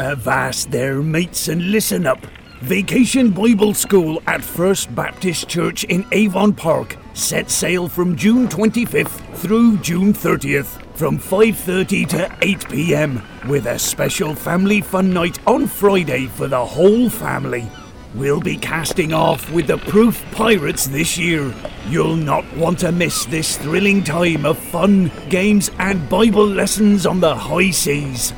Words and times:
Avast 0.00 0.70
there, 0.70 1.02
mates, 1.02 1.48
and 1.48 1.70
listen 1.70 2.06
up. 2.06 2.26
Vacation 2.62 3.30
Bible 3.30 3.74
School 3.74 4.22
at 4.26 4.42
First 4.42 4.94
Baptist 4.94 5.46
Church 5.46 5.84
in 5.84 6.06
Avon 6.12 6.54
Park 6.54 6.96
set 7.12 7.50
sail 7.50 7.86
from 7.86 8.16
June 8.16 8.48
25th 8.48 9.36
through 9.36 9.76
June 9.78 10.12
30th 10.12 10.80
from 10.96 11.18
5:30 11.18 12.08
to 12.08 12.36
8 12.40 12.68
p.m. 12.70 13.22
with 13.46 13.66
a 13.66 13.78
special 13.78 14.34
family 14.34 14.80
fun 14.80 15.12
night 15.12 15.38
on 15.46 15.66
Friday 15.66 16.26
for 16.26 16.48
the 16.48 16.64
whole 16.64 17.10
family. 17.10 17.70
We'll 18.14 18.40
be 18.40 18.56
casting 18.56 19.12
off 19.12 19.50
with 19.52 19.66
the 19.66 19.78
Proof 19.78 20.24
Pirates 20.32 20.86
this 20.86 21.16
year. 21.16 21.54
You'll 21.88 22.16
not 22.16 22.44
want 22.56 22.78
to 22.80 22.90
miss 22.90 23.26
this 23.26 23.56
thrilling 23.56 24.02
time 24.02 24.44
of 24.44 24.58
fun, 24.58 25.12
games, 25.28 25.70
and 25.78 26.08
Bible 26.08 26.46
lessons 26.46 27.06
on 27.06 27.20
the 27.20 27.34
high 27.34 27.70
seas. 27.70 28.32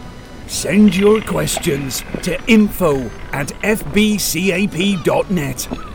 Send 0.52 0.94
your 0.94 1.20
questions 1.22 2.04
to 2.22 2.38
info 2.46 3.10
at 3.32 3.48
fbcap.net 3.62 4.38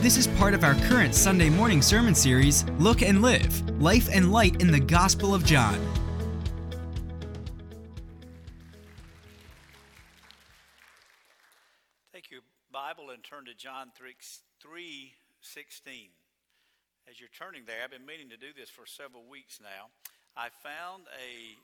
This 0.02 0.18
is 0.18 0.28
part 0.28 0.54
of 0.54 0.64
our 0.64 0.76
current 0.76 1.16
Sunday 1.16 1.50
morning 1.50 1.82
sermon 1.82 2.14
series, 2.14 2.64
Look 2.78 3.02
and 3.02 3.22
Live 3.22 3.68
Life 3.82 4.08
and 4.14 4.32
Light 4.32 4.62
in 4.62 4.72
the 4.72 4.80
Gospel 4.80 5.34
of 5.34 5.44
John. 5.44 5.80
Take 12.14 12.30
your 12.30 12.42
Bible 12.72 13.10
and 13.10 13.24
turn 13.24 13.46
to 13.46 13.56
John 13.56 13.92
3 13.96 15.14
16. 15.42 16.10
As 17.10 17.20
you're 17.20 17.30
turning 17.38 17.64
there, 17.66 17.78
I've 17.84 17.92
been 17.92 18.06
meaning 18.06 18.30
to 18.30 18.38
do 18.38 18.54
this 18.56 18.70
for 18.70 18.86
several 18.86 19.24
weeks 19.28 19.60
now. 19.60 19.90
I 20.38 20.50
found 20.64 21.04
a 21.18 21.58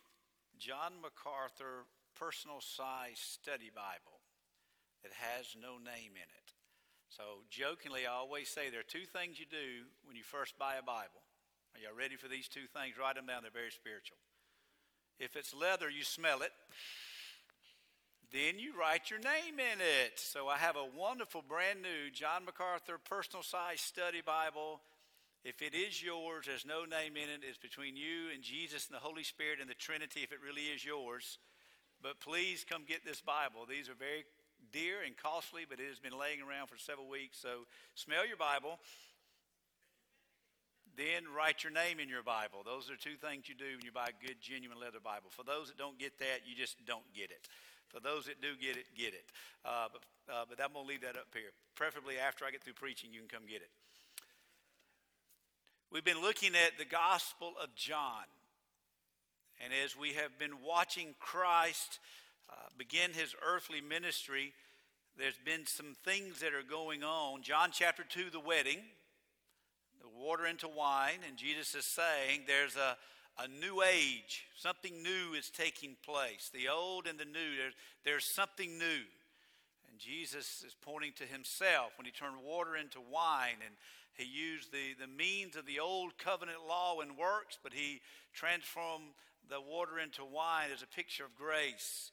John 0.60 1.02
MacArthur 1.02 1.86
personal 2.16 2.62
size 2.62 3.20
study 3.20 3.72
Bible 3.74 4.20
that 5.04 5.12
has 5.14 5.56
no 5.60 5.78
name 5.78 6.16
in 6.16 6.30
it. 6.30 6.48
So, 7.10 7.46
jokingly, 7.50 8.08
I 8.08 8.12
always 8.12 8.50
say 8.50 8.70
there 8.70 8.80
are 8.80 8.84
two 8.84 9.06
things 9.06 9.40
you 9.40 9.46
do 9.46 9.86
when 10.06 10.16
you 10.16 10.24
first 10.24 10.58
buy 10.58 10.76
a 10.76 10.84
Bible. 10.84 11.24
Are 11.76 11.80
y'all 11.80 11.98
ready 11.98 12.16
for 12.16 12.28
these 12.28 12.48
two 12.48 12.68
things? 12.74 12.98
Write 13.00 13.16
them 13.16 13.28
down, 13.28 13.44
they're 13.44 13.52
very 13.52 13.72
spiritual. 13.72 14.18
If 15.20 15.36
it's 15.36 15.54
leather, 15.54 15.90
you 15.90 16.04
smell 16.04 16.42
it. 16.42 16.52
Then 18.34 18.60
you 18.60 18.74
write 18.78 19.10
your 19.10 19.20
name 19.20 19.60
in 19.60 19.80
it. 19.80 20.20
So 20.20 20.48
I 20.48 20.58
have 20.58 20.76
a 20.76 20.98
wonderful 20.98 21.44
brand 21.48 21.82
new 21.82 22.12
John 22.12 22.44
MacArthur 22.44 22.98
personal 22.98 23.44
size 23.44 23.80
study 23.80 24.22
Bible 24.26 24.82
if 25.46 25.62
it 25.62 25.78
is 25.78 26.02
yours, 26.02 26.50
there's 26.50 26.66
no 26.66 26.90
name 26.90 27.14
in 27.14 27.30
it. 27.30 27.46
It's 27.46 27.62
between 27.62 27.96
you 27.96 28.34
and 28.34 28.42
Jesus 28.42 28.90
and 28.90 28.98
the 28.98 29.06
Holy 29.06 29.22
Spirit 29.22 29.62
and 29.62 29.70
the 29.70 29.78
Trinity 29.78 30.26
if 30.26 30.34
it 30.34 30.42
really 30.42 30.74
is 30.74 30.84
yours. 30.84 31.38
But 32.02 32.20
please 32.20 32.66
come 32.68 32.82
get 32.82 33.06
this 33.06 33.22
Bible. 33.22 33.70
These 33.70 33.88
are 33.88 33.94
very 33.94 34.26
dear 34.74 35.06
and 35.06 35.14
costly, 35.16 35.62
but 35.70 35.80
it 35.80 35.86
has 35.86 36.02
been 36.02 36.18
laying 36.18 36.42
around 36.42 36.74
for 36.74 36.82
several 36.82 37.08
weeks. 37.08 37.38
So 37.38 37.70
smell 37.94 38.26
your 38.26 38.42
Bible. 38.42 38.82
Then 40.98 41.30
write 41.30 41.62
your 41.62 41.74
name 41.74 42.02
in 42.02 42.10
your 42.10 42.26
Bible. 42.26 42.66
Those 42.66 42.90
are 42.90 42.98
two 42.98 43.14
things 43.14 43.46
you 43.46 43.54
do 43.54 43.78
when 43.78 43.86
you 43.86 43.94
buy 43.94 44.10
a 44.10 44.18
good, 44.18 44.42
genuine 44.42 44.82
leather 44.82 45.04
Bible. 45.04 45.30
For 45.30 45.46
those 45.46 45.70
that 45.70 45.78
don't 45.78 46.02
get 46.02 46.18
that, 46.26 46.50
you 46.50 46.58
just 46.58 46.82
don't 46.90 47.06
get 47.14 47.30
it. 47.30 47.46
For 47.94 48.02
those 48.02 48.26
that 48.26 48.42
do 48.42 48.58
get 48.58 48.82
it, 48.82 48.90
get 48.98 49.14
it. 49.14 49.30
Uh, 49.62 49.94
but, 49.94 50.02
uh, 50.26 50.46
but 50.50 50.58
I'm 50.58 50.74
going 50.74 50.88
to 50.88 50.90
leave 50.90 51.06
that 51.06 51.22
up 51.22 51.30
here. 51.38 51.54
Preferably 51.78 52.18
after 52.18 52.46
I 52.46 52.52
get 52.52 52.66
through 52.66 52.82
preaching, 52.82 53.14
you 53.14 53.22
can 53.22 53.30
come 53.30 53.46
get 53.46 53.62
it. 53.62 53.70
We've 55.92 56.04
been 56.04 56.22
looking 56.22 56.56
at 56.56 56.78
the 56.78 56.86
Gospel 56.86 57.54
of 57.62 57.74
John. 57.76 58.24
And 59.64 59.72
as 59.84 59.96
we 59.96 60.14
have 60.14 60.38
been 60.38 60.64
watching 60.66 61.16
Christ 61.20 62.00
uh, 62.50 62.56
begin 62.78 63.14
his 63.14 63.36
earthly 63.46 63.82
ministry, 63.82 64.54
there's 65.18 65.40
been 65.46 65.66
some 65.66 65.96
things 66.04 66.40
that 66.40 66.54
are 66.54 66.64
going 66.68 67.04
on. 67.04 67.44
John 67.44 67.70
chapter 67.72 68.04
2, 68.04 68.30
the 68.32 68.40
wedding, 68.40 68.80
the 70.02 70.10
water 70.10 70.46
into 70.48 70.68
wine, 70.68 71.20
and 71.26 71.38
Jesus 71.38 71.76
is 71.76 71.86
saying 71.86 72.42
there's 72.48 72.76
a, 72.76 72.98
a 73.42 73.48
new 73.48 73.82
age. 73.82 74.48
Something 74.58 75.04
new 75.04 75.38
is 75.38 75.50
taking 75.50 75.96
place. 76.04 76.50
The 76.54 76.68
old 76.68 77.06
and 77.08 77.18
the 77.18 77.26
new, 77.26 77.56
there's, 77.58 77.74
there's 78.04 78.26
something 78.26 78.78
new. 78.78 79.06
And 79.90 80.00
Jesus 80.00 80.64
is 80.66 80.76
pointing 80.82 81.14
to 81.18 81.24
himself 81.26 81.94
when 81.98 82.06
he 82.06 82.12
turned 82.12 82.44
water 82.44 82.76
into 82.76 83.00
wine 83.00 83.62
and 83.64 83.76
he 84.18 84.26
used 84.26 84.72
the, 84.72 84.96
the 85.00 85.08
means 85.08 85.56
of 85.56 85.66
the 85.66 85.80
old 85.80 86.18
covenant 86.18 86.60
law 86.68 87.02
and 87.02 87.18
works, 87.18 87.58
but 87.62 87.74
he 87.74 88.02
transformed 88.34 89.12
the 89.50 89.62
water 89.62 90.00
into 90.00 90.24
wine 90.24 90.70
as 90.74 90.82
a 90.82 90.88
picture 90.88 91.26
of 91.26 91.36
grace. 91.36 92.12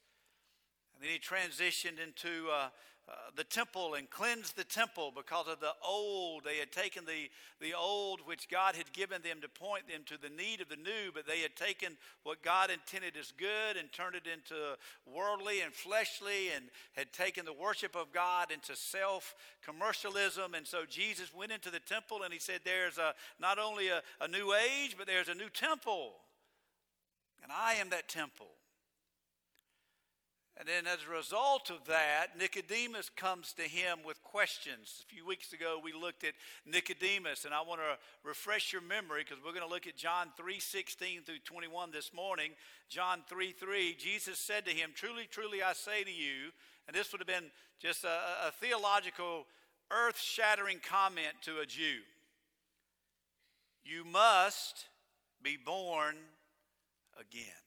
And 0.94 1.02
then 1.02 1.10
he 1.10 1.18
transitioned 1.18 2.02
into 2.02 2.50
uh, 2.50 2.68
uh, 3.08 3.14
the 3.34 3.42
temple 3.42 3.94
and 3.94 4.08
cleansed 4.08 4.56
the 4.56 4.62
temple 4.62 5.12
because 5.14 5.48
of 5.48 5.58
the 5.58 5.72
old. 5.84 6.44
They 6.44 6.58
had 6.58 6.70
taken 6.70 7.04
the, 7.04 7.28
the 7.60 7.74
old, 7.74 8.20
which 8.26 8.48
God 8.48 8.76
had 8.76 8.92
given 8.92 9.22
them 9.22 9.40
to 9.40 9.48
point 9.48 9.88
them 9.88 10.02
to 10.06 10.16
the 10.16 10.28
need 10.28 10.60
of 10.60 10.68
the 10.68 10.76
new, 10.76 11.10
but 11.12 11.26
they 11.26 11.40
had 11.40 11.56
taken 11.56 11.96
what 12.22 12.44
God 12.44 12.70
intended 12.70 13.16
as 13.18 13.32
good 13.32 13.76
and 13.76 13.92
turned 13.92 14.14
it 14.14 14.28
into 14.32 14.76
worldly 15.04 15.62
and 15.62 15.72
fleshly 15.72 16.50
and 16.54 16.66
had 16.92 17.12
taken 17.12 17.44
the 17.44 17.52
worship 17.52 17.96
of 17.96 18.12
God 18.12 18.52
into 18.52 18.76
self 18.76 19.34
commercialism. 19.64 20.54
And 20.54 20.64
so 20.66 20.84
Jesus 20.88 21.34
went 21.34 21.50
into 21.50 21.70
the 21.70 21.80
temple 21.80 22.22
and 22.22 22.32
he 22.32 22.38
said, 22.38 22.60
There's 22.64 22.98
a, 22.98 23.14
not 23.40 23.58
only 23.58 23.88
a, 23.88 24.00
a 24.20 24.28
new 24.28 24.54
age, 24.54 24.94
but 24.96 25.08
there's 25.08 25.28
a 25.28 25.34
new 25.34 25.50
temple. 25.50 26.12
And 27.42 27.50
I 27.50 27.74
am 27.74 27.90
that 27.90 28.08
temple. 28.08 28.46
And 30.58 30.68
then, 30.68 30.86
as 30.86 30.98
a 31.06 31.10
result 31.10 31.70
of 31.70 31.86
that, 31.86 32.38
Nicodemus 32.38 33.08
comes 33.08 33.52
to 33.54 33.62
him 33.62 34.00
with 34.04 34.22
questions. 34.22 35.02
A 35.02 35.14
few 35.14 35.26
weeks 35.26 35.52
ago, 35.52 35.80
we 35.82 35.92
looked 35.92 36.24
at 36.24 36.34
Nicodemus, 36.66 37.46
and 37.46 37.54
I 37.54 37.62
want 37.62 37.80
to 37.80 37.98
refresh 38.22 38.72
your 38.72 38.82
memory 38.82 39.24
because 39.24 39.42
we're 39.42 39.54
going 39.54 39.66
to 39.66 39.72
look 39.72 39.86
at 39.86 39.96
John 39.96 40.28
3 40.36 40.60
16 40.60 41.22
through 41.22 41.38
21 41.44 41.90
this 41.90 42.12
morning. 42.12 42.50
John 42.88 43.22
3 43.28 43.52
3, 43.52 43.96
Jesus 43.98 44.38
said 44.38 44.66
to 44.66 44.72
him, 44.72 44.90
Truly, 44.94 45.26
truly, 45.30 45.62
I 45.62 45.72
say 45.72 46.04
to 46.04 46.12
you, 46.12 46.52
and 46.86 46.94
this 46.94 47.12
would 47.12 47.20
have 47.20 47.28
been 47.28 47.50
just 47.80 48.04
a, 48.04 48.48
a 48.48 48.52
theological, 48.60 49.46
earth 49.90 50.20
shattering 50.20 50.80
comment 50.86 51.34
to 51.42 51.60
a 51.60 51.66
Jew 51.66 52.02
you 53.84 54.04
must 54.04 54.86
be 55.42 55.56
born 55.56 56.16
again. 57.18 57.61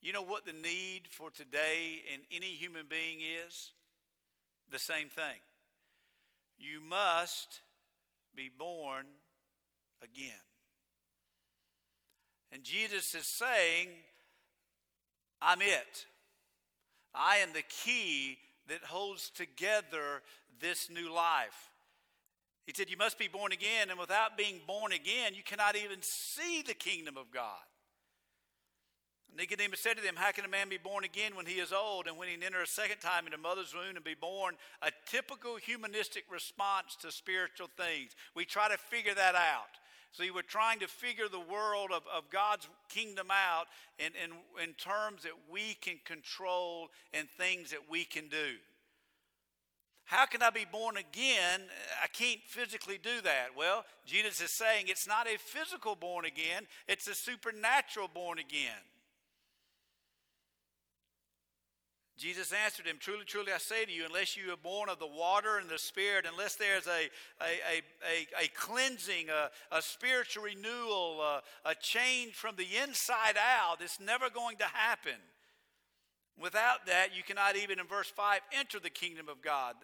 You 0.00 0.12
know 0.12 0.22
what 0.22 0.46
the 0.46 0.52
need 0.52 1.02
for 1.10 1.30
today 1.30 2.02
in 2.12 2.20
any 2.30 2.54
human 2.54 2.86
being 2.88 3.18
is? 3.20 3.72
The 4.70 4.78
same 4.78 5.08
thing. 5.08 5.40
You 6.58 6.80
must 6.80 7.60
be 8.34 8.50
born 8.56 9.06
again. 10.02 10.32
And 12.52 12.62
Jesus 12.62 13.14
is 13.14 13.26
saying, 13.26 13.88
I'm 15.42 15.60
it. 15.62 16.06
I 17.14 17.38
am 17.38 17.52
the 17.52 17.64
key 17.84 18.38
that 18.68 18.84
holds 18.84 19.30
together 19.30 20.22
this 20.60 20.88
new 20.90 21.12
life. 21.12 21.70
He 22.66 22.72
said, 22.74 22.90
You 22.90 22.96
must 22.96 23.18
be 23.18 23.28
born 23.28 23.52
again, 23.52 23.90
and 23.90 23.98
without 23.98 24.36
being 24.36 24.60
born 24.66 24.92
again, 24.92 25.34
you 25.34 25.42
cannot 25.42 25.76
even 25.76 25.98
see 26.02 26.62
the 26.62 26.74
kingdom 26.74 27.16
of 27.16 27.30
God. 27.30 27.67
Nicodemus 29.36 29.80
said 29.80 29.96
to 29.96 30.02
them, 30.02 30.16
How 30.16 30.32
can 30.32 30.44
a 30.44 30.48
man 30.48 30.68
be 30.68 30.78
born 30.78 31.04
again 31.04 31.36
when 31.36 31.46
he 31.46 31.60
is 31.60 31.72
old 31.72 32.06
and 32.06 32.16
when 32.16 32.28
he 32.28 32.34
enter 32.44 32.62
a 32.62 32.66
second 32.66 32.98
time 32.98 33.26
into 33.26 33.38
mother's 33.38 33.74
womb 33.74 33.96
and 33.96 34.04
be 34.04 34.14
born? 34.14 34.56
A 34.82 34.90
typical 35.06 35.56
humanistic 35.56 36.24
response 36.30 36.96
to 37.02 37.12
spiritual 37.12 37.68
things. 37.76 38.12
We 38.34 38.44
try 38.44 38.68
to 38.68 38.78
figure 38.78 39.14
that 39.14 39.34
out. 39.34 39.78
See, 40.12 40.30
we're 40.30 40.42
trying 40.42 40.80
to 40.80 40.88
figure 40.88 41.28
the 41.28 41.38
world 41.38 41.90
of, 41.94 42.02
of 42.12 42.30
God's 42.30 42.68
kingdom 42.88 43.28
out 43.30 43.66
in, 43.98 44.12
in, 44.22 44.32
in 44.62 44.74
terms 44.74 45.22
that 45.22 45.32
we 45.50 45.74
can 45.74 46.00
control 46.04 46.88
and 47.12 47.28
things 47.38 47.70
that 47.70 47.90
we 47.90 48.04
can 48.04 48.28
do. 48.28 48.56
How 50.06 50.24
can 50.24 50.42
I 50.42 50.48
be 50.48 50.64
born 50.64 50.96
again? 50.96 51.60
I 52.02 52.06
can't 52.06 52.40
physically 52.46 52.98
do 53.00 53.20
that. 53.22 53.48
Well, 53.54 53.84
Jesus 54.06 54.40
is 54.40 54.56
saying 54.56 54.86
it's 54.88 55.06
not 55.06 55.26
a 55.26 55.38
physical 55.38 55.94
born 55.94 56.24
again, 56.24 56.66
it's 56.88 57.06
a 57.08 57.14
supernatural 57.14 58.08
born 58.08 58.38
again. 58.38 58.80
Jesus 62.18 62.52
answered 62.52 62.84
him, 62.84 62.96
Truly, 62.98 63.24
truly, 63.24 63.52
I 63.52 63.58
say 63.58 63.84
to 63.84 63.92
you, 63.92 64.04
unless 64.04 64.36
you 64.36 64.52
are 64.52 64.56
born 64.56 64.88
of 64.88 64.98
the 64.98 65.06
water 65.06 65.58
and 65.58 65.70
the 65.70 65.78
Spirit, 65.78 66.26
unless 66.30 66.56
there's 66.56 66.88
a, 66.88 67.08
a, 67.40 67.78
a, 67.78 68.44
a, 68.44 68.48
cleansing, 68.48 69.28
a, 69.30 69.76
a 69.76 69.80
spiritual 69.80 70.42
renewal, 70.42 71.22
a, 71.22 71.42
a 71.64 71.76
change 71.76 72.34
from 72.34 72.56
the 72.56 72.66
inside 72.82 73.36
out, 73.38 73.76
it's 73.80 74.00
never 74.00 74.28
going 74.30 74.56
to 74.56 74.64
happen. 74.64 75.14
Without 76.40 76.86
that, 76.86 77.16
you 77.16 77.22
cannot 77.22 77.56
even, 77.56 77.78
in 77.78 77.86
verse 77.86 78.08
5, 78.08 78.40
enter 78.52 78.80
the 78.80 78.90
kingdom 78.90 79.28
of 79.28 79.40
God. 79.40 79.76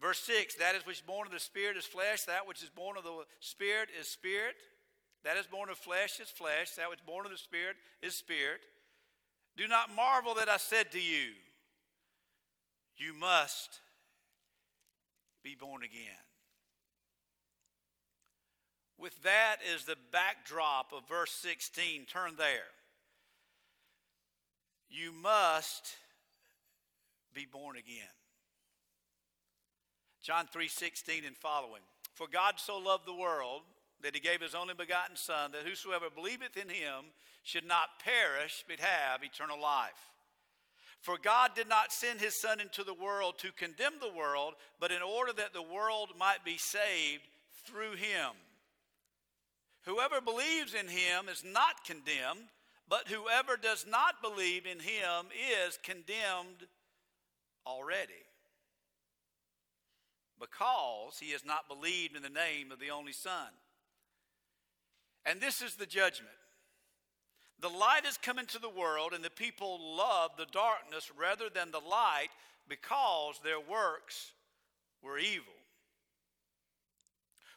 Verse 0.00 0.18
6 0.18 0.56
That 0.56 0.74
is 0.74 0.84
which 0.86 0.98
is 0.98 1.02
born 1.02 1.26
of 1.26 1.32
the 1.32 1.40
Spirit 1.40 1.78
is 1.78 1.86
flesh, 1.86 2.24
that 2.24 2.46
which 2.46 2.62
is 2.62 2.68
born 2.68 2.98
of 2.98 3.04
the 3.04 3.24
Spirit 3.40 3.88
is 3.98 4.08
spirit. 4.08 4.56
That 5.24 5.38
is 5.38 5.46
born 5.46 5.70
of 5.70 5.78
flesh 5.78 6.20
is 6.20 6.28
flesh, 6.28 6.72
that 6.72 6.90
which 6.90 7.00
is 7.00 7.06
born 7.06 7.24
of 7.24 7.32
the 7.32 7.38
Spirit 7.38 7.76
is 8.02 8.14
spirit. 8.14 8.60
Do 9.58 9.66
not 9.66 9.92
marvel 9.92 10.34
that 10.34 10.48
I 10.48 10.56
said 10.56 10.92
to 10.92 11.00
you, 11.00 11.32
You 12.96 13.12
must 13.12 13.80
be 15.42 15.56
born 15.56 15.82
again. 15.82 16.22
With 18.96 19.20
that 19.24 19.56
as 19.74 19.84
the 19.84 19.96
backdrop 20.12 20.92
of 20.92 21.08
verse 21.08 21.32
16, 21.32 22.06
turn 22.06 22.34
there. 22.38 22.70
You 24.88 25.10
must 25.12 25.96
be 27.34 27.44
born 27.44 27.76
again. 27.76 28.14
John 30.22 30.46
3:16 30.46 31.24
and 31.24 31.36
following. 31.36 31.82
For 32.14 32.28
God 32.28 32.60
so 32.60 32.78
loved 32.78 33.06
the 33.06 33.12
world 33.12 33.62
that 34.02 34.14
he 34.14 34.20
gave 34.20 34.40
his 34.40 34.54
only 34.54 34.74
begotten 34.74 35.16
son 35.16 35.52
that 35.52 35.66
whosoever 35.66 36.06
believeth 36.14 36.56
in 36.56 36.68
him 36.68 37.06
should 37.42 37.66
not 37.66 38.00
perish 38.02 38.64
but 38.68 38.80
have 38.80 39.22
eternal 39.22 39.60
life. 39.60 40.12
For 41.00 41.16
God 41.16 41.52
did 41.54 41.68
not 41.68 41.92
send 41.92 42.20
his 42.20 42.34
son 42.34 42.60
into 42.60 42.82
the 42.82 42.94
world 42.94 43.38
to 43.38 43.52
condemn 43.52 43.94
the 44.00 44.16
world, 44.16 44.54
but 44.80 44.90
in 44.90 45.02
order 45.02 45.32
that 45.32 45.52
the 45.52 45.62
world 45.62 46.10
might 46.18 46.44
be 46.44 46.56
saved 46.58 47.22
through 47.64 47.92
him. 47.92 48.30
Whoever 49.82 50.20
believes 50.20 50.74
in 50.74 50.88
him 50.88 51.28
is 51.30 51.44
not 51.44 51.84
condemned, 51.84 52.48
but 52.88 53.08
whoever 53.08 53.56
does 53.56 53.86
not 53.88 54.20
believe 54.22 54.66
in 54.66 54.80
him 54.80 55.26
is 55.66 55.78
condemned 55.82 56.66
already 57.66 58.24
because 60.40 61.18
he 61.20 61.32
has 61.32 61.44
not 61.44 61.68
believed 61.68 62.16
in 62.16 62.22
the 62.22 62.28
name 62.28 62.70
of 62.72 62.78
the 62.78 62.90
only 62.90 63.12
Son. 63.12 63.48
And 65.28 65.40
this 65.40 65.60
is 65.60 65.74
the 65.74 65.86
judgment. 65.86 66.32
The 67.60 67.68
light 67.68 68.04
has 68.04 68.16
come 68.16 68.38
into 68.38 68.58
the 68.58 68.68
world, 68.68 69.12
and 69.12 69.22
the 69.22 69.30
people 69.30 69.96
love 69.96 70.30
the 70.38 70.46
darkness 70.46 71.10
rather 71.18 71.50
than 71.50 71.70
the 71.70 71.80
light 71.80 72.28
because 72.68 73.40
their 73.42 73.60
works 73.60 74.32
were 75.02 75.18
evil. 75.18 75.52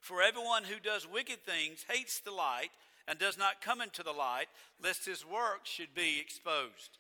For 0.01 0.21
everyone 0.21 0.63
who 0.63 0.79
does 0.83 1.07
wicked 1.07 1.45
things 1.45 1.85
hates 1.88 2.19
the 2.19 2.31
light 2.31 2.71
and 3.07 3.18
does 3.18 3.38
not 3.38 3.62
come 3.62 3.79
into 3.79 4.03
the 4.03 4.12
light, 4.12 4.47
lest 4.83 5.06
his 5.06 5.25
works 5.25 5.69
should 5.69 5.94
be 5.95 6.19
exposed. 6.19 6.97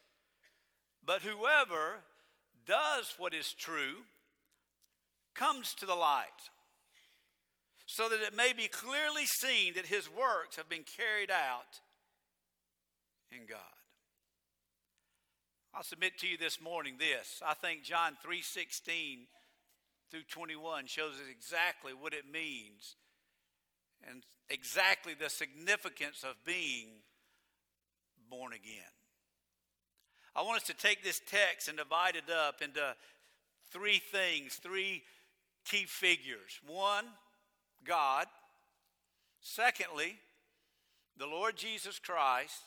But 1.05 1.21
whoever 1.21 2.03
does 2.65 3.15
what 3.17 3.33
is 3.33 3.53
true 3.53 4.03
comes 5.33 5.73
to 5.75 5.85
the 5.85 5.95
light, 5.95 6.49
so 7.91 8.07
that 8.07 8.21
it 8.21 8.33
may 8.33 8.53
be 8.53 8.69
clearly 8.69 9.25
seen 9.25 9.73
that 9.73 9.85
his 9.85 10.09
works 10.09 10.55
have 10.55 10.69
been 10.69 10.85
carried 10.97 11.29
out 11.29 11.81
in 13.29 13.45
God. 13.45 13.59
I'll 15.73 15.83
submit 15.83 16.17
to 16.19 16.27
you 16.27 16.37
this 16.37 16.61
morning 16.61 16.95
this. 16.97 17.41
I 17.45 17.53
think 17.53 17.83
John 17.83 18.15
3:16 18.23 19.27
through 20.09 20.23
21 20.23 20.87
shows 20.87 21.15
us 21.15 21.27
exactly 21.29 21.93
what 21.93 22.13
it 22.13 22.25
means 22.25 22.95
and 24.03 24.25
exactly 24.49 25.13
the 25.13 25.29
significance 25.29 26.23
of 26.23 26.45
being 26.45 27.03
born 28.29 28.53
again. 28.53 28.93
I 30.33 30.43
want 30.43 30.61
us 30.61 30.67
to 30.67 30.73
take 30.73 31.03
this 31.03 31.19
text 31.19 31.67
and 31.67 31.77
divide 31.77 32.15
it 32.15 32.29
up 32.29 32.61
into 32.61 32.95
three 33.69 33.99
things, 33.99 34.55
three 34.55 35.03
key 35.65 35.85
figures. 35.85 36.57
One, 36.65 37.05
God. 37.85 38.25
Secondly, 39.41 40.15
the 41.17 41.25
Lord 41.25 41.55
Jesus 41.55 41.99
Christ. 41.99 42.61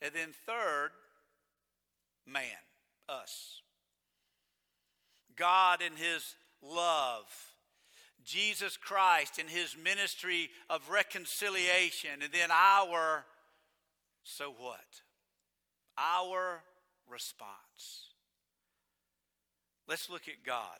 And 0.00 0.12
then 0.14 0.30
third, 0.46 0.90
man, 2.26 2.42
us. 3.08 3.60
God 5.36 5.80
in 5.80 5.92
his 5.96 6.34
love. 6.62 7.24
Jesus 8.24 8.76
Christ 8.76 9.38
in 9.38 9.48
his 9.48 9.76
ministry 9.76 10.50
of 10.70 10.90
reconciliation. 10.90 12.10
And 12.22 12.32
then 12.32 12.50
our, 12.50 13.24
so 14.24 14.52
what? 14.58 14.80
Our 15.98 16.62
response. 17.08 18.08
Let's 19.88 20.08
look 20.08 20.28
at 20.28 20.44
God. 20.44 20.78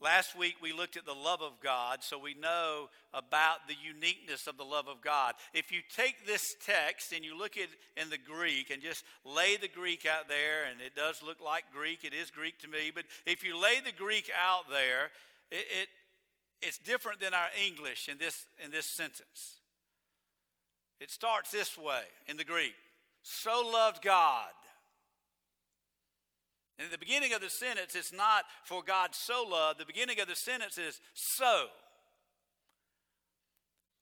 Last 0.00 0.38
week 0.38 0.56
we 0.62 0.72
looked 0.72 0.96
at 0.96 1.04
the 1.04 1.12
love 1.12 1.42
of 1.42 1.58
God, 1.60 2.04
so 2.04 2.18
we 2.18 2.34
know 2.34 2.88
about 3.12 3.66
the 3.66 3.74
uniqueness 3.82 4.46
of 4.46 4.56
the 4.56 4.64
love 4.64 4.86
of 4.86 5.00
God. 5.00 5.34
If 5.52 5.72
you 5.72 5.80
take 5.94 6.24
this 6.24 6.54
text 6.64 7.12
and 7.12 7.24
you 7.24 7.36
look 7.36 7.56
at 7.56 7.68
in 8.00 8.08
the 8.08 8.18
Greek 8.18 8.70
and 8.70 8.80
just 8.80 9.04
lay 9.24 9.56
the 9.56 9.66
Greek 9.68 10.06
out 10.06 10.28
there, 10.28 10.66
and 10.70 10.80
it 10.80 10.94
does 10.94 11.20
look 11.20 11.40
like 11.40 11.64
Greek, 11.72 12.04
it 12.04 12.14
is 12.14 12.30
Greek 12.30 12.60
to 12.60 12.68
me, 12.68 12.92
but 12.94 13.06
if 13.26 13.42
you 13.42 13.60
lay 13.60 13.80
the 13.84 13.92
Greek 13.92 14.30
out 14.40 14.70
there, 14.70 15.10
it, 15.50 15.66
it 15.82 15.88
it's 16.60 16.78
different 16.78 17.20
than 17.20 17.34
our 17.34 17.48
English 17.66 18.08
in 18.08 18.18
this 18.18 18.46
in 18.64 18.70
this 18.70 18.86
sentence. 18.86 19.56
It 21.00 21.10
starts 21.10 21.50
this 21.50 21.76
way 21.76 22.02
in 22.28 22.36
the 22.36 22.44
Greek: 22.44 22.74
"So 23.22 23.68
loved 23.72 24.02
God." 24.02 24.50
And 26.78 26.86
at 26.86 26.92
the 26.92 26.98
beginning 26.98 27.32
of 27.32 27.40
the 27.40 27.50
sentence, 27.50 27.96
it's 27.96 28.12
not 28.12 28.44
for 28.64 28.82
God 28.82 29.10
so 29.12 29.44
loved. 29.48 29.80
The 29.80 29.86
beginning 29.86 30.20
of 30.20 30.28
the 30.28 30.36
sentence 30.36 30.78
is 30.78 31.00
so. 31.12 31.66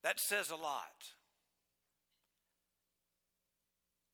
That 0.03 0.21
says 0.21 0.51
a 0.51 0.57
lot. 0.57 1.15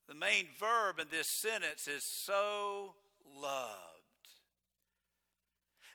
The 0.08 0.14
main 0.14 0.46
verb 0.60 1.00
in 1.00 1.06
this 1.10 1.28
sentence 1.28 1.88
is 1.88 2.04
so 2.04 2.94
loved. 3.40 3.91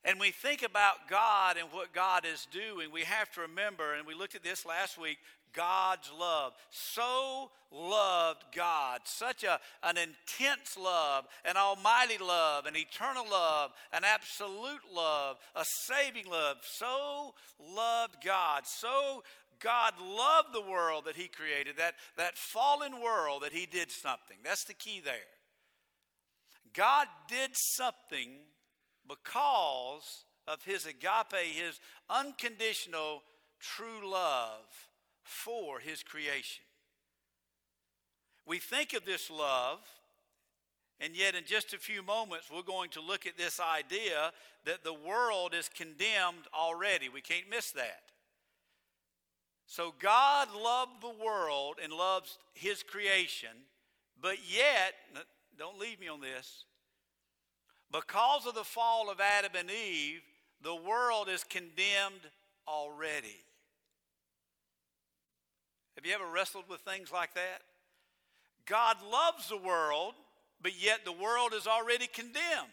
And 0.06 0.20
we 0.20 0.32
think 0.32 0.64
about 0.64 1.10
God 1.10 1.58
and 1.58 1.68
what 1.72 1.94
God 1.94 2.24
is 2.26 2.48
doing, 2.52 2.92
we 2.92 3.02
have 3.02 3.32
to 3.34 3.42
remember, 3.42 3.94
and 3.94 4.08
we 4.08 4.14
looked 4.14 4.36
at 4.36 4.44
this 4.44 4.66
last 4.66 4.98
week, 4.98 5.18
God's 5.54 6.12
love. 6.18 6.54
So 6.72 7.50
loved 7.72 8.44
God. 8.56 9.02
Such 9.06 9.44
a, 9.44 9.60
an 9.84 9.98
intense 9.98 10.78
love, 10.78 11.26
an 11.46 11.58
almighty 11.58 12.18
love, 12.18 12.66
an 12.66 12.76
eternal 12.76 13.26
love, 13.30 13.72
an 13.92 14.04
absolute 14.04 14.82
love, 14.94 15.38
a 15.56 15.66
saving 15.86 16.30
love. 16.30 16.58
So 16.62 17.34
loved 17.60 18.18
God. 18.24 18.64
So 18.66 19.24
God 19.60 19.94
loved 20.00 20.54
the 20.54 20.62
world 20.62 21.06
that 21.06 21.16
He 21.16 21.28
created, 21.28 21.78
that, 21.78 21.96
that 22.18 22.38
fallen 22.38 23.02
world 23.02 23.44
that 23.44 23.54
He 23.54 23.66
did 23.66 23.92
something. 23.92 24.38
That's 24.44 24.66
the 24.66 24.74
key 24.74 25.02
there. 25.04 25.16
God 26.74 27.08
did 27.28 27.52
something 27.54 28.30
because 29.08 30.26
of 30.48 30.64
His 30.64 30.86
agape, 30.86 31.56
His 31.56 31.80
unconditional 32.10 33.24
true 33.60 34.10
love 34.10 34.88
for 35.24 35.80
his 35.80 36.04
creation. 36.04 36.64
We 38.46 38.60
think 38.60 38.94
of 38.94 39.06
this 39.06 39.30
love, 39.30 39.80
and 41.02 41.16
yet 41.16 41.36
in 41.36 41.44
just 41.46 41.74
a 41.74 41.78
few 41.78 42.02
moments, 42.02 42.50
we're 42.54 42.62
going 42.62 42.90
to 42.92 43.02
look 43.02 43.26
at 43.26 43.38
this 43.38 43.60
idea 43.60 44.32
that 44.66 44.84
the 44.84 44.94
world 44.94 45.54
is 45.54 45.70
condemned 45.70 46.48
already. 46.58 47.10
We 47.10 47.22
can't 47.22 47.50
miss 47.50 47.72
that. 47.72 48.04
So 49.66 49.94
God 50.00 50.48
loved 50.56 51.02
the 51.02 51.24
world 51.24 51.76
and 51.84 51.92
loves 51.92 52.38
his 52.54 52.84
creation, 52.84 53.50
but 54.22 54.38
yet, 54.50 54.94
don't 55.60 55.78
leave 55.78 56.00
me 56.00 56.08
on 56.08 56.22
this, 56.22 56.64
because 57.92 58.46
of 58.46 58.56
the 58.56 58.64
fall 58.64 59.10
of 59.10 59.20
Adam 59.20 59.52
and 59.58 59.70
Eve, 59.72 60.22
the 60.62 60.76
world 60.76 61.30
is 61.30 61.44
condemned 61.44 62.30
already. 62.68 63.38
Have 65.96 66.06
you 66.06 66.14
ever 66.14 66.28
wrestled 66.28 66.66
with 66.70 66.82
things 66.82 67.12
like 67.12 67.34
that? 67.34 67.62
God 68.66 68.98
loves 69.10 69.50
the 69.50 69.58
world, 69.58 70.14
but 70.62 70.80
yet 70.80 71.06
the 71.06 71.12
world 71.12 71.54
is 71.54 71.66
already 71.66 72.08
condemned. 72.08 72.72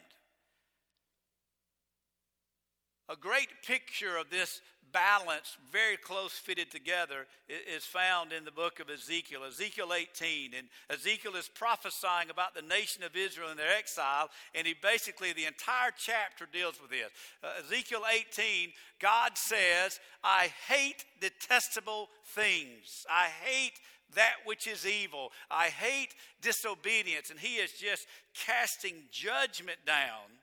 A 3.09 3.17
great 3.17 3.49
picture 3.67 4.17
of 4.17 4.31
this 4.31 4.61
balance, 4.95 5.59
very 5.71 5.97
close 5.97 6.33
fitted 6.33 6.71
together, 6.71 7.27
is 7.49 7.85
found 7.85 8.33
in 8.33 8.45
the 8.45 8.53
book 8.53 8.79
of 8.79 8.89
Ezekiel, 8.89 9.43
Ezekiel 9.47 9.93
18. 9.93 10.53
And 10.57 10.69
Ezekiel 10.89 11.35
is 11.35 11.49
prophesying 11.49 12.31
about 12.31 12.55
the 12.55 12.63
nation 12.63 13.03
of 13.03 13.17
Israel 13.17 13.51
in 13.51 13.57
their 13.57 13.77
exile, 13.77 14.31
and 14.55 14.67
he 14.67 14.75
basically, 14.81 15.33
the 15.33 15.45
entire 15.45 15.91
chapter 15.99 16.47
deals 16.51 16.81
with 16.81 16.91
this. 16.91 17.11
Uh, 17.43 17.49
Ezekiel 17.67 18.03
18, 18.11 18.71
God 19.01 19.33
says, 19.35 19.99
I 20.23 20.51
hate 20.69 21.05
detestable 21.21 22.09
things. 22.29 23.05
I 23.11 23.27
hate 23.45 23.81
that 24.15 24.35
which 24.45 24.69
is 24.69 24.87
evil. 24.87 25.33
I 25.51 25.67
hate 25.67 26.15
disobedience. 26.41 27.31
And 27.31 27.41
he 27.41 27.57
is 27.57 27.73
just 27.73 28.07
casting 28.33 28.95
judgment 29.11 29.79
down 29.85 30.39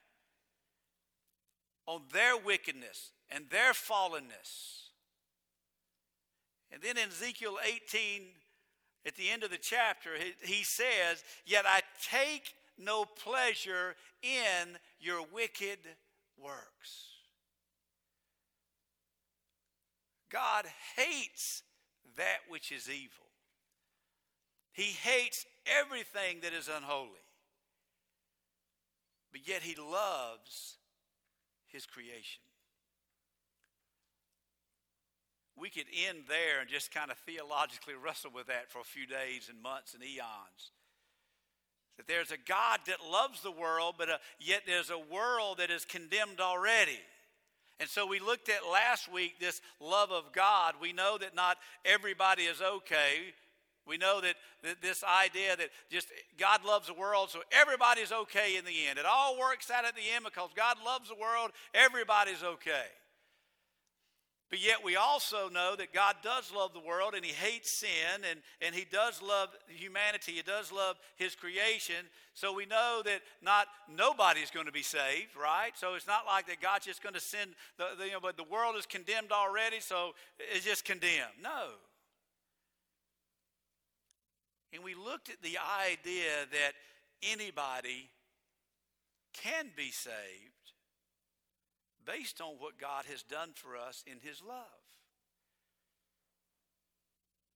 on 1.87 2.01
their 2.11 2.35
wickedness 2.37 3.11
and 3.31 3.45
their 3.49 3.71
fallenness. 3.71 4.89
And 6.71 6.81
then 6.81 6.97
in 6.97 7.09
Ezekiel 7.09 7.57
18, 7.65 8.23
at 9.05 9.15
the 9.15 9.29
end 9.29 9.43
of 9.43 9.49
the 9.49 9.57
chapter, 9.57 10.11
he 10.43 10.63
says, 10.63 11.23
Yet 11.45 11.65
I 11.67 11.81
take 12.09 12.53
no 12.77 13.05
pleasure 13.05 13.95
in 14.21 14.77
your 14.99 15.25
wicked 15.33 15.79
works. 16.37 17.07
God 20.31 20.65
hates 20.95 21.63
that 22.17 22.39
which 22.47 22.71
is 22.71 22.89
evil. 22.89 23.25
He 24.71 24.83
hates 24.83 25.45
everything 25.65 26.37
that 26.43 26.53
is 26.53 26.69
unholy. 26.69 27.09
But 29.31 29.47
yet 29.47 29.61
he 29.61 29.75
loves 29.75 30.77
his 31.67 31.85
creation. 31.85 32.41
We 35.61 35.69
could 35.69 35.85
end 36.09 36.23
there 36.27 36.59
and 36.59 36.67
just 36.67 36.91
kind 36.91 37.11
of 37.11 37.17
theologically 37.17 37.93
wrestle 37.93 38.31
with 38.33 38.47
that 38.47 38.71
for 38.71 38.79
a 38.79 38.83
few 38.83 39.05
days 39.05 39.47
and 39.47 39.61
months 39.61 39.93
and 39.93 40.01
eons. 40.03 40.71
That 41.97 42.07
there's 42.07 42.31
a 42.31 42.37
God 42.47 42.79
that 42.87 42.97
loves 43.11 43.43
the 43.43 43.51
world, 43.51 43.93
but 43.95 44.09
uh, 44.09 44.17
yet 44.39 44.63
there's 44.65 44.89
a 44.89 44.97
world 44.97 45.59
that 45.59 45.69
is 45.69 45.85
condemned 45.85 46.39
already. 46.39 46.97
And 47.79 47.87
so 47.87 48.07
we 48.07 48.19
looked 48.19 48.49
at 48.49 48.71
last 48.71 49.11
week 49.13 49.39
this 49.39 49.61
love 49.79 50.11
of 50.11 50.33
God. 50.33 50.73
We 50.81 50.93
know 50.93 51.19
that 51.19 51.35
not 51.35 51.57
everybody 51.85 52.43
is 52.43 52.59
okay. 52.59 53.33
We 53.85 53.97
know 53.97 54.19
that, 54.19 54.37
that, 54.63 54.81
this 54.81 55.03
idea 55.03 55.55
that 55.57 55.69
just 55.91 56.07
God 56.39 56.65
loves 56.65 56.87
the 56.87 56.95
world, 56.95 57.29
so 57.29 57.41
everybody's 57.51 58.11
okay 58.11 58.57
in 58.57 58.65
the 58.65 58.87
end. 58.89 58.97
It 58.97 59.05
all 59.05 59.37
works 59.37 59.69
out 59.69 59.85
at 59.85 59.95
the 59.95 60.01
end 60.15 60.25
because 60.25 60.49
God 60.55 60.77
loves 60.83 61.09
the 61.09 61.15
world, 61.15 61.51
everybody's 61.75 62.41
okay. 62.43 62.85
But 64.51 64.61
yet 64.61 64.83
we 64.83 64.97
also 64.97 65.47
know 65.47 65.77
that 65.77 65.93
God 65.93 66.17
does 66.21 66.51
love 66.53 66.73
the 66.73 66.81
world 66.81 67.13
and 67.15 67.23
he 67.23 67.31
hates 67.31 67.79
sin 67.79 68.25
and, 68.29 68.41
and 68.61 68.75
he 68.75 68.85
does 68.85 69.21
love 69.21 69.47
humanity. 69.67 70.33
He 70.33 70.41
does 70.41 70.73
love 70.73 70.97
his 71.15 71.35
creation. 71.35 72.05
So 72.33 72.53
we 72.53 72.65
know 72.65 73.01
that 73.05 73.21
not 73.41 73.67
nobody's 73.89 74.51
going 74.51 74.65
to 74.65 74.71
be 74.73 74.83
saved, 74.83 75.37
right? 75.41 75.71
So 75.75 75.95
it's 75.95 76.05
not 76.05 76.25
like 76.27 76.47
that 76.47 76.61
God's 76.61 76.85
just 76.85 77.01
going 77.01 77.15
to 77.15 77.21
send 77.21 77.51
the, 77.77 77.85
the 77.97 78.07
you 78.07 78.11
know, 78.11 78.19
but 78.19 78.35
the 78.35 78.43
world 78.43 78.75
is 78.77 78.85
condemned 78.85 79.31
already, 79.31 79.79
so 79.79 80.11
it's 80.37 80.65
just 80.65 80.83
condemned. 80.83 81.39
No. 81.41 81.69
And 84.73 84.83
we 84.83 84.95
looked 84.95 85.29
at 85.29 85.41
the 85.41 85.57
idea 85.81 86.45
that 86.51 86.73
anybody 87.23 88.09
can 89.33 89.67
be 89.77 89.91
saved 89.91 90.60
based 92.11 92.41
on 92.41 92.55
what 92.59 92.77
God 92.79 93.05
has 93.09 93.23
done 93.23 93.51
for 93.53 93.77
us 93.77 94.03
in 94.05 94.17
His 94.21 94.41
love. 94.45 94.65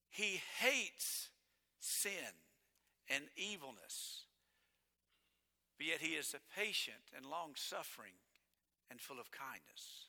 He 0.10 0.42
hates 0.60 1.30
sin 1.80 2.40
and 3.10 3.26
evilness, 3.36 4.24
but 5.78 5.88
yet 5.88 6.00
He 6.00 6.14
is 6.14 6.36
patient 6.56 7.12
and 7.16 7.26
long 7.26 7.52
suffering 7.56 8.14
and 8.90 9.02
full 9.02 9.20
of 9.20 9.32
kindness. 9.32 10.08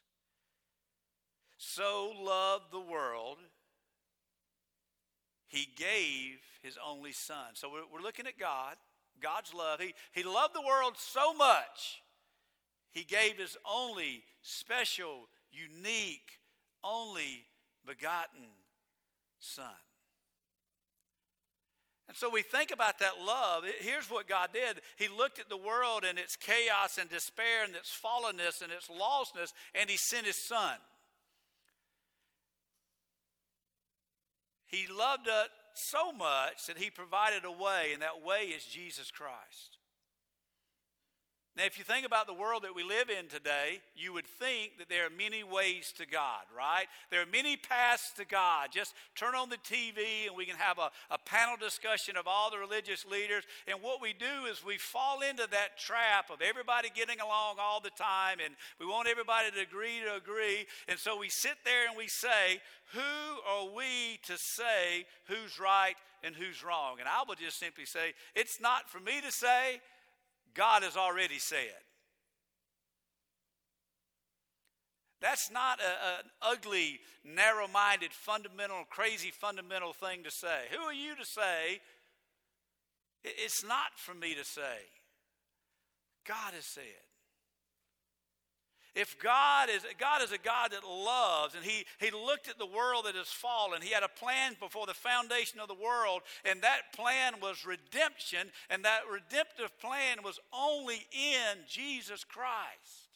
So 1.58 2.12
loved 2.22 2.70
the 2.70 2.80
world 2.80 3.38
he 5.48 5.68
gave 5.76 6.40
his 6.62 6.76
only 6.84 7.12
son. 7.12 7.54
So 7.54 7.70
we're, 7.70 7.84
we're 7.92 8.02
looking 8.02 8.26
at 8.26 8.38
God, 8.38 8.76
God's 9.22 9.54
love. 9.54 9.80
He, 9.80 9.94
he 10.12 10.22
loved 10.22 10.54
the 10.54 10.60
world 10.60 10.94
so 10.96 11.32
much, 11.34 12.02
he 12.96 13.04
gave 13.04 13.36
his 13.36 13.58
only 13.70 14.22
special, 14.40 15.28
unique, 15.52 16.40
only 16.82 17.44
begotten 17.84 18.46
son. 19.38 19.66
And 22.08 22.16
so 22.16 22.30
we 22.30 22.40
think 22.40 22.70
about 22.70 23.00
that 23.00 23.20
love. 23.22 23.64
Here's 23.80 24.10
what 24.10 24.26
God 24.26 24.48
did 24.54 24.80
He 24.96 25.08
looked 25.08 25.38
at 25.38 25.50
the 25.50 25.58
world 25.58 26.04
and 26.08 26.18
its 26.18 26.36
chaos 26.36 26.96
and 26.98 27.10
despair 27.10 27.64
and 27.66 27.76
its 27.76 27.92
fallenness 28.02 28.62
and 28.62 28.72
its 28.72 28.88
lostness, 28.88 29.52
and 29.74 29.90
He 29.90 29.98
sent 29.98 30.24
His 30.24 30.42
Son. 30.48 30.78
He 34.64 34.86
loved 34.90 35.28
us 35.28 35.48
so 35.74 36.12
much 36.12 36.64
that 36.66 36.78
he 36.78 36.88
provided 36.88 37.44
a 37.44 37.52
way, 37.52 37.90
and 37.92 38.00
that 38.00 38.24
way 38.24 38.44
is 38.44 38.64
Jesus 38.64 39.10
Christ. 39.10 39.75
Now, 41.56 41.64
if 41.64 41.78
you 41.78 41.84
think 41.84 42.04
about 42.04 42.26
the 42.26 42.34
world 42.34 42.64
that 42.64 42.74
we 42.74 42.82
live 42.82 43.08
in 43.08 43.28
today, 43.28 43.80
you 43.96 44.12
would 44.12 44.26
think 44.26 44.76
that 44.76 44.90
there 44.90 45.06
are 45.06 45.10
many 45.10 45.42
ways 45.42 45.90
to 45.96 46.06
God, 46.06 46.44
right? 46.54 46.84
There 47.10 47.22
are 47.22 47.32
many 47.32 47.56
paths 47.56 48.12
to 48.18 48.26
God. 48.26 48.68
Just 48.70 48.92
turn 49.14 49.34
on 49.34 49.48
the 49.48 49.56
TV 49.56 50.26
and 50.28 50.36
we 50.36 50.44
can 50.44 50.56
have 50.56 50.78
a, 50.78 50.90
a 51.10 51.16
panel 51.16 51.56
discussion 51.56 52.18
of 52.18 52.26
all 52.26 52.50
the 52.50 52.58
religious 52.58 53.06
leaders. 53.06 53.44
And 53.66 53.80
what 53.80 54.02
we 54.02 54.12
do 54.12 54.44
is 54.50 54.62
we 54.62 54.76
fall 54.76 55.22
into 55.22 55.48
that 55.50 55.78
trap 55.78 56.28
of 56.30 56.42
everybody 56.42 56.90
getting 56.94 57.20
along 57.20 57.56
all 57.58 57.80
the 57.80 57.96
time 57.96 58.36
and 58.44 58.54
we 58.78 58.84
want 58.84 59.08
everybody 59.08 59.50
to 59.50 59.60
agree 59.62 60.00
to 60.04 60.16
agree. 60.16 60.66
And 60.88 60.98
so 60.98 61.18
we 61.18 61.30
sit 61.30 61.56
there 61.64 61.88
and 61.88 61.96
we 61.96 62.08
say, 62.08 62.60
who 62.92 63.00
are 63.48 63.74
we 63.74 64.20
to 64.24 64.36
say 64.36 65.06
who's 65.24 65.58
right 65.58 65.94
and 66.22 66.34
who's 66.34 66.62
wrong? 66.62 67.00
And 67.00 67.08
I 67.08 67.24
will 67.26 67.34
just 67.34 67.58
simply 67.58 67.86
say, 67.86 68.12
it's 68.34 68.60
not 68.60 68.90
for 68.90 69.00
me 69.00 69.22
to 69.24 69.32
say, 69.32 69.80
God 70.56 70.82
has 70.82 70.96
already 70.96 71.38
said. 71.38 71.84
That's 75.20 75.50
not 75.50 75.80
an 75.80 76.30
ugly, 76.42 77.00
narrow 77.24 77.68
minded, 77.68 78.12
fundamental, 78.12 78.84
crazy, 78.88 79.30
fundamental 79.30 79.92
thing 79.92 80.22
to 80.24 80.30
say. 80.30 80.64
Who 80.70 80.82
are 80.82 80.92
you 80.92 81.16
to 81.16 81.24
say? 81.24 81.80
It's 83.24 83.64
not 83.64 83.96
for 83.96 84.14
me 84.14 84.34
to 84.34 84.44
say. 84.44 84.78
God 86.26 86.54
has 86.54 86.64
said. 86.64 87.05
If 88.96 89.18
God 89.18 89.68
is 89.68 89.84
God 89.98 90.22
is 90.22 90.32
a 90.32 90.38
God 90.38 90.72
that 90.72 90.82
loves, 90.82 91.54
and 91.54 91.62
He 91.62 91.84
He 92.00 92.10
looked 92.10 92.48
at 92.48 92.58
the 92.58 92.66
world 92.66 93.04
that 93.04 93.14
has 93.14 93.28
fallen, 93.28 93.82
He 93.82 93.92
had 93.92 94.02
a 94.02 94.08
plan 94.08 94.56
before 94.58 94.86
the 94.86 94.94
foundation 94.94 95.60
of 95.60 95.68
the 95.68 95.74
world, 95.74 96.22
and 96.46 96.62
that 96.62 96.94
plan 96.94 97.34
was 97.42 97.66
redemption, 97.66 98.48
and 98.70 98.86
that 98.86 99.02
redemptive 99.12 99.78
plan 99.78 100.24
was 100.24 100.40
only 100.50 101.06
in 101.12 101.58
Jesus 101.68 102.24
Christ. 102.24 103.06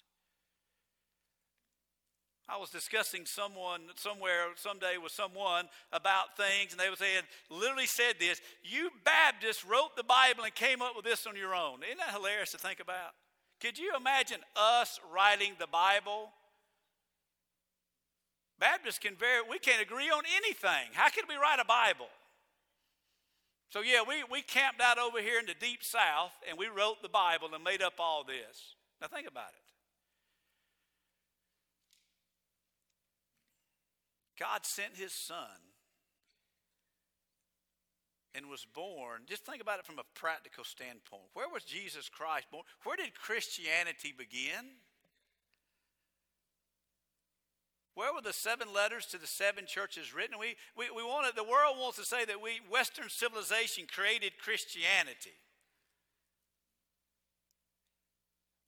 I 2.46 2.58
was 2.58 2.68
discussing 2.68 3.24
someone 3.24 3.82
somewhere 3.96 4.48
someday 4.56 4.96
with 5.02 5.12
someone 5.12 5.66
about 5.92 6.36
things, 6.36 6.72
and 6.72 6.80
they 6.80 6.90
were 6.90 6.96
saying, 6.96 7.22
literally 7.48 7.86
said 7.86 8.16
this, 8.18 8.40
you 8.62 8.90
Baptists 9.04 9.64
wrote 9.64 9.96
the 9.96 10.02
Bible 10.02 10.42
and 10.44 10.54
came 10.54 10.82
up 10.82 10.96
with 10.96 11.04
this 11.04 11.26
on 11.26 11.36
your 11.36 11.54
own. 11.54 11.78
Isn't 11.84 11.98
that 11.98 12.12
hilarious 12.12 12.50
to 12.50 12.58
think 12.58 12.80
about? 12.80 13.12
Could 13.60 13.78
you 13.78 13.92
imagine 13.94 14.38
us 14.56 14.98
writing 15.14 15.52
the 15.58 15.66
Bible? 15.66 16.30
Baptists 18.58 18.98
can 18.98 19.16
very, 19.16 19.42
we 19.48 19.58
can't 19.58 19.82
agree 19.82 20.10
on 20.10 20.22
anything. 20.36 20.92
How 20.92 21.10
can 21.10 21.24
we 21.28 21.34
write 21.36 21.58
a 21.60 21.64
Bible? 21.64 22.08
So, 23.68 23.82
yeah, 23.82 24.02
we, 24.06 24.24
we 24.30 24.42
camped 24.42 24.80
out 24.80 24.98
over 24.98 25.20
here 25.20 25.38
in 25.38 25.46
the 25.46 25.54
deep 25.54 25.84
south 25.84 26.32
and 26.48 26.58
we 26.58 26.68
wrote 26.68 27.02
the 27.02 27.08
Bible 27.08 27.48
and 27.54 27.62
made 27.62 27.82
up 27.82 27.94
all 27.98 28.24
this. 28.24 28.74
Now, 29.00 29.08
think 29.08 29.28
about 29.28 29.50
it. 29.50 29.60
God 34.38 34.64
sent 34.64 34.96
his 34.96 35.12
son 35.12 35.69
and 38.34 38.48
was 38.48 38.66
born. 38.74 39.22
Just 39.26 39.44
think 39.44 39.60
about 39.60 39.78
it 39.78 39.86
from 39.86 39.98
a 39.98 40.18
practical 40.18 40.64
standpoint. 40.64 41.30
Where 41.34 41.48
was 41.48 41.64
Jesus 41.64 42.08
Christ 42.08 42.46
born? 42.50 42.64
Where 42.84 42.96
did 42.96 43.14
Christianity 43.14 44.14
begin? 44.16 44.78
Where 47.94 48.14
were 48.14 48.22
the 48.22 48.32
seven 48.32 48.72
letters 48.72 49.06
to 49.06 49.18
the 49.18 49.26
seven 49.26 49.66
churches 49.66 50.14
written? 50.14 50.38
We, 50.38 50.56
we, 50.76 50.90
we 50.94 51.02
wanted, 51.02 51.36
the 51.36 51.44
world 51.44 51.76
wants 51.78 51.98
to 51.98 52.04
say 52.04 52.24
that 52.24 52.40
we, 52.40 52.60
Western 52.70 53.08
civilization 53.08 53.84
created 53.92 54.38
Christianity. 54.38 55.36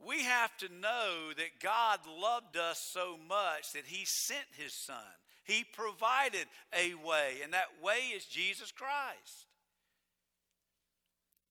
We 0.05 0.25
have 0.25 0.57
to 0.59 0.69
know 0.69 1.31
that 1.37 1.61
God 1.63 2.01
loved 2.21 2.57
us 2.57 2.81
so 2.81 3.17
much 3.29 3.73
that 3.73 3.87
He 3.87 4.05
sent 4.05 4.47
His 4.57 4.75
Son. 4.75 4.97
He 5.45 5.65
provided 5.65 6.47
a 6.77 6.95
way, 6.95 7.37
and 7.43 7.53
that 7.53 7.83
way 7.83 8.11
is 8.15 8.25
Jesus 8.25 8.73
Christ. 8.73 9.47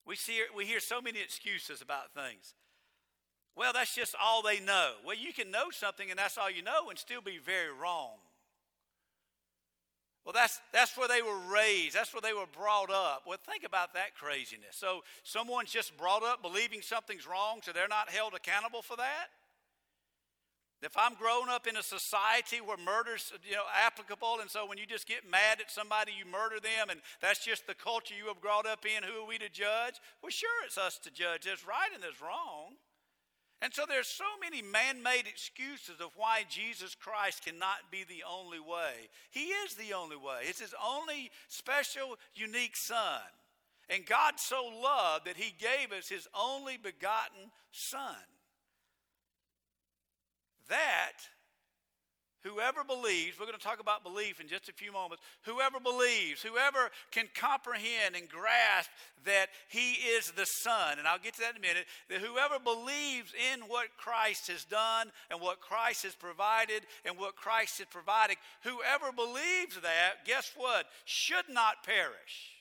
We, 0.05 0.15
see, 0.15 0.41
we 0.55 0.65
hear 0.65 0.79
so 0.79 1.01
many 1.01 1.20
excuses 1.20 1.81
about 1.81 2.13
things. 2.13 2.55
Well, 3.55 3.74
that's 3.74 3.93
just 3.93 4.15
all 4.22 4.41
they 4.41 4.60
know. 4.60 4.93
Well, 5.05 5.15
you 5.15 5.34
can 5.34 5.51
know 5.51 5.70
something 5.72 6.10
and 6.10 6.17
that's 6.17 6.38
all 6.38 6.50
you 6.50 6.63
know 6.63 6.89
and 6.89 6.98
still 6.98 7.22
be 7.22 7.38
very 7.38 7.72
wrong. 7.72 8.13
Well, 10.25 10.34
that's, 10.34 10.62
that's 10.72 10.96
where 10.98 11.08
they 11.08 11.22
were 11.22 11.38
raised. 11.51 11.96
That's 11.96 12.13
where 12.13 12.22
they 12.22 12.34
were 12.34 12.46
brought 12.55 12.91
up. 12.91 13.24
Well, 13.25 13.39
think 13.50 13.63
about 13.63 13.93
that 13.96 14.15
craziness. 14.15 14.75
So, 14.75 15.01
someone's 15.24 15.72
just 15.72 15.98
brought 15.98 16.24
up 16.24 16.43
believing 16.43 16.81
something's 16.81 17.27
wrong, 17.27 17.60
so 17.63 17.72
they're 17.72 17.88
not 17.88 18.10
held 18.10 18.36
accountable 18.36 18.84
for 18.84 18.96
that? 18.98 19.27
If 20.82 20.98
I'm 20.98 21.14
grown 21.14 21.48
up 21.48 21.68
in 21.68 21.78
a 21.78 21.84
society 21.84 22.58
where 22.58 22.78
murder's 22.78 23.32
you 23.48 23.56
know 23.56 23.70
applicable, 23.86 24.40
and 24.42 24.50
so 24.50 24.66
when 24.66 24.80
you 24.80 24.86
just 24.88 25.08
get 25.08 25.30
mad 25.30 25.62
at 25.62 25.70
somebody, 25.70 26.12
you 26.18 26.26
murder 26.26 26.60
them, 26.60 26.90
and 26.90 27.00
that's 27.22 27.46
just 27.46 27.68
the 27.68 27.76
culture 27.76 28.16
you 28.16 28.28
have 28.28 28.42
grown 28.42 28.66
up 28.66 28.84
in, 28.86 29.04
who 29.04 29.22
are 29.22 29.28
we 29.28 29.38
to 29.38 29.50
judge? 29.50 30.02
Well, 30.24 30.32
sure, 30.32 30.66
it's 30.66 30.80
us 30.80 30.98
to 31.04 31.12
judge. 31.12 31.44
There's 31.44 31.68
right 31.68 31.90
and 31.94 32.02
there's 32.02 32.22
wrong. 32.22 32.78
And 33.62 33.72
so 33.72 33.84
there's 33.88 34.08
so 34.08 34.26
many 34.42 34.64
man-made 34.64 35.28
excuses 35.28 36.02
of 36.02 36.10
why 36.16 36.46
Jesus 36.50 36.96
Christ 36.96 37.46
cannot 37.46 37.92
be 37.92 38.04
the 38.04 38.24
only 38.28 38.60
way. 38.60 39.10
He 39.30 39.54
is 39.54 39.76
the 39.76 39.94
only 39.94 40.16
way. 40.16 40.50
It's 40.50 40.62
his 40.62 40.74
only 40.84 41.30
special, 41.48 42.18
unique 42.34 42.76
son. 42.76 43.22
And 43.88 44.04
God 44.04 44.34
so 44.38 44.64
loved 44.66 45.28
that 45.28 45.38
he 45.38 45.54
gave 45.60 45.92
us 45.96 46.10
his 46.10 46.28
only 46.34 46.78
begotten 46.78 47.52
son. 47.72 48.18
That 50.72 51.20
Whoever 52.44 52.84
believes, 52.84 53.40
we're 53.40 53.46
going 53.46 53.58
to 53.58 53.63
talk 53.63 53.80
about 53.80 54.04
belief 54.04 54.42
in 54.42 54.48
just 54.48 54.68
a 54.68 54.74
few 54.74 54.92
moments. 54.92 55.24
Whoever 55.44 55.80
believes, 55.80 56.42
whoever 56.42 56.90
can 57.12 57.28
comprehend 57.36 58.16
and 58.16 58.28
grasp 58.28 58.90
that 59.25 59.48
he 59.70 59.94
is 59.94 60.32
the 60.32 60.46
Son, 60.46 60.98
and 60.98 61.08
I'll 61.08 61.20
get 61.20 61.36
to 61.36 61.42
that 61.42 61.51
in 61.51 61.58
a 61.58 61.62
minute, 61.62 61.86
that 62.10 62.20
whoever 62.20 62.58
believes 62.58 63.32
in 63.54 63.62
what 63.68 63.96
Christ 63.96 64.48
has 64.48 64.66
done 64.66 65.12
and 65.30 65.40
what 65.40 65.62
Christ 65.62 66.01
has 66.01 66.16
provided 66.16 66.82
and 67.06 67.16
what 67.16 67.36
Christ 67.36 67.80
is 67.80 67.86
providing, 67.92 68.38
whoever 68.63 69.12
believes 69.12 69.80
that, 69.84 70.25
guess 70.25 70.51
what? 70.58 70.88
Should 71.06 71.46
not 71.48 71.84
perish 71.86 72.61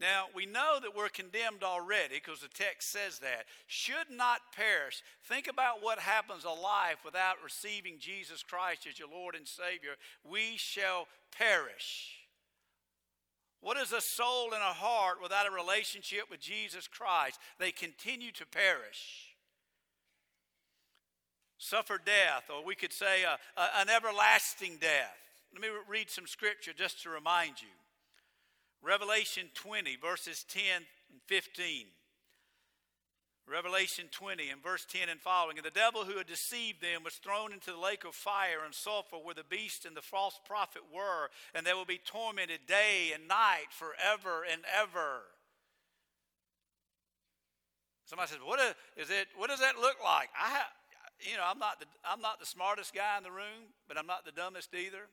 now, 0.00 0.26
we 0.34 0.44
know 0.44 0.78
that 0.82 0.96
we're 0.96 1.08
condemned 1.08 1.62
already 1.62 2.16
because 2.16 2.40
the 2.40 2.48
text 2.48 2.90
says 2.90 3.20
that. 3.20 3.44
Should 3.66 4.10
not 4.10 4.40
perish. 4.54 5.02
Think 5.28 5.46
about 5.46 5.82
what 5.82 6.00
happens 6.00 6.44
a 6.44 6.50
life 6.50 6.98
without 7.04 7.36
receiving 7.44 7.98
Jesus 8.00 8.42
Christ 8.42 8.86
as 8.88 8.98
your 8.98 9.08
Lord 9.08 9.36
and 9.36 9.46
Savior. 9.46 9.92
We 10.28 10.56
shall 10.56 11.06
perish. 11.36 12.18
What 13.60 13.76
is 13.76 13.92
a 13.92 14.00
soul 14.00 14.46
and 14.52 14.62
a 14.62 14.74
heart 14.74 15.22
without 15.22 15.46
a 15.46 15.54
relationship 15.54 16.24
with 16.28 16.40
Jesus 16.40 16.88
Christ? 16.88 17.38
They 17.60 17.70
continue 17.70 18.32
to 18.32 18.46
perish. 18.46 19.36
Suffer 21.56 22.00
death, 22.04 22.50
or 22.52 22.64
we 22.64 22.74
could 22.74 22.92
say 22.92 23.22
a, 23.22 23.38
a, 23.58 23.80
an 23.80 23.88
everlasting 23.88 24.76
death. 24.80 25.16
Let 25.52 25.62
me 25.62 25.68
read 25.88 26.10
some 26.10 26.26
scripture 26.26 26.72
just 26.76 27.02
to 27.04 27.10
remind 27.10 27.62
you. 27.62 27.68
Revelation 28.84 29.48
20, 29.54 29.96
verses 29.96 30.44
10 30.48 30.62
and 31.10 31.20
15. 31.26 31.86
Revelation 33.46 34.06
20 34.10 34.48
and 34.50 34.62
verse 34.62 34.86
10 34.88 35.08
and 35.08 35.20
following. 35.20 35.58
And 35.58 35.66
the 35.66 35.70
devil 35.70 36.04
who 36.04 36.16
had 36.16 36.26
deceived 36.26 36.80
them 36.80 37.04
was 37.04 37.14
thrown 37.14 37.52
into 37.52 37.72
the 37.72 37.78
lake 37.78 38.04
of 38.04 38.14
fire 38.14 38.64
and 38.64 38.74
sulfur 38.74 39.16
where 39.16 39.34
the 39.34 39.44
beast 39.44 39.84
and 39.84 39.96
the 39.96 40.02
false 40.02 40.40
prophet 40.46 40.82
were, 40.92 41.30
and 41.54 41.66
they 41.66 41.74
will 41.74 41.84
be 41.84 42.00
tormented 42.04 42.60
day 42.66 43.12
and 43.14 43.28
night 43.28 43.68
forever 43.70 44.44
and 44.50 44.62
ever. 44.72 45.24
Somebody 48.06 48.30
says, 48.30 48.40
"What 48.42 48.76
is 48.96 49.10
it? 49.10 49.28
What 49.36 49.48
does 49.48 49.60
that 49.60 49.78
look 49.78 50.02
like?" 50.02 50.30
I, 50.38 50.50
have, 50.50 50.72
you 51.20 51.36
know, 51.36 51.44
I'm 51.44 51.58
not 51.58 51.80
the 51.80 51.86
I'm 52.04 52.20
not 52.20 52.40
the 52.40 52.46
smartest 52.46 52.94
guy 52.94 53.16
in 53.16 53.24
the 53.24 53.30
room, 53.30 53.72
but 53.88 53.98
I'm 53.98 54.06
not 54.06 54.24
the 54.24 54.32
dumbest 54.32 54.74
either. 54.74 55.08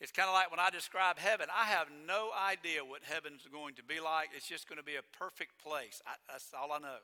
It's 0.00 0.12
kind 0.12 0.28
of 0.28 0.34
like 0.34 0.50
when 0.50 0.60
I 0.60 0.70
describe 0.70 1.18
heaven, 1.18 1.48
I 1.50 1.66
have 1.66 1.88
no 2.06 2.30
idea 2.30 2.84
what 2.84 3.02
heaven's 3.02 3.42
going 3.50 3.74
to 3.74 3.82
be 3.82 3.98
like. 3.98 4.30
It's 4.34 4.46
just 4.46 4.68
going 4.68 4.78
to 4.78 4.84
be 4.84 4.94
a 4.94 5.02
perfect 5.18 5.58
place. 5.62 6.00
I, 6.06 6.12
that's 6.30 6.52
all 6.54 6.70
I 6.70 6.78
know. 6.78 7.02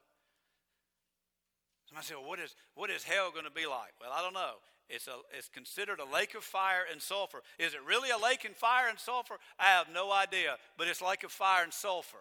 Somebody 1.86 2.06
say, 2.06 2.14
well, 2.14 2.28
what 2.28 2.38
is, 2.38 2.54
what 2.74 2.90
is 2.90 3.02
hell 3.02 3.30
going 3.32 3.44
to 3.44 3.50
be 3.50 3.66
like? 3.66 3.92
Well, 4.00 4.10
I 4.14 4.22
don't 4.22 4.32
know. 4.32 4.62
It's, 4.88 5.08
a, 5.08 5.16
it's 5.36 5.48
considered 5.48 5.98
a 5.98 6.04
lake 6.04 6.34
of 6.34 6.44
fire 6.44 6.84
and 6.90 7.00
sulfur. 7.00 7.42
Is 7.58 7.74
it 7.74 7.80
really 7.86 8.10
a 8.10 8.18
lake 8.18 8.44
of 8.44 8.54
fire 8.56 8.88
and 8.88 8.98
sulfur? 8.98 9.36
I 9.58 9.64
have 9.64 9.86
no 9.92 10.12
idea, 10.12 10.56
but 10.78 10.88
it's 10.88 11.02
like 11.02 11.24
a 11.24 11.28
fire 11.28 11.64
and 11.64 11.72
sulfur. 11.72 12.18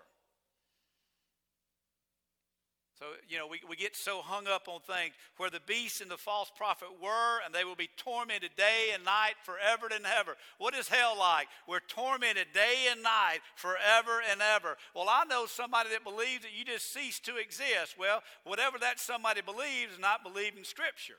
So, 3.00 3.06
you 3.28 3.38
know, 3.40 3.48
we, 3.48 3.60
we 3.68 3.76
get 3.76 3.96
so 3.96 4.22
hung 4.22 4.48
up 4.48 4.68
on 4.68 4.80
things 4.82 5.16
where 5.38 5.50
the 5.50 5.60
beast 5.66 6.00
and 6.02 6.12
the 6.12 6.18
false 6.18 6.52
prophet 6.56 6.90
were, 7.02 7.40
and 7.44 7.54
they 7.54 7.64
will 7.64 7.76
be 7.76 7.90
tormented 7.98 8.52
day 8.56 8.92
and 8.94 9.04
night 9.04 9.34
forever 9.44 9.90
and 9.94 10.06
ever. 10.06 10.36
What 10.60 10.76
is 10.76 10.88
hell 10.88 11.18
like? 11.18 11.48
We're 11.68 11.80
tormented 11.80 12.48
day 12.54 12.88
and 12.92 13.02
night 13.02 13.40
forever 13.56 14.22
and 14.30 14.42
ever. 14.56 14.78
Well, 14.96 15.08
I 15.10 15.24
know 15.26 15.48
somebody 15.48 15.90
that 15.90 16.04
believes 16.04 16.44
that 16.44 16.54
you 16.56 16.66
just 16.66 16.94
cease 16.94 17.20
to 17.22 17.38
exist. 17.38 17.96
Well, 17.98 18.22
whatever 18.44 18.78
that 18.80 19.00
somebody 19.00 19.42
believes 19.42 19.94
is 19.94 20.00
not 20.00 20.24
believing 20.24 20.64
Scripture. 20.64 21.18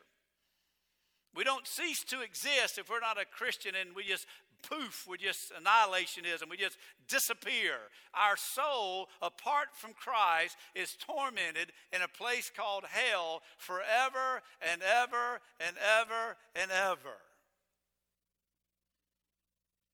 We 1.34 1.42
don't 1.42 1.66
cease 1.66 2.04
to 2.04 2.20
exist 2.20 2.78
if 2.78 2.88
we're 2.88 3.00
not 3.00 3.20
a 3.20 3.24
Christian 3.24 3.74
and 3.74 3.96
we 3.96 4.04
just 4.04 4.26
poof, 4.68 5.06
we 5.08 5.18
just 5.18 5.52
annihilationism, 5.52 6.50
we 6.50 6.56
just 6.56 6.78
disappear. 7.08 7.74
Our 8.14 8.36
soul, 8.36 9.08
apart 9.22 9.68
from 9.72 9.92
Christ, 9.92 10.56
is 10.74 10.96
tormented 10.96 11.72
in 11.92 12.02
a 12.02 12.08
place 12.08 12.50
called 12.54 12.84
hell 12.88 13.42
forever 13.58 14.42
and 14.70 14.82
ever 14.82 15.40
and 15.60 15.76
ever 16.00 16.36
and 16.54 16.70
ever. 16.70 17.16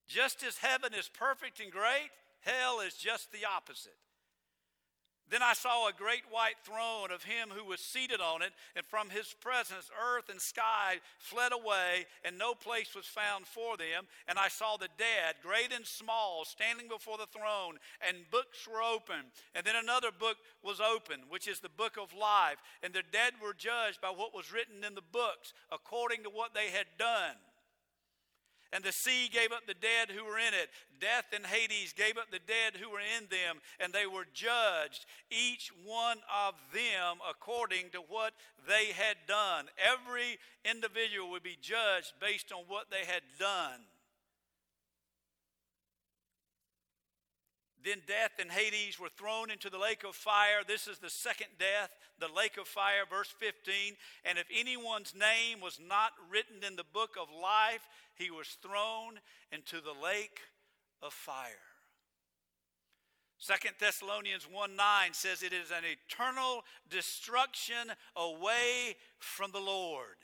Just 0.08 0.42
as 0.42 0.58
heaven 0.58 0.92
is 0.92 1.08
perfect 1.08 1.60
and 1.60 1.70
great, 1.70 2.10
hell 2.40 2.80
is 2.80 2.94
just 2.94 3.30
the 3.32 3.46
opposite. 3.46 3.96
Then 5.30 5.42
I 5.42 5.54
saw 5.54 5.86
a 5.86 5.92
great 5.92 6.24
white 6.28 6.58
throne 6.64 7.12
of 7.12 7.22
him 7.22 7.50
who 7.54 7.64
was 7.64 7.80
seated 7.80 8.20
on 8.20 8.42
it, 8.42 8.52
and 8.74 8.84
from 8.84 9.10
his 9.10 9.32
presence 9.40 9.88
earth 9.94 10.28
and 10.28 10.40
sky 10.40 10.98
fled 11.18 11.52
away, 11.52 12.06
and 12.24 12.36
no 12.36 12.54
place 12.54 12.96
was 12.96 13.06
found 13.06 13.46
for 13.46 13.76
them. 13.76 14.06
And 14.26 14.38
I 14.38 14.48
saw 14.48 14.76
the 14.76 14.88
dead, 14.98 15.36
great 15.40 15.72
and 15.72 15.86
small, 15.86 16.44
standing 16.44 16.88
before 16.88 17.16
the 17.16 17.26
throne, 17.26 17.78
and 18.06 18.28
books 18.32 18.66
were 18.66 18.82
open. 18.82 19.30
And 19.54 19.64
then 19.64 19.76
another 19.76 20.10
book 20.10 20.36
was 20.64 20.80
open, 20.80 21.20
which 21.28 21.46
is 21.46 21.60
the 21.60 21.68
book 21.68 21.96
of 21.96 22.12
life. 22.12 22.58
And 22.82 22.92
the 22.92 23.04
dead 23.12 23.34
were 23.40 23.54
judged 23.54 24.00
by 24.00 24.10
what 24.10 24.34
was 24.34 24.52
written 24.52 24.82
in 24.84 24.96
the 24.96 25.10
books, 25.12 25.52
according 25.70 26.24
to 26.24 26.30
what 26.30 26.54
they 26.54 26.70
had 26.70 26.86
done. 26.98 27.36
And 28.72 28.84
the 28.84 28.92
sea 28.92 29.28
gave 29.32 29.50
up 29.50 29.66
the 29.66 29.74
dead 29.74 30.14
who 30.14 30.24
were 30.24 30.38
in 30.38 30.54
it. 30.54 30.70
Death 31.00 31.24
and 31.34 31.44
Hades 31.44 31.92
gave 31.92 32.16
up 32.16 32.30
the 32.30 32.38
dead 32.38 32.80
who 32.80 32.90
were 32.90 33.00
in 33.00 33.26
them, 33.28 33.60
and 33.80 33.92
they 33.92 34.06
were 34.06 34.26
judged, 34.32 35.06
each 35.30 35.72
one 35.84 36.18
of 36.46 36.54
them 36.72 37.18
according 37.28 37.90
to 37.92 37.98
what 37.98 38.32
they 38.68 38.92
had 38.92 39.16
done. 39.26 39.66
Every 39.76 40.38
individual 40.64 41.30
would 41.30 41.42
be 41.42 41.58
judged 41.60 42.12
based 42.20 42.52
on 42.52 42.64
what 42.68 42.90
they 42.90 43.10
had 43.10 43.22
done. 43.38 43.80
Then 47.82 48.02
death 48.06 48.32
and 48.38 48.50
Hades 48.50 49.00
were 49.00 49.08
thrown 49.08 49.50
into 49.50 49.70
the 49.70 49.78
lake 49.78 50.04
of 50.04 50.14
fire. 50.14 50.60
This 50.66 50.86
is 50.86 50.98
the 50.98 51.08
second 51.08 51.48
death, 51.58 51.90
the 52.18 52.28
lake 52.28 52.58
of 52.58 52.68
fire, 52.68 53.04
verse 53.08 53.32
15. 53.38 53.96
And 54.26 54.38
if 54.38 54.44
anyone's 54.54 55.14
name 55.14 55.60
was 55.62 55.80
not 55.80 56.12
written 56.30 56.62
in 56.62 56.76
the 56.76 56.84
book 56.84 57.16
of 57.20 57.28
life, 57.32 57.88
he 58.20 58.30
was 58.30 58.58
thrown 58.62 59.18
into 59.50 59.80
the 59.80 59.94
lake 60.02 60.40
of 61.02 61.12
fire. 61.12 61.64
Second 63.38 63.72
Thessalonians 63.80 64.46
1 64.52 64.76
9 64.76 65.14
says 65.14 65.42
it 65.42 65.54
is 65.54 65.70
an 65.70 65.84
eternal 65.84 66.62
destruction 66.90 67.90
away 68.14 68.96
from 69.18 69.50
the 69.50 69.60
Lord. 69.60 70.18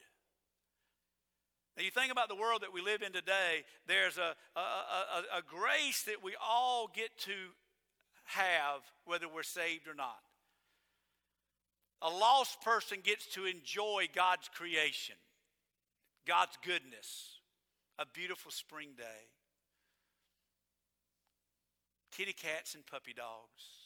Now, 1.77 1.85
you 1.85 1.91
think 1.91 2.13
about 2.13 2.29
the 2.29 2.37
world 2.37 2.63
that 2.63 2.73
we 2.73 2.83
live 2.83 3.03
in 3.03 3.13
today, 3.13 3.65
there's 3.87 4.19
a, 4.19 4.35
a, 4.55 4.61
a, 4.61 5.39
a 5.39 5.43
grace 5.47 6.03
that 6.05 6.23
we 6.23 6.35
all 6.43 6.91
get 6.95 7.17
to 7.21 7.33
have, 8.25 8.81
whether 9.05 9.27
we're 9.29 9.43
saved 9.43 9.89
or 9.89 9.95
not. 9.95 10.21
A 12.03 12.11
lost 12.11 12.61
person 12.63 12.99
gets 13.03 13.27
to 13.35 13.47
enjoy 13.47 14.09
God's 14.15 14.49
creation, 14.55 15.17
God's 16.27 16.59
goodness, 16.65 17.36
a 17.99 18.05
beautiful 18.07 18.51
spring 18.51 18.91
day, 18.97 19.31
kitty 22.13 22.33
cats 22.33 22.75
and 22.75 22.85
puppy 22.87 23.13
dogs. 23.13 23.86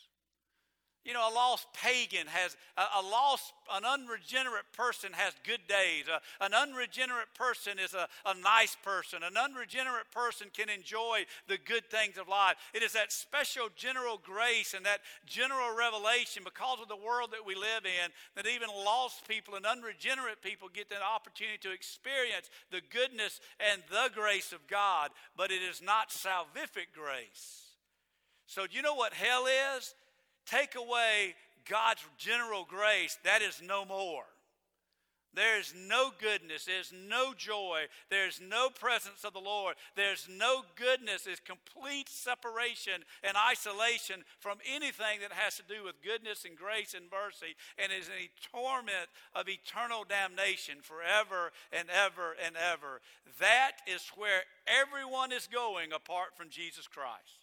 You 1.04 1.14
know, 1.14 1.26
a 1.26 1.32
lost 1.32 1.66
pagan 1.72 2.26
has, 2.26 2.56
a, 2.76 3.00
lost, 3.00 3.54
an 3.72 3.84
unregenerate 3.86 4.68
person 4.76 5.12
has 5.12 5.32
good 5.46 5.60
days. 5.66 6.04
A, 6.12 6.20
an 6.44 6.52
unregenerate 6.52 7.32
person 7.34 7.78
is 7.78 7.94
a, 7.94 8.06
a 8.26 8.34
nice 8.34 8.76
person. 8.84 9.22
An 9.24 9.32
unregenerate 9.32 10.12
person 10.12 10.48
can 10.52 10.68
enjoy 10.68 11.24
the 11.48 11.56
good 11.56 11.88
things 11.88 12.18
of 12.18 12.28
life. 12.28 12.56
It 12.74 12.82
is 12.82 12.92
that 12.92 13.12
special 13.12 13.68
general 13.74 14.20
grace 14.22 14.74
and 14.74 14.84
that 14.84 15.00
general 15.24 15.74
revelation 15.74 16.44
because 16.44 16.80
of 16.82 16.88
the 16.88 17.00
world 17.00 17.32
that 17.32 17.46
we 17.46 17.54
live 17.54 17.88
in 17.88 18.12
that 18.36 18.46
even 18.46 18.68
lost 18.68 19.26
people 19.26 19.54
and 19.54 19.64
unregenerate 19.64 20.42
people 20.42 20.68
get 20.68 20.90
the 20.90 21.00
opportunity 21.00 21.56
to 21.62 21.72
experience 21.72 22.50
the 22.70 22.82
goodness 22.92 23.40
and 23.72 23.80
the 23.88 24.12
grace 24.12 24.52
of 24.52 24.66
God, 24.68 25.10
but 25.34 25.50
it 25.50 25.62
is 25.64 25.80
not 25.80 26.10
salvific 26.10 26.92
grace. 26.92 27.70
So, 28.46 28.66
do 28.66 28.76
you 28.76 28.82
know 28.82 28.96
what 28.96 29.14
hell 29.14 29.46
is? 29.46 29.94
Take 30.50 30.74
away 30.74 31.34
God's 31.68 32.04
general 32.18 32.66
grace, 32.68 33.18
that 33.24 33.40
is 33.40 33.62
no 33.64 33.84
more. 33.84 34.24
There's 35.32 35.72
no 35.88 36.10
goodness. 36.20 36.64
There's 36.64 36.92
no 36.92 37.34
joy. 37.36 37.82
There's 38.10 38.40
no 38.40 38.68
presence 38.68 39.22
of 39.22 39.32
the 39.32 39.38
Lord. 39.38 39.76
There's 39.94 40.28
no 40.28 40.64
goodness. 40.74 41.28
It's 41.28 41.38
complete 41.38 42.08
separation 42.08 43.04
and 43.22 43.36
isolation 43.36 44.24
from 44.40 44.58
anything 44.66 45.20
that 45.22 45.32
has 45.32 45.56
to 45.56 45.62
do 45.62 45.84
with 45.84 46.02
goodness 46.02 46.44
and 46.44 46.56
grace 46.56 46.94
and 46.94 47.06
mercy, 47.12 47.54
and 47.78 47.92
is 47.92 48.08
a 48.08 48.30
torment 48.56 49.06
of 49.32 49.48
eternal 49.48 50.04
damnation 50.04 50.78
forever 50.82 51.52
and 51.72 51.88
ever 51.90 52.34
and 52.44 52.56
ever. 52.56 53.00
That 53.38 53.78
is 53.86 54.10
where 54.16 54.42
everyone 54.66 55.30
is 55.30 55.46
going 55.46 55.92
apart 55.92 56.36
from 56.36 56.50
Jesus 56.50 56.88
Christ. 56.88 57.39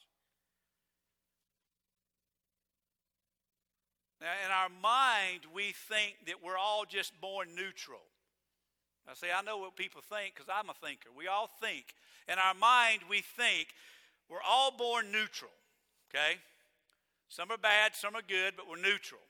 Now, 4.19 4.34
in 4.45 4.51
our 4.51 4.69
mind, 4.82 5.45
we 5.53 5.73
think 5.89 6.15
that 6.25 6.43
we're 6.43 6.58
all 6.58 6.86
just 6.88 7.19
born 7.21 7.49
neutral. 7.56 8.01
I 9.10 9.13
say, 9.13 9.27
I 9.32 9.41
know 9.41 9.58
what 9.58 9.75
people 9.75 10.01
think 10.01 10.36
because 10.36 10.49
I'm 10.53 10.69
a 10.69 10.73
thinker. 10.73 11.10
We 11.15 11.27
all 11.27 11.49
think. 11.62 11.86
In 12.27 12.36
our 12.36 12.53
mind, 12.53 13.01
we 13.10 13.21
think 13.21 13.67
we're 14.30 14.43
all 14.45 14.71
born 14.71 15.12
neutral, 15.12 15.51
okay? 16.10 16.39
Some 17.30 17.51
are 17.51 17.58
bad, 17.58 17.95
some 17.95 18.15
are 18.15 18.25
good, 18.27 18.56
but 18.58 18.67
we're 18.69 18.82
neutral. 18.82 19.21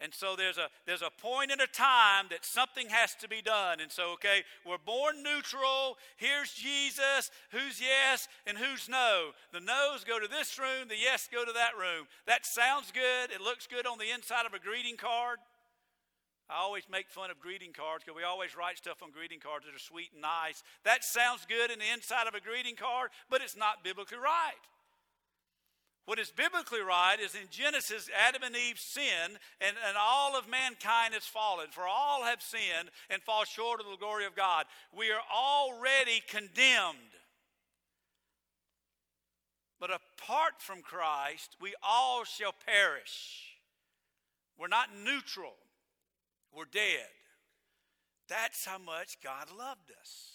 And 0.00 0.12
so 0.12 0.36
there's 0.36 0.58
a 0.58 0.68
there's 0.86 1.02
a 1.02 1.10
point 1.22 1.50
in 1.50 1.60
a 1.60 1.66
time 1.66 2.26
that 2.30 2.44
something 2.44 2.90
has 2.90 3.14
to 3.16 3.28
be 3.28 3.40
done. 3.40 3.80
And 3.80 3.90
so, 3.90 4.12
okay, 4.14 4.44
we're 4.66 4.76
born 4.84 5.22
neutral. 5.22 5.96
Here's 6.16 6.52
Jesus. 6.52 7.30
Who's 7.50 7.80
yes 7.80 8.28
and 8.46 8.58
who's 8.58 8.88
no? 8.88 9.30
The 9.52 9.60
no's 9.60 10.04
go 10.04 10.20
to 10.20 10.28
this 10.28 10.58
room, 10.58 10.88
the 10.88 11.00
yes 11.00 11.28
go 11.32 11.44
to 11.44 11.52
that 11.52 11.78
room. 11.78 12.06
That 12.26 12.44
sounds 12.44 12.92
good. 12.92 13.30
It 13.34 13.40
looks 13.40 13.66
good 13.66 13.86
on 13.86 13.98
the 13.98 14.12
inside 14.14 14.44
of 14.44 14.52
a 14.52 14.58
greeting 14.58 14.96
card. 14.96 15.38
I 16.48 16.60
always 16.60 16.84
make 16.90 17.08
fun 17.08 17.30
of 17.30 17.40
greeting 17.40 17.72
cards 17.72 18.04
because 18.04 18.16
we 18.16 18.22
always 18.22 18.56
write 18.56 18.78
stuff 18.78 19.02
on 19.02 19.10
greeting 19.10 19.40
cards 19.40 19.66
that 19.66 19.74
are 19.74 19.82
sweet 19.82 20.10
and 20.12 20.22
nice. 20.22 20.62
That 20.84 21.02
sounds 21.02 21.44
good 21.48 21.72
in 21.72 21.80
the 21.80 21.90
inside 21.92 22.28
of 22.28 22.34
a 22.34 22.40
greeting 22.40 22.76
card, 22.76 23.10
but 23.28 23.40
it's 23.40 23.56
not 23.56 23.82
biblically 23.82 24.18
right. 24.18 24.60
What 26.06 26.20
is 26.20 26.30
biblically 26.30 26.80
right 26.80 27.18
is 27.20 27.34
in 27.34 27.48
Genesis, 27.50 28.08
Adam 28.16 28.44
and 28.44 28.54
Eve 28.54 28.78
sinned, 28.78 29.38
and, 29.60 29.76
and 29.88 29.96
all 30.00 30.38
of 30.38 30.48
mankind 30.48 31.14
has 31.14 31.26
fallen. 31.26 31.66
For 31.72 31.82
all 31.82 32.22
have 32.22 32.40
sinned 32.40 32.90
and 33.10 33.20
fall 33.22 33.44
short 33.44 33.80
of 33.80 33.86
the 33.90 33.96
glory 33.96 34.24
of 34.24 34.36
God. 34.36 34.66
We 34.96 35.10
are 35.10 35.22
already 35.34 36.22
condemned. 36.28 37.12
But 39.80 39.90
apart 39.90 40.54
from 40.60 40.80
Christ, 40.80 41.56
we 41.60 41.74
all 41.82 42.24
shall 42.24 42.54
perish. 42.64 43.56
We're 44.56 44.68
not 44.68 44.88
neutral, 45.04 45.54
we're 46.54 46.64
dead. 46.64 47.08
That's 48.28 48.64
how 48.64 48.78
much 48.78 49.20
God 49.22 49.48
loved 49.56 49.90
us. 50.00 50.30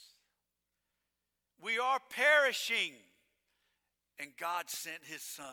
We 1.62 1.80
are 1.80 2.00
perishing 2.10 2.94
and 4.22 4.32
God 4.40 4.70
sent 4.70 5.00
his 5.04 5.22
son. 5.22 5.46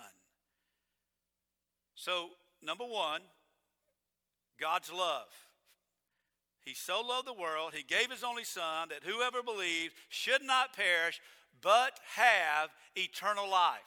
So, 1.95 2.29
number 2.63 2.85
one, 2.85 3.23
God's 4.61 4.93
love. 4.93 5.29
He 6.61 6.75
so 6.75 7.01
loved 7.01 7.27
the 7.27 7.33
world, 7.33 7.73
he 7.75 7.83
gave 7.83 8.11
his 8.11 8.23
only 8.23 8.45
son 8.45 8.89
that 8.91 9.03
whoever 9.03 9.43
believes 9.43 9.95
should 10.11 10.43
not 10.43 10.77
perish, 10.77 11.21
but 11.63 11.99
have 12.15 12.69
eternal 12.95 13.49
life. 13.51 13.81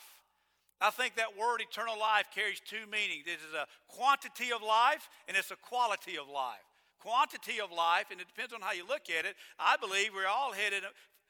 I 0.81 0.89
think 0.89 1.15
that 1.15 1.37
word 1.37 1.61
eternal 1.61 1.99
life 1.99 2.25
carries 2.33 2.59
two 2.59 2.89
meanings. 2.91 3.25
It 3.27 3.37
is 3.47 3.53
a 3.53 3.67
quantity 3.87 4.51
of 4.51 4.63
life 4.63 5.07
and 5.27 5.37
it's 5.37 5.51
a 5.51 5.55
quality 5.55 6.17
of 6.17 6.27
life. 6.27 6.65
Quantity 6.99 7.61
of 7.61 7.71
life, 7.71 8.05
and 8.11 8.21
it 8.21 8.27
depends 8.27 8.53
on 8.53 8.61
how 8.61 8.73
you 8.73 8.87
look 8.87 9.09
at 9.09 9.25
it. 9.25 9.35
I 9.57 9.75
believe 9.77 10.11
we're 10.13 10.27
all 10.27 10.53
headed, 10.53 10.83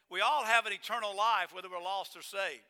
we 0.10 0.20
all 0.20 0.44
have 0.44 0.66
an 0.66 0.74
eternal 0.74 1.16
life, 1.16 1.54
whether 1.54 1.70
we're 1.70 1.82
lost 1.82 2.16
or 2.16 2.22
saved. 2.22 2.64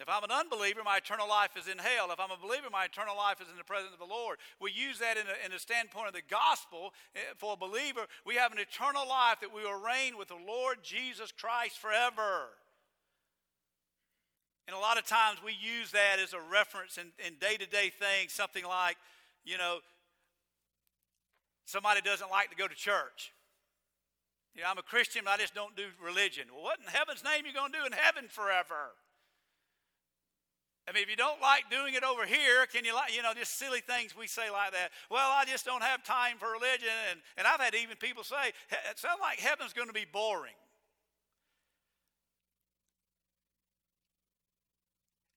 If 0.00 0.08
I'm 0.08 0.22
an 0.22 0.30
unbeliever, 0.30 0.82
my 0.84 0.98
eternal 0.98 1.28
life 1.28 1.56
is 1.58 1.66
in 1.66 1.78
hell. 1.78 2.10
If 2.12 2.20
I'm 2.20 2.30
a 2.30 2.40
believer, 2.40 2.68
my 2.70 2.84
eternal 2.84 3.16
life 3.16 3.40
is 3.40 3.48
in 3.50 3.58
the 3.58 3.64
presence 3.64 3.92
of 3.92 3.98
the 3.98 4.06
Lord. 4.06 4.38
We 4.60 4.70
use 4.70 5.00
that 5.00 5.16
in 5.16 5.26
a, 5.26 5.46
in 5.46 5.52
a 5.52 5.58
standpoint 5.58 6.06
of 6.06 6.14
the 6.14 6.22
gospel. 6.30 6.94
Eh, 7.16 7.34
for 7.36 7.54
a 7.54 7.56
believer, 7.56 8.06
we 8.24 8.36
have 8.36 8.52
an 8.52 8.58
eternal 8.58 9.08
life 9.08 9.40
that 9.40 9.52
we 9.52 9.62
will 9.62 9.80
reign 9.80 10.16
with 10.16 10.28
the 10.28 10.38
Lord 10.38 10.78
Jesus 10.84 11.32
Christ 11.32 11.78
forever. 11.78 12.54
And 14.68 14.76
a 14.76 14.78
lot 14.78 14.98
of 14.98 15.06
times 15.06 15.38
we 15.44 15.56
use 15.58 15.90
that 15.90 16.22
as 16.22 16.32
a 16.32 16.40
reference 16.40 16.96
in 16.98 17.34
day 17.40 17.56
to 17.56 17.66
day 17.66 17.90
things, 17.90 18.32
something 18.32 18.64
like, 18.64 18.98
you 19.44 19.58
know, 19.58 19.78
somebody 21.64 22.02
doesn't 22.02 22.30
like 22.30 22.50
to 22.50 22.56
go 22.56 22.68
to 22.68 22.74
church. 22.74 23.32
You 24.54 24.62
know, 24.62 24.68
I'm 24.70 24.78
a 24.78 24.82
Christian, 24.82 25.22
but 25.24 25.32
I 25.32 25.36
just 25.38 25.54
don't 25.54 25.74
do 25.74 25.86
religion. 26.04 26.48
Well, 26.54 26.62
what 26.62 26.78
in 26.78 26.86
heaven's 26.86 27.24
name 27.24 27.44
are 27.44 27.48
you 27.48 27.54
going 27.54 27.72
to 27.72 27.78
do 27.78 27.86
in 27.86 27.92
heaven 27.92 28.26
forever? 28.28 28.94
I 30.88 30.92
mean, 30.92 31.02
if 31.02 31.10
you 31.10 31.16
don't 31.16 31.40
like 31.42 31.68
doing 31.70 31.92
it 31.92 32.02
over 32.02 32.24
here, 32.24 32.64
can 32.72 32.84
you 32.84 32.94
like, 32.94 33.14
you 33.14 33.22
know, 33.22 33.34
just 33.34 33.58
silly 33.58 33.80
things 33.80 34.16
we 34.16 34.26
say 34.26 34.50
like 34.50 34.72
that. 34.72 34.88
Well, 35.10 35.28
I 35.30 35.44
just 35.44 35.66
don't 35.66 35.82
have 35.82 36.02
time 36.02 36.38
for 36.38 36.50
religion. 36.50 36.88
And, 37.10 37.20
and 37.36 37.46
I've 37.46 37.60
had 37.60 37.74
even 37.74 37.98
people 37.98 38.24
say, 38.24 38.56
it 38.70 38.98
sounds 38.98 39.20
like 39.20 39.38
heaven's 39.38 39.74
going 39.74 39.88
to 39.88 39.94
be 39.94 40.06
boring. 40.10 40.56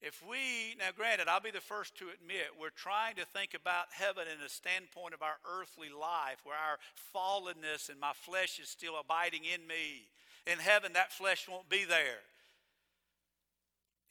If 0.02 0.24
we, 0.28 0.76
now 0.80 0.90
granted, 0.96 1.28
I'll 1.28 1.42
be 1.42 1.52
the 1.52 1.62
first 1.62 1.96
to 1.98 2.06
admit, 2.10 2.58
we're 2.60 2.74
trying 2.74 3.16
to 3.16 3.26
think 3.26 3.54
about 3.54 3.86
heaven 3.92 4.24
in 4.32 4.42
the 4.42 4.50
standpoint 4.50 5.14
of 5.14 5.22
our 5.22 5.38
earthly 5.46 5.90
life, 5.90 6.42
where 6.44 6.58
our 6.58 6.80
fallenness 7.14 7.90
and 7.90 8.00
my 8.00 8.14
flesh 8.16 8.58
is 8.58 8.70
still 8.70 8.94
abiding 9.00 9.42
in 9.44 9.68
me. 9.68 10.10
In 10.48 10.58
heaven, 10.58 10.94
that 10.94 11.12
flesh 11.12 11.46
won't 11.48 11.70
be 11.70 11.84
there. 11.84 12.24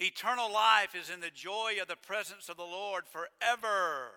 Eternal 0.00 0.50
life 0.50 0.94
is 0.94 1.10
in 1.10 1.20
the 1.20 1.30
joy 1.30 1.74
of 1.80 1.88
the 1.88 1.96
presence 1.96 2.48
of 2.48 2.56
the 2.56 2.62
Lord 2.62 3.04
forever. 3.06 4.12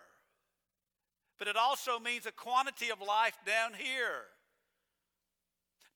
But 1.38 1.50
it 1.50 1.58
also 1.58 2.00
means 2.00 2.26
a 2.26 2.32
quantity 2.32 2.90
of 2.90 3.02
life 3.02 3.38
down 3.46 3.72
here. 3.78 4.32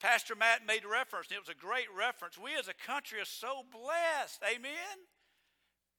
Pastor 0.02 0.36
Matt 0.36 0.68
made 0.68 0.84
reference, 0.86 1.28
and 1.30 1.38
it 1.38 1.42
was 1.42 1.50
a 1.50 1.58
great 1.58 1.88
reference. 1.98 2.38
We 2.38 2.56
as 2.60 2.68
a 2.68 2.74
country 2.74 3.20
are 3.20 3.26
so 3.26 3.64
blessed. 3.72 4.44
Amen? 4.44 4.98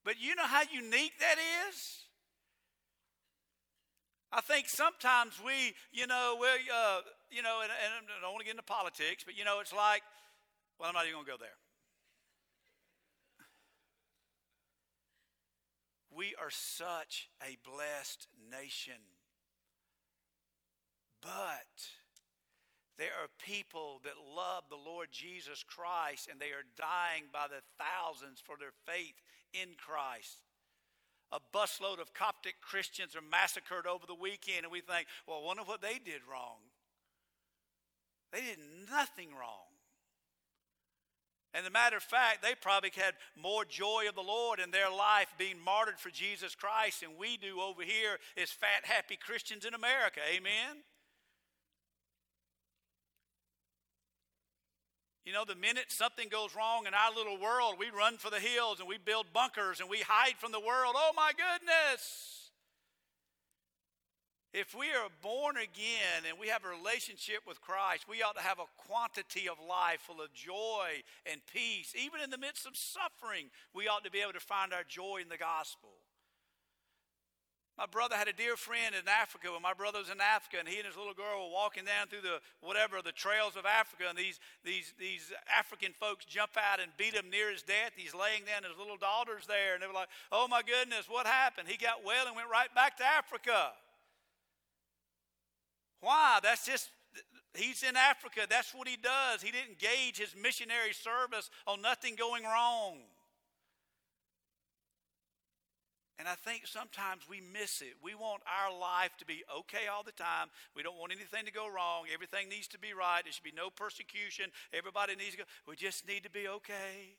But 0.05 0.21
you 0.21 0.35
know 0.37 0.47
how 0.47 0.63
unique 0.71 1.19
that 1.21 1.37
is? 1.69 2.05
I 4.31 4.43
think 4.43 4.69
sometimes 4.69 5.41
we, 5.45 5.75
you 5.93 6.07
know, 6.07 6.37
we, 6.39 6.47
uh, 6.47 7.01
you 7.31 7.43
know, 7.43 7.61
and, 7.63 7.73
and 7.73 8.07
I 8.19 8.21
don't 8.21 8.33
want 8.33 8.41
to 8.41 8.45
get 8.45 8.53
into 8.53 8.63
politics, 8.63 9.25
but 9.25 9.37
you 9.37 9.45
know, 9.45 9.61
it's 9.61 9.73
like, 9.73 10.03
well, 10.79 10.89
I'm 10.89 10.95
not 10.95 11.05
even 11.05 11.15
going 11.15 11.27
to 11.27 11.33
go 11.33 11.39
there. 11.41 11.57
We 16.19 16.35
are 16.43 16.51
such 16.51 17.31
a 17.41 17.55
blessed 17.63 18.27
nation. 18.51 18.99
But 21.23 21.79
there 22.99 23.15
are 23.23 23.31
people 23.39 24.01
that 24.03 24.19
love 24.35 24.65
the 24.69 24.83
Lord 24.91 25.09
Jesus 25.13 25.63
Christ 25.63 26.27
and 26.29 26.41
they 26.41 26.51
are 26.51 26.67
dying 26.77 27.31
by 27.33 27.47
the 27.47 27.63
thousands 27.79 28.43
for 28.45 28.57
their 28.59 28.75
faith 28.85 29.15
in 29.55 29.79
Christ. 29.79 30.43
A 31.31 31.39
busload 31.55 32.01
of 32.01 32.15
Coptic 32.15 32.57
Christians 32.61 33.15
are 33.15 33.23
massacred 33.23 33.87
over 33.87 34.07
the 34.07 34.15
weekend, 34.15 34.65
and 34.65 34.73
we 34.73 34.81
think, 34.81 35.07
well, 35.29 35.39
I 35.41 35.47
wonder 35.47 35.63
what 35.63 35.83
they 35.83 36.01
did 36.03 36.23
wrong. 36.29 36.59
They 38.33 38.41
did 38.41 38.59
nothing 38.91 39.29
wrong. 39.39 39.78
And 41.59 41.67
the 41.67 41.73
matter 41.73 41.97
of 41.97 42.05
fact, 42.05 42.41
they 42.41 42.55
probably 42.55 42.93
had 42.95 43.15
more 43.35 43.65
joy 43.65 44.05
of 44.09 44.15
the 44.15 44.23
Lord 44.23 44.61
in 44.61 44.71
their 44.71 44.89
life 44.89 45.27
being 45.37 45.59
martyred 45.59 45.99
for 45.99 46.09
Jesus 46.09 46.55
Christ 46.55 47.01
than 47.01 47.19
we 47.19 47.37
do 47.37 47.61
over 47.61 47.83
here 47.83 48.19
as 48.41 48.49
fat, 48.49 48.85
happy 48.85 49.17
Christians 49.17 49.65
in 49.65 49.75
America. 49.75 50.21
Amen? 50.33 50.85
You 55.25 55.33
know, 55.33 55.45
the 55.45 55.57
minute 55.57 55.87
something 55.89 56.29
goes 56.29 56.55
wrong 56.55 56.87
in 56.87 56.95
our 56.95 57.13
little 57.13 57.41
world, 57.41 57.75
we 57.77 57.91
run 57.91 58.19
for 58.19 58.31
the 58.31 58.39
hills 58.39 58.79
and 58.79 58.89
we 58.89 58.97
build 58.97 59.27
bunkers 59.33 59.81
and 59.81 59.91
we 59.91 59.99
hide 59.99 60.37
from 60.39 60.53
the 60.53 60.61
world. 60.61 60.95
Oh 60.97 61.11
my 61.17 61.33
goodness! 61.33 62.38
If 64.55 64.75
we 64.75 64.87
are 64.87 65.13
born 65.23 65.57
again 65.57 66.25
and 66.27 66.39
we 66.39 66.49
have 66.49 66.65
a 66.65 66.69
relationship 66.69 67.45
with 67.47 67.61
Christ, 67.61 68.09
we 68.09 68.23
ought 68.23 68.37
to 68.37 68.43
have 68.43 68.59
a 68.59 68.73
quantity 68.89 69.47
of 69.47 69.59
life 69.61 70.01
full 70.01 70.23
of 70.23 70.33
joy 70.33 71.05
and 71.31 71.41
peace. 71.53 71.93
Even 71.95 72.23
in 72.23 72.31
the 72.31 72.39
midst 72.39 72.67
of 72.67 72.73
suffering, 72.75 73.51
we 73.75 73.89
ought 73.89 74.05
to 74.05 74.11
be 74.11 74.21
able 74.21 74.33
to 74.33 74.41
find 74.41 74.73
our 74.73 74.85
joy 74.89 75.21
in 75.21 75.29
the 75.29 75.37
gospel. 75.37 75.91
My 77.77 77.87
brother 77.87 78.17
had 78.17 78.27
a 78.27 78.33
dear 78.33 78.57
friend 78.57 78.97
in 78.97 79.07
Africa 79.07 79.53
when 79.53 79.63
my 79.63 79.75
brother 79.75 80.01
was 80.01 80.11
in 80.11 80.19
Africa, 80.19 80.57
and 80.59 80.67
he 80.67 80.79
and 80.79 80.87
his 80.87 80.97
little 80.97 81.15
girl 81.15 81.47
were 81.47 81.55
walking 81.55 81.85
down 81.85 82.09
through 82.09 82.27
the 82.27 82.41
whatever 82.61 82.99
the 83.05 83.13
trails 83.13 83.55
of 83.55 83.67
Africa, 83.67 84.09
and 84.09 84.19
these 84.19 84.41
these 84.65 84.95
these 84.99 85.31
African 85.47 85.93
folks 85.93 86.25
jump 86.25 86.59
out 86.59 86.81
and 86.81 86.91
beat 86.97 87.15
him 87.15 87.31
near 87.31 87.53
his 87.53 87.63
death. 87.63 87.95
He's 87.95 88.19
laying 88.19 88.43
down, 88.51 88.67
his 88.67 88.75
little 88.77 88.97
daughter's 88.97 89.47
there, 89.47 89.75
and 89.75 89.83
they 89.83 89.87
were 89.87 89.95
like, 89.95 90.11
"Oh 90.33 90.49
my 90.49 90.63
goodness, 90.63 91.07
what 91.07 91.27
happened?" 91.27 91.69
He 91.69 91.77
got 91.77 92.03
well 92.03 92.27
and 92.27 92.35
went 92.35 92.51
right 92.51 92.75
back 92.75 92.97
to 92.97 93.07
Africa. 93.07 93.71
Why? 96.01 96.39
That's 96.43 96.65
just, 96.67 96.91
he's 97.55 97.83
in 97.83 97.97
Africa. 97.97 98.47
That's 98.49 98.75
what 98.75 98.89
he 98.89 98.97
does. 98.97 99.43
He 99.43 99.51
didn't 99.51 99.79
gauge 99.79 100.19
his 100.19 100.35
missionary 100.41 100.93
service 100.93 101.51
on 101.67 101.83
nothing 101.83 102.15
going 102.15 102.45
wrong. 102.45 102.99
And 106.19 106.27
I 106.27 106.35
think 106.35 106.67
sometimes 106.67 107.23
we 107.31 107.41
miss 107.41 107.81
it. 107.81 107.95
We 108.03 108.17
want 108.17 108.43
our 108.43 108.77
life 108.77 109.17
to 109.19 109.25
be 109.25 109.45
okay 109.59 109.87
all 109.87 110.03
the 110.03 110.13
time. 110.13 110.49
We 110.75 110.83
don't 110.83 110.99
want 110.99 111.13
anything 111.13 111.47
to 111.47 111.53
go 111.53 111.69
wrong. 111.71 112.07
Everything 112.13 112.49
needs 112.49 112.67
to 112.69 112.79
be 112.79 112.93
right. 112.93 113.23
There 113.23 113.33
should 113.33 113.45
be 113.45 113.53
no 113.55 113.71
persecution. 113.71 114.51
Everybody 114.73 115.15
needs 115.15 115.33
to 115.33 115.39
go. 115.39 115.45
We 115.69 115.77
just 115.77 116.09
need 116.09 116.25
to 116.25 116.31
be 116.31 116.49
okay. 116.49 117.15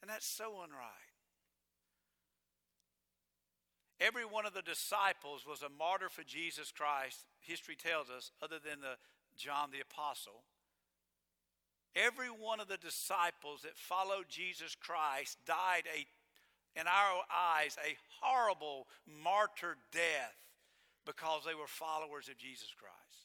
And 0.00 0.08
that's 0.08 0.26
so 0.26 0.52
unright. 0.62 1.11
Every 4.04 4.24
one 4.24 4.46
of 4.46 4.54
the 4.54 4.62
disciples 4.62 5.46
was 5.46 5.62
a 5.62 5.68
martyr 5.68 6.08
for 6.08 6.24
Jesus 6.24 6.72
Christ, 6.72 7.20
history 7.40 7.76
tells 7.76 8.10
us, 8.10 8.32
other 8.42 8.56
than 8.58 8.80
the 8.80 8.96
John 9.36 9.70
the 9.70 9.80
Apostle. 9.80 10.42
Every 11.94 12.28
one 12.28 12.58
of 12.58 12.68
the 12.68 12.78
disciples 12.78 13.62
that 13.62 13.76
followed 13.76 14.26
Jesus 14.28 14.74
Christ 14.74 15.38
died 15.46 15.84
a 15.94 16.06
in 16.74 16.86
our 16.86 17.22
eyes 17.30 17.76
a 17.84 17.96
horrible 18.22 18.88
martyr 19.22 19.76
death 19.92 20.36
because 21.04 21.42
they 21.44 21.54
were 21.54 21.66
followers 21.66 22.28
of 22.28 22.38
Jesus 22.38 22.72
Christ. 22.78 23.21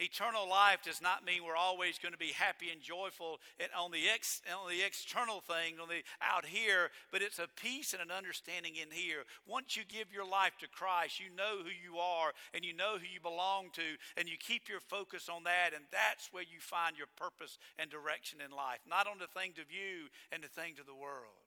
Eternal 0.00 0.48
life 0.48 0.82
does 0.82 1.00
not 1.00 1.24
mean 1.24 1.44
we're 1.44 1.56
always 1.56 1.98
going 1.98 2.12
to 2.12 2.18
be 2.18 2.34
happy 2.34 2.70
and 2.70 2.82
joyful 2.82 3.38
on 3.78 3.92
the, 3.92 4.08
ex, 4.12 4.42
on 4.50 4.68
the 4.68 4.84
external 4.84 5.40
thing, 5.40 5.78
on 5.80 5.88
the 5.88 6.02
out 6.20 6.44
here, 6.44 6.90
but 7.12 7.22
it's 7.22 7.38
a 7.38 7.46
peace 7.54 7.92
and 7.92 8.02
an 8.02 8.10
understanding 8.10 8.74
in 8.74 8.90
here. 8.90 9.22
Once 9.46 9.76
you 9.76 9.84
give 9.86 10.12
your 10.12 10.26
life 10.26 10.58
to 10.58 10.68
Christ, 10.68 11.20
you 11.20 11.30
know 11.30 11.62
who 11.62 11.70
you 11.70 11.98
are 11.98 12.32
and 12.52 12.64
you 12.64 12.74
know 12.74 12.98
who 12.98 13.06
you 13.06 13.20
belong 13.22 13.70
to, 13.74 13.86
and 14.16 14.28
you 14.28 14.36
keep 14.36 14.68
your 14.68 14.80
focus 14.80 15.28
on 15.28 15.44
that, 15.44 15.70
and 15.74 15.84
that's 15.92 16.32
where 16.32 16.42
you 16.42 16.58
find 16.58 16.98
your 16.98 17.10
purpose 17.14 17.58
and 17.78 17.88
direction 17.88 18.40
in 18.44 18.50
life, 18.50 18.80
not 18.88 19.06
on 19.06 19.18
the 19.18 19.30
things 19.30 19.58
of 19.58 19.70
you 19.70 20.10
and 20.32 20.42
the 20.42 20.48
things 20.48 20.80
of 20.80 20.86
the 20.86 20.94
world. 20.94 21.43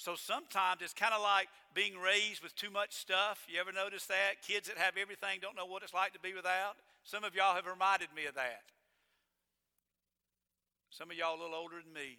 So 0.00 0.16
sometimes 0.16 0.80
it's 0.80 0.96
kind 0.96 1.12
of 1.12 1.20
like 1.20 1.52
being 1.76 1.92
raised 2.00 2.42
with 2.42 2.56
too 2.56 2.72
much 2.72 2.96
stuff. 2.96 3.44
You 3.44 3.60
ever 3.60 3.68
notice 3.68 4.06
that? 4.08 4.40
Kids 4.40 4.72
that 4.72 4.80
have 4.80 4.96
everything 4.96 5.44
don't 5.44 5.52
know 5.52 5.68
what 5.68 5.82
it's 5.82 5.92
like 5.92 6.14
to 6.14 6.18
be 6.18 6.32
without. 6.32 6.80
Some 7.04 7.22
of 7.22 7.34
y'all 7.36 7.54
have 7.54 7.66
reminded 7.66 8.08
me 8.16 8.24
of 8.24 8.34
that. 8.34 8.64
Some 10.88 11.10
of 11.10 11.18
y'all 11.20 11.36
a 11.36 11.40
little 11.44 11.54
older 11.54 11.76
than 11.84 11.92
me. 11.92 12.16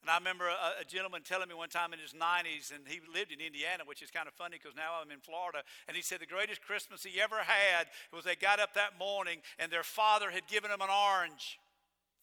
And 0.00 0.08
I 0.08 0.16
remember 0.16 0.48
a, 0.48 0.80
a, 0.80 0.88
gentleman 0.88 1.20
telling 1.20 1.50
me 1.50 1.54
one 1.54 1.68
time 1.68 1.92
in 1.92 2.00
his 2.00 2.16
90s, 2.16 2.72
and 2.72 2.80
he 2.88 3.04
lived 3.12 3.28
in 3.28 3.44
Indiana, 3.44 3.84
which 3.84 4.00
is 4.00 4.10
kind 4.10 4.26
of 4.26 4.32
funny 4.32 4.56
because 4.56 4.74
now 4.74 4.96
I'm 5.04 5.12
in 5.12 5.20
Florida. 5.20 5.60
And 5.84 5.94
he 5.94 6.02
said 6.02 6.24
the 6.24 6.32
greatest 6.32 6.64
Christmas 6.64 7.04
he 7.04 7.20
ever 7.20 7.44
had 7.44 7.92
was 8.08 8.24
they 8.24 8.36
got 8.36 8.58
up 8.58 8.72
that 8.72 8.96
morning 8.98 9.44
and 9.58 9.70
their 9.70 9.84
father 9.84 10.30
had 10.30 10.48
given 10.48 10.70
them 10.70 10.80
an 10.80 10.88
orange 10.88 11.60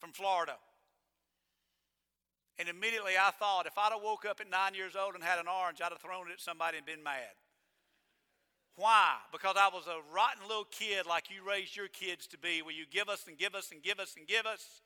from 0.00 0.10
Florida. 0.10 0.58
And 2.58 2.68
immediately 2.68 3.12
I 3.20 3.30
thought, 3.32 3.66
if 3.66 3.76
I'd 3.76 3.92
have 3.92 4.02
woke 4.02 4.24
up 4.24 4.40
at 4.40 4.50
nine 4.50 4.74
years 4.74 4.96
old 4.96 5.14
and 5.14 5.22
had 5.22 5.38
an 5.38 5.48
orange, 5.48 5.80
I'd 5.82 5.92
have 5.92 6.00
thrown 6.00 6.28
it 6.28 6.34
at 6.34 6.40
somebody 6.40 6.78
and 6.78 6.86
been 6.86 7.02
mad. 7.02 7.36
Why? 8.76 9.16
Because 9.32 9.56
I 9.58 9.68
was 9.68 9.86
a 9.86 10.00
rotten 10.12 10.46
little 10.46 10.66
kid 10.70 11.06
like 11.06 11.30
you 11.30 11.46
raised 11.46 11.76
your 11.76 11.88
kids 11.88 12.26
to 12.28 12.38
be, 12.38 12.62
where 12.62 12.74
you 12.74 12.84
give 12.90 13.08
us 13.08 13.24
and 13.26 13.36
give 13.36 13.54
us 13.54 13.70
and 13.72 13.82
give 13.82 13.98
us 13.98 14.14
and 14.16 14.26
give 14.26 14.46
us. 14.46 14.82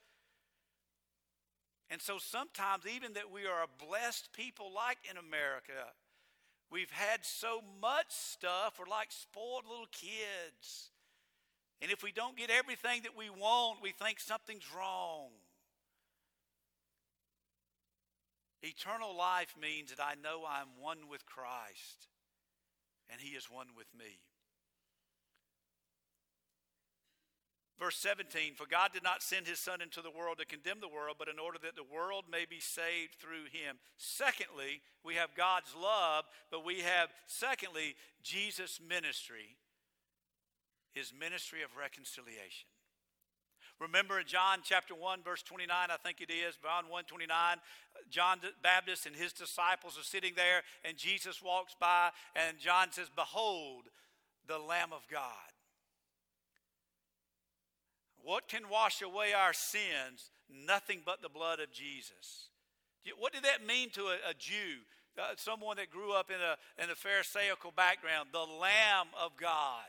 And 1.90 2.00
so 2.00 2.18
sometimes, 2.18 2.84
even 2.86 3.14
that 3.14 3.32
we 3.32 3.46
are 3.46 3.64
a 3.64 3.84
blessed 3.84 4.32
people 4.32 4.72
like 4.72 4.98
in 5.10 5.16
America, 5.16 5.90
we've 6.70 6.90
had 6.90 7.24
so 7.24 7.62
much 7.80 8.10
stuff, 8.10 8.78
we're 8.78 8.86
like 8.86 9.10
spoiled 9.10 9.64
little 9.68 9.90
kids. 9.90 10.90
And 11.82 11.90
if 11.90 12.02
we 12.02 12.12
don't 12.12 12.36
get 12.36 12.50
everything 12.50 13.02
that 13.02 13.16
we 13.16 13.28
want, 13.28 13.82
we 13.82 13.90
think 13.90 14.20
something's 14.20 14.66
wrong. 14.76 15.30
Eternal 18.62 19.16
life 19.16 19.54
means 19.60 19.90
that 19.90 20.02
I 20.02 20.14
know 20.22 20.44
I'm 20.48 20.80
one 20.80 21.08
with 21.08 21.24
Christ 21.26 22.08
and 23.10 23.20
he 23.20 23.36
is 23.36 23.50
one 23.50 23.68
with 23.76 23.88
me. 23.98 24.20
Verse 27.78 27.96
17 27.96 28.54
For 28.54 28.66
God 28.66 28.90
did 28.92 29.02
not 29.02 29.22
send 29.22 29.46
his 29.46 29.58
Son 29.58 29.80
into 29.80 30.02
the 30.02 30.10
world 30.10 30.38
to 30.38 30.46
condemn 30.46 30.80
the 30.80 30.88
world, 30.88 31.16
but 31.18 31.28
in 31.28 31.38
order 31.38 31.58
that 31.62 31.76
the 31.76 31.94
world 31.94 32.24
may 32.30 32.44
be 32.48 32.60
saved 32.60 33.16
through 33.18 33.48
him. 33.50 33.76
Secondly, 33.96 34.82
we 35.04 35.14
have 35.14 35.34
God's 35.34 35.74
love, 35.74 36.24
but 36.50 36.64
we 36.64 36.80
have, 36.80 37.08
secondly, 37.26 37.96
Jesus' 38.22 38.78
ministry, 38.86 39.56
his 40.92 41.12
ministry 41.18 41.62
of 41.62 41.70
reconciliation. 41.78 42.68
Remember 43.80 44.20
in 44.20 44.26
John 44.26 44.58
chapter 44.62 44.94
1, 44.94 45.22
verse 45.24 45.42
29, 45.42 45.72
I 45.72 45.96
think 46.04 46.20
it 46.20 46.30
is, 46.30 46.56
John 46.62 46.90
1 46.90 47.04
29, 47.04 47.56
John 48.10 48.38
the 48.40 48.50
Baptist 48.62 49.06
and 49.06 49.14
his 49.14 49.32
disciples 49.32 49.98
are 49.98 50.04
sitting 50.04 50.32
there, 50.36 50.62
and 50.84 50.96
Jesus 50.96 51.42
walks 51.42 51.74
by, 51.78 52.10
and 52.34 52.58
John 52.58 52.92
says, 52.92 53.08
Behold, 53.14 53.84
the 54.46 54.58
Lamb 54.58 54.92
of 54.92 55.06
God. 55.10 55.30
What 58.22 58.48
can 58.48 58.68
wash 58.70 59.02
away 59.02 59.32
our 59.32 59.52
sins? 59.52 60.30
Nothing 60.48 61.00
but 61.04 61.22
the 61.22 61.28
blood 61.28 61.60
of 61.60 61.72
Jesus. 61.72 62.48
What 63.18 63.32
did 63.32 63.44
that 63.44 63.66
mean 63.66 63.90
to 63.90 64.02
a, 64.02 64.30
a 64.30 64.34
Jew? 64.38 64.84
Uh, 65.18 65.34
someone 65.36 65.76
that 65.76 65.90
grew 65.90 66.12
up 66.12 66.30
in 66.30 66.36
a, 66.36 66.82
in 66.82 66.90
a 66.90 66.94
Pharisaical 66.94 67.72
background, 67.74 68.28
the 68.32 68.38
Lamb 68.38 69.08
of 69.20 69.36
God 69.36 69.84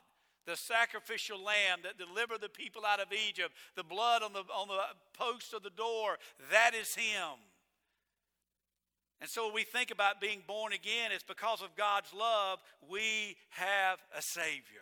the 0.46 0.56
sacrificial 0.56 1.38
lamb 1.38 1.80
that 1.84 1.98
delivered 1.98 2.42
the 2.42 2.50
people 2.50 2.84
out 2.86 3.00
of 3.00 3.14
Egypt, 3.30 3.54
the 3.76 3.84
blood 3.84 4.24
on 4.24 4.34
the, 4.34 4.44
on 4.54 4.68
the 4.68 4.80
post 5.14 5.54
of 5.54 5.64
the 5.64 5.70
door, 5.70 6.18
that 6.52 6.72
is 6.74 6.96
him. 6.96 7.38
And 9.22 9.30
so 9.30 9.52
we 9.54 9.64
think 9.64 9.92
about 9.92 10.20
being 10.20 10.42
born 10.48 10.74
again, 10.74 11.12
it's 11.14 11.24
because 11.24 11.62
of 11.62 11.76
God's 11.76 12.12
love, 12.12 12.60
we 12.90 13.38
have 13.52 14.00
a 14.18 14.22
Savior. 14.22 14.82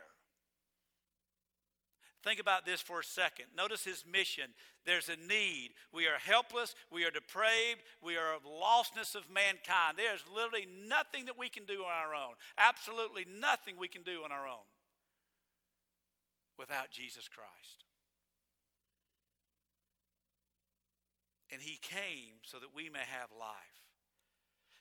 Think 2.24 2.40
about 2.40 2.66
this 2.66 2.82
for 2.82 3.02
a 3.02 3.04
second. 3.04 3.46
Notice 3.56 3.84
his 3.84 4.04
mission. 4.10 4.46
There's 4.86 5.10
a 5.10 5.16
need. 5.28 5.72
We 5.94 6.06
are 6.08 6.18
helpless. 6.18 6.76
We 6.92 7.06
are 7.06 7.12
depraved. 7.12 7.82
We 8.02 8.18
are 8.18 8.34
of 8.36 8.44
lostness 8.44 9.16
of 9.16 9.30
mankind. 9.30 9.96
There's 9.98 10.24
literally 10.34 10.68
nothing 10.88 11.26
that 11.26 11.38
we 11.38 11.50
can 11.50 11.66
do 11.66 11.84
on 11.84 11.92
our 11.92 12.14
own. 12.14 12.34
Absolutely 12.58 13.26
nothing 13.40 13.76
we 13.78 13.88
can 13.88 14.04
do 14.04 14.24
on 14.24 14.32
our 14.32 14.48
own 14.48 14.68
without 16.58 16.92
Jesus 16.92 17.28
Christ. 17.28 17.84
And 21.52 21.62
he 21.62 21.80
came 21.82 22.44
so 22.44 22.60
that 22.60 22.76
we 22.76 22.90
may 22.90 23.00
have 23.00 23.30
life. 23.38 23.79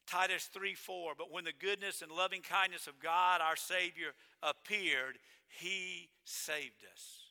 Titus 0.09 0.49
3 0.53 0.75
4, 0.75 1.12
but 1.16 1.31
when 1.31 1.44
the 1.44 1.53
goodness 1.59 2.03
and 2.03 2.11
loving 2.11 2.40
kindness 2.40 2.87
of 2.87 2.99
God, 2.99 3.40
our 3.40 3.57
Savior, 3.57 4.12
appeared, 4.42 5.18
he 5.49 6.09
saved 6.25 6.85
us. 6.92 7.25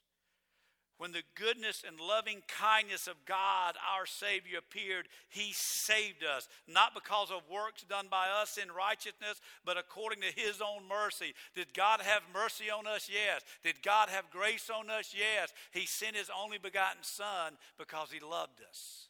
when 0.97 1.11
the 1.11 1.23
goodness 1.35 1.83
and 1.87 1.99
loving 1.99 2.41
kindness 2.47 3.05
of 3.05 3.23
God, 3.25 3.75
our 3.95 4.07
Savior, 4.07 4.57
appeared, 4.57 5.07
He 5.29 5.53
saved 5.53 6.23
us, 6.23 6.49
not 6.67 6.95
because 6.95 7.29
of 7.29 7.47
works 7.51 7.83
done 7.83 8.07
by 8.09 8.29
us 8.29 8.57
in 8.57 8.71
righteousness, 8.71 9.39
but 9.63 9.77
according 9.77 10.21
to 10.21 10.31
His 10.35 10.59
own 10.59 10.87
mercy. 10.89 11.35
Did 11.53 11.71
God 11.75 12.01
have 12.01 12.23
mercy 12.33 12.71
on 12.71 12.87
us? 12.87 13.07
Yes. 13.13 13.41
Did 13.63 13.83
God 13.83 14.09
have 14.09 14.31
grace 14.31 14.71
on 14.71 14.89
us? 14.89 15.13
Yes. 15.15 15.53
He 15.71 15.85
sent 15.85 16.15
His 16.15 16.31
only 16.35 16.57
begotten 16.57 17.03
Son 17.03 17.53
because 17.77 18.11
He 18.11 18.19
loved 18.19 18.61
us 18.67 19.06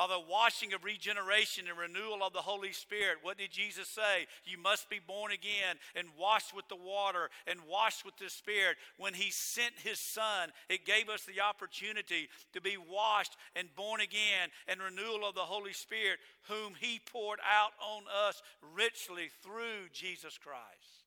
by 0.00 0.06
the 0.06 0.30
washing 0.30 0.72
of 0.72 0.82
regeneration 0.82 1.66
and 1.68 1.78
renewal 1.78 2.24
of 2.24 2.32
the 2.32 2.38
Holy 2.38 2.72
Spirit. 2.72 3.18
What 3.20 3.36
did 3.36 3.50
Jesus 3.50 3.86
say? 3.86 4.26
You 4.46 4.56
must 4.56 4.88
be 4.88 4.98
born 4.98 5.30
again 5.30 5.76
and 5.94 6.08
washed 6.18 6.56
with 6.56 6.66
the 6.68 6.76
water 6.76 7.28
and 7.46 7.60
washed 7.68 8.06
with 8.06 8.16
the 8.16 8.30
Spirit. 8.30 8.78
When 8.96 9.12
He 9.12 9.30
sent 9.30 9.74
His 9.76 10.00
Son, 10.00 10.52
it 10.70 10.86
gave 10.86 11.10
us 11.10 11.26
the 11.26 11.42
opportunity 11.42 12.30
to 12.54 12.62
be 12.62 12.78
washed 12.78 13.36
and 13.54 13.68
born 13.76 14.00
again 14.00 14.48
and 14.68 14.80
renewal 14.80 15.28
of 15.28 15.34
the 15.34 15.40
Holy 15.40 15.74
Spirit, 15.74 16.18
whom 16.48 16.72
He 16.80 16.98
poured 17.12 17.40
out 17.44 17.72
on 17.86 18.04
us 18.26 18.40
richly 18.74 19.28
through 19.42 19.90
Jesus 19.92 20.38
Christ. 20.38 21.04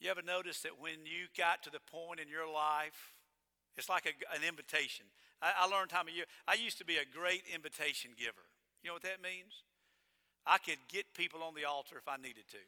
You 0.00 0.10
ever 0.10 0.22
notice 0.22 0.60
that 0.60 0.80
when 0.80 1.04
you 1.04 1.28
got 1.36 1.62
to 1.64 1.70
the 1.70 1.80
point 1.80 2.20
in 2.20 2.28
your 2.28 2.50
life 2.50 3.13
it's 3.76 3.88
like 3.88 4.06
a, 4.06 4.14
an 4.34 4.42
invitation. 4.46 5.06
I, 5.42 5.64
I 5.64 5.66
learned 5.66 5.90
time 5.90 6.08
of 6.08 6.14
year. 6.14 6.26
I 6.46 6.54
used 6.54 6.78
to 6.78 6.84
be 6.84 6.96
a 6.96 7.06
great 7.06 7.42
invitation 7.52 8.12
giver. 8.16 8.46
You 8.82 8.88
know 8.90 8.94
what 8.94 9.02
that 9.02 9.22
means? 9.22 9.64
I 10.46 10.58
could 10.58 10.78
get 10.88 11.14
people 11.14 11.42
on 11.42 11.54
the 11.54 11.64
altar 11.64 11.96
if 11.96 12.06
I 12.06 12.16
needed 12.16 12.46
to. 12.52 12.62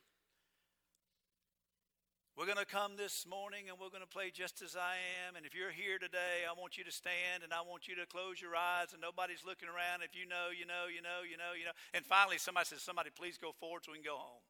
We're 2.37 2.45
going 2.45 2.61
to 2.61 2.69
come 2.69 3.01
this 3.01 3.25
morning 3.25 3.73
and 3.73 3.81
we're 3.81 3.88
going 3.88 4.05
to 4.05 4.12
play 4.12 4.29
just 4.29 4.61
as 4.61 4.77
I 4.77 5.01
am. 5.25 5.40
And 5.40 5.49
if 5.49 5.57
you're 5.57 5.73
here 5.73 5.97
today, 5.97 6.45
I 6.45 6.53
want 6.53 6.77
you 6.77 6.85
to 6.85 6.92
stand 6.92 7.40
and 7.40 7.49
I 7.49 7.64
want 7.64 7.88
you 7.88 7.97
to 7.97 8.05
close 8.05 8.45
your 8.45 8.53
eyes 8.53 8.92
and 8.92 9.01
nobody's 9.01 9.40
looking 9.40 9.73
around. 9.73 10.05
If 10.05 10.12
you 10.12 10.29
know, 10.29 10.53
you 10.53 10.69
know, 10.69 10.85
you 10.85 11.01
know, 11.01 11.25
you 11.25 11.40
know, 11.40 11.57
you 11.57 11.64
know. 11.64 11.73
And 11.97 12.05
finally, 12.05 12.37
somebody 12.37 12.69
says, 12.69 12.85
Somebody, 12.85 13.09
please 13.09 13.40
go 13.40 13.57
forward 13.57 13.88
so 13.88 13.97
we 13.97 14.05
can 14.05 14.05
go 14.05 14.21
home. 14.21 14.45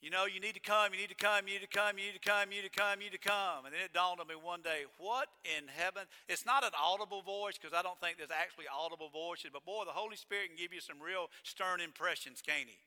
You 0.00 0.08
know, 0.08 0.24
you 0.24 0.40
need 0.40 0.56
to 0.56 0.64
come, 0.64 0.96
you 0.96 1.00
need 1.00 1.12
to 1.12 1.20
come, 1.20 1.44
you 1.44 1.60
need 1.60 1.68
to 1.68 1.68
come, 1.68 2.00
you 2.00 2.08
need 2.08 2.16
to 2.16 2.24
come, 2.24 2.48
you 2.48 2.64
need 2.64 2.72
to 2.72 2.80
come, 2.80 3.04
you 3.04 3.12
need 3.12 3.20
to 3.20 3.28
come. 3.28 3.68
And 3.68 3.72
then 3.76 3.84
it 3.84 3.92
dawned 3.92 4.16
on 4.16 4.28
me 4.28 4.34
one 4.34 4.64
day, 4.64 4.88
what 4.96 5.28
in 5.44 5.68
heaven? 5.68 6.08
It's 6.24 6.48
not 6.48 6.64
an 6.64 6.72
audible 6.72 7.20
voice 7.20 7.60
because 7.60 7.76
I 7.76 7.84
don't 7.84 8.00
think 8.00 8.16
there's 8.16 8.32
actually 8.32 8.64
audible 8.72 9.12
voices, 9.12 9.52
but 9.52 9.68
boy, 9.68 9.84
the 9.84 9.92
Holy 9.92 10.16
Spirit 10.16 10.48
can 10.48 10.56
give 10.56 10.72
you 10.72 10.80
some 10.80 10.96
real 10.96 11.28
stern 11.44 11.84
impressions, 11.84 12.40
can't 12.40 12.64
he? 12.64 12.80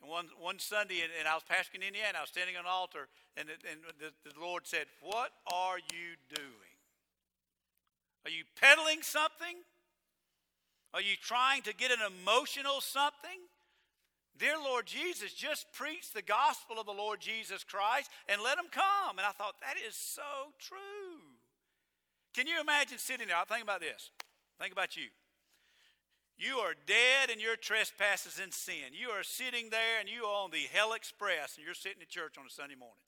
And 0.00 0.08
one, 0.08 0.32
one 0.40 0.58
Sunday, 0.58 1.04
and, 1.04 1.12
and 1.20 1.28
I 1.28 1.36
was 1.36 1.44
pastoring 1.44 1.84
in 1.84 1.92
Indiana, 1.92 2.16
I 2.16 2.24
was 2.24 2.32
standing 2.32 2.56
on 2.56 2.64
an 2.64 2.72
altar, 2.72 3.12
and, 3.36 3.52
and 3.52 3.84
the, 4.00 4.16
the 4.24 4.32
Lord 4.40 4.64
said, 4.64 4.88
What 5.04 5.36
are 5.52 5.76
you 5.76 6.16
doing? 6.32 6.72
Are 8.24 8.32
you 8.32 8.44
peddling 8.56 9.02
something? 9.02 9.60
Are 10.94 11.04
you 11.04 11.16
trying 11.20 11.60
to 11.68 11.74
get 11.74 11.90
an 11.90 12.00
emotional 12.00 12.80
something? 12.80 13.44
Dear 14.38 14.54
Lord 14.62 14.86
Jesus, 14.86 15.32
just 15.32 15.72
preach 15.72 16.12
the 16.12 16.22
gospel 16.22 16.78
of 16.78 16.86
the 16.86 16.92
Lord 16.92 17.20
Jesus 17.20 17.64
Christ 17.64 18.08
and 18.28 18.40
let 18.40 18.56
them 18.56 18.66
come. 18.70 19.18
And 19.18 19.26
I 19.26 19.32
thought, 19.32 19.56
that 19.60 19.74
is 19.86 19.96
so 19.96 20.54
true. 20.60 20.78
Can 22.34 22.46
you 22.46 22.60
imagine 22.60 22.98
sitting 22.98 23.26
there? 23.26 23.36
Think 23.48 23.64
about 23.64 23.80
this. 23.80 24.10
Think 24.60 24.72
about 24.72 24.96
you. 24.96 25.10
You 26.38 26.58
are 26.58 26.74
dead 26.86 27.30
in 27.30 27.40
your 27.40 27.56
trespasses 27.56 28.38
and 28.40 28.54
sin. 28.54 28.94
You 28.94 29.10
are 29.10 29.24
sitting 29.24 29.70
there 29.70 29.98
and 29.98 30.08
you 30.08 30.22
are 30.22 30.44
on 30.44 30.52
the 30.52 30.70
Hell 30.72 30.92
Express 30.92 31.56
and 31.56 31.66
you're 31.66 31.74
sitting 31.74 32.00
at 32.00 32.08
church 32.08 32.38
on 32.38 32.46
a 32.46 32.50
Sunday 32.50 32.76
morning. 32.76 33.02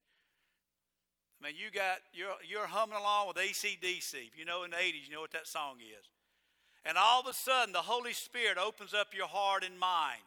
I 1.41 1.47
mean, 1.47 1.55
you 1.57 1.71
got 1.71 1.99
you're 2.13 2.35
you're 2.47 2.67
humming 2.67 2.99
along 2.99 3.29
with 3.29 3.37
ACDC. 3.37 4.15
If 4.15 4.37
you 4.37 4.45
know 4.45 4.65
in 4.65 4.73
the 4.73 4.77
80s, 4.77 5.07
you 5.07 5.15
know 5.15 5.21
what 5.21 5.33
that 5.33 5.47
song 5.47 5.77
is. 5.79 6.11
And 6.85 6.99
all 6.99 7.21
of 7.21 7.27
a 7.29 7.33
sudden 7.33 7.73
the 7.73 7.87
Holy 7.87 8.13
Spirit 8.13 8.59
opens 8.59 8.93
up 8.93 9.15
your 9.15 9.29
heart 9.29 9.65
and 9.65 9.79
mind 9.79 10.23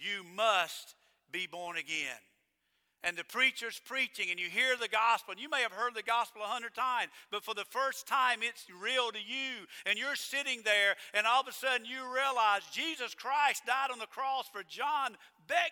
you 0.00 0.24
must 0.36 0.94
be 1.30 1.46
born 1.46 1.76
again. 1.76 2.18
And 3.02 3.16
the 3.16 3.24
preacher's 3.24 3.80
preaching, 3.86 4.26
and 4.30 4.38
you 4.38 4.50
hear 4.50 4.76
the 4.76 4.88
gospel, 4.88 5.32
and 5.32 5.40
you 5.40 5.48
may 5.48 5.62
have 5.62 5.72
heard 5.72 5.94
the 5.94 6.02
gospel 6.02 6.42
a 6.44 6.48
hundred 6.48 6.74
times, 6.74 7.10
but 7.30 7.42
for 7.42 7.54
the 7.54 7.64
first 7.70 8.06
time 8.06 8.40
it's 8.42 8.66
real 8.68 9.10
to 9.10 9.18
you. 9.18 9.64
And 9.86 9.98
you're 9.98 10.16
sitting 10.16 10.60
there, 10.64 10.96
and 11.14 11.26
all 11.26 11.40
of 11.40 11.48
a 11.48 11.52
sudden 11.52 11.86
you 11.86 12.04
realize 12.12 12.60
Jesus 12.70 13.14
Christ 13.14 13.64
died 13.64 13.90
on 13.90 13.98
the 13.98 14.06
cross 14.06 14.48
for 14.52 14.62
John 14.68 15.16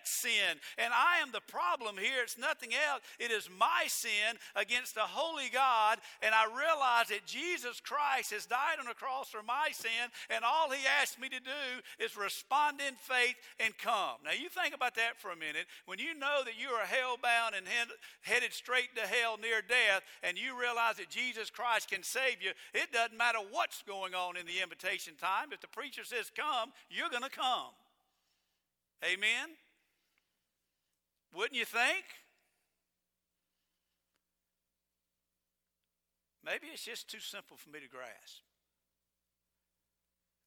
Sin. 0.03 0.57
And 0.77 0.91
I 0.91 1.21
am 1.21 1.31
the 1.31 1.41
problem 1.41 1.95
here. 1.95 2.23
It's 2.23 2.37
nothing 2.37 2.71
else. 2.73 3.01
It 3.19 3.31
is 3.31 3.49
my 3.57 3.83
sin 3.87 4.35
against 4.55 4.95
the 4.95 5.01
holy 5.01 5.49
God. 5.53 5.99
And 6.21 6.33
I 6.33 6.45
realize 6.45 7.07
that 7.09 7.25
Jesus 7.25 7.79
Christ 7.79 8.31
has 8.31 8.45
died 8.45 8.79
on 8.79 8.87
the 8.87 8.93
cross 8.93 9.29
for 9.29 9.43
my 9.43 9.69
sin. 9.71 10.09
And 10.29 10.43
all 10.43 10.71
he 10.71 10.81
asked 11.01 11.19
me 11.19 11.29
to 11.29 11.39
do 11.39 12.03
is 12.03 12.17
respond 12.17 12.81
in 12.81 12.95
faith 12.95 13.35
and 13.59 13.77
come. 13.77 14.17
Now, 14.25 14.31
you 14.31 14.49
think 14.49 14.73
about 14.73 14.95
that 14.95 15.19
for 15.19 15.31
a 15.31 15.37
minute. 15.37 15.67
When 15.85 15.99
you 15.99 16.15
know 16.17 16.41
that 16.43 16.59
you 16.59 16.69
are 16.69 16.85
hell-bound 16.85 17.55
and 17.55 17.67
headed 18.21 18.53
straight 18.53 18.95
to 18.95 19.01
hell 19.07 19.37
near 19.37 19.61
death, 19.61 20.01
and 20.23 20.37
you 20.37 20.59
realize 20.59 20.97
that 20.97 21.09
Jesus 21.09 21.49
Christ 21.49 21.91
can 21.91 22.03
save 22.03 22.41
you, 22.41 22.51
it 22.73 22.91
doesn't 22.91 23.17
matter 23.17 23.39
what's 23.51 23.83
going 23.83 24.15
on 24.15 24.37
in 24.37 24.45
the 24.45 24.61
invitation 24.63 25.13
time. 25.19 25.53
If 25.53 25.61
the 25.61 25.67
preacher 25.67 26.03
says 26.03 26.31
come, 26.35 26.71
you're 26.89 27.09
going 27.09 27.23
to 27.23 27.29
come. 27.29 27.71
Amen? 29.03 29.55
Wouldn't 31.33 31.55
you 31.55 31.65
think? 31.65 32.05
Maybe 36.43 36.67
it's 36.73 36.83
just 36.83 37.09
too 37.09 37.19
simple 37.19 37.57
for 37.57 37.69
me 37.69 37.79
to 37.79 37.87
grasp. 37.87 38.41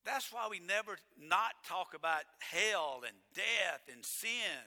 That's 0.05 0.33
why 0.33 0.49
we 0.51 0.59
never 0.59 0.99
not 1.21 1.53
talk 1.67 1.95
about 1.95 2.23
hell 2.41 3.03
and 3.07 3.17
death 3.35 3.83
and 3.93 4.05
sin 4.05 4.67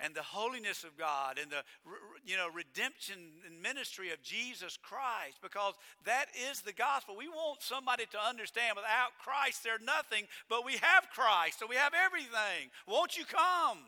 and 0.00 0.14
the 0.14 0.22
holiness 0.22 0.84
of 0.84 0.96
God 0.96 1.38
and 1.40 1.50
the 1.50 1.62
you 2.24 2.36
know 2.36 2.48
redemption 2.52 3.16
and 3.46 3.60
ministry 3.60 4.10
of 4.12 4.22
Jesus 4.22 4.78
Christ 4.80 5.38
because 5.42 5.74
that 6.04 6.26
is 6.50 6.60
the 6.60 6.72
gospel. 6.72 7.16
We 7.16 7.28
want 7.28 7.62
somebody 7.62 8.06
to 8.12 8.18
understand 8.18 8.76
without 8.76 9.16
Christ 9.22 9.64
they're 9.64 9.78
nothing, 9.84 10.26
but 10.48 10.64
we 10.64 10.72
have 10.80 11.08
Christ, 11.14 11.58
so 11.58 11.66
we 11.66 11.76
have 11.76 11.92
everything. 11.94 12.70
Won't 12.86 13.16
you 13.16 13.24
come? 13.24 13.78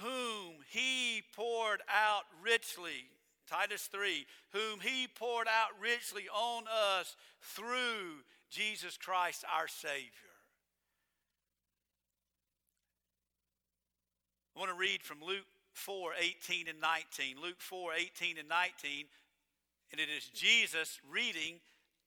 Whom 0.00 0.54
he 0.70 1.22
poured 1.34 1.80
out 1.88 2.24
richly. 2.42 3.08
Titus 3.48 3.88
3, 3.92 4.26
whom 4.52 4.80
he 4.80 5.06
poured 5.06 5.46
out 5.46 5.70
richly 5.80 6.24
on 6.34 6.64
us 6.98 7.14
through 7.40 8.24
Jesus 8.50 8.96
Christ 8.96 9.44
our 9.54 9.68
Savior. 9.68 10.10
I 14.56 14.58
want 14.58 14.72
to 14.72 14.78
read 14.78 15.02
from 15.02 15.18
Luke 15.20 15.44
4 15.74 16.12
18 16.18 16.68
and 16.68 16.80
19. 16.80 17.36
Luke 17.42 17.60
4 17.60 17.92
18 17.92 18.38
and 18.38 18.48
19. 18.48 19.04
And 19.92 20.00
it 20.00 20.08
is 20.08 20.26
Jesus 20.28 20.98
reading 21.08 21.60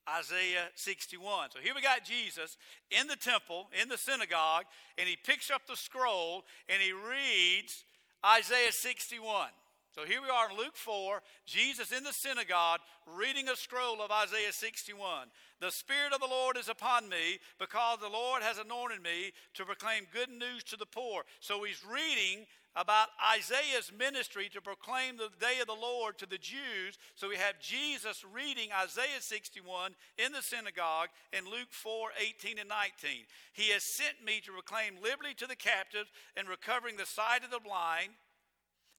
Isaiah 0.08 0.70
61. 0.76 1.52
So 1.52 1.60
here 1.60 1.74
we 1.76 1.82
got 1.82 2.04
Jesus 2.04 2.58
in 2.92 3.08
the 3.08 3.16
temple, 3.16 3.68
in 3.80 3.90
the 3.90 3.98
synagogue, 3.98 4.66
and 4.98 5.08
he 5.08 5.16
picks 5.16 5.52
up 5.52 5.64
the 5.68 5.76
scroll 5.76 6.46
and 6.68 6.82
he 6.82 6.92
reads 6.92 7.84
Isaiah 8.26 8.72
61. 8.72 9.50
So 9.96 10.06
here 10.06 10.22
we 10.22 10.30
are 10.30 10.50
in 10.52 10.58
Luke 10.58 10.76
4, 10.76 11.22
Jesus 11.46 11.92
in 11.92 12.04
the 12.04 12.14
synagogue 12.14 12.80
reading 13.08 13.50
a 13.50 13.56
scroll 13.56 14.02
of 14.02 14.12
Isaiah 14.12 14.54
61. 14.54 15.28
The 15.62 15.72
Spirit 15.72 16.14
of 16.14 16.22
the 16.22 16.28
Lord 16.28 16.58
is 16.58 16.70
upon 16.70 17.10
me 17.10 17.40
because 17.60 18.00
the 18.00 18.08
Lord 18.08 18.42
has 18.44 18.58
anointed 18.58 19.04
me 19.04 19.32
to 19.56 19.66
proclaim 19.66 20.08
good 20.14 20.30
news 20.30 20.64
to 20.66 20.78
the 20.78 20.86
poor. 20.86 21.24
So 21.42 21.64
he's 21.64 21.84
reading 21.86 22.46
about 22.76 23.10
Isaiah's 23.36 23.92
ministry 23.98 24.48
to 24.54 24.62
proclaim 24.62 25.18
the 25.18 25.30
day 25.40 25.60
of 25.60 25.68
the 25.68 25.74
Lord 25.74 26.18
to 26.20 26.26
the 26.26 26.38
Jews. 26.38 26.98
So 27.16 27.28
we 27.28 27.36
have 27.36 27.60
Jesus 27.60 28.24
reading 28.34 28.70
Isaiah 28.72 29.20
61 29.20 29.96
in 30.18 30.32
the 30.32 30.42
synagogue 30.42 31.10
in 31.34 31.44
Luke 31.46 31.72
4 31.72 32.10
18 32.18 32.60
and 32.60 32.70
19. 32.70 33.26
He 33.52 33.72
has 33.72 33.84
sent 33.84 34.24
me 34.24 34.40
to 34.46 34.54
proclaim 34.54 34.96
liberty 35.04 35.34
to 35.38 35.48
the 35.48 35.58
captives 35.58 36.10
and 36.38 36.48
recovering 36.48 36.96
the 36.96 37.06
sight 37.06 37.44
of 37.44 37.52
the 37.52 37.60
blind 37.60 38.12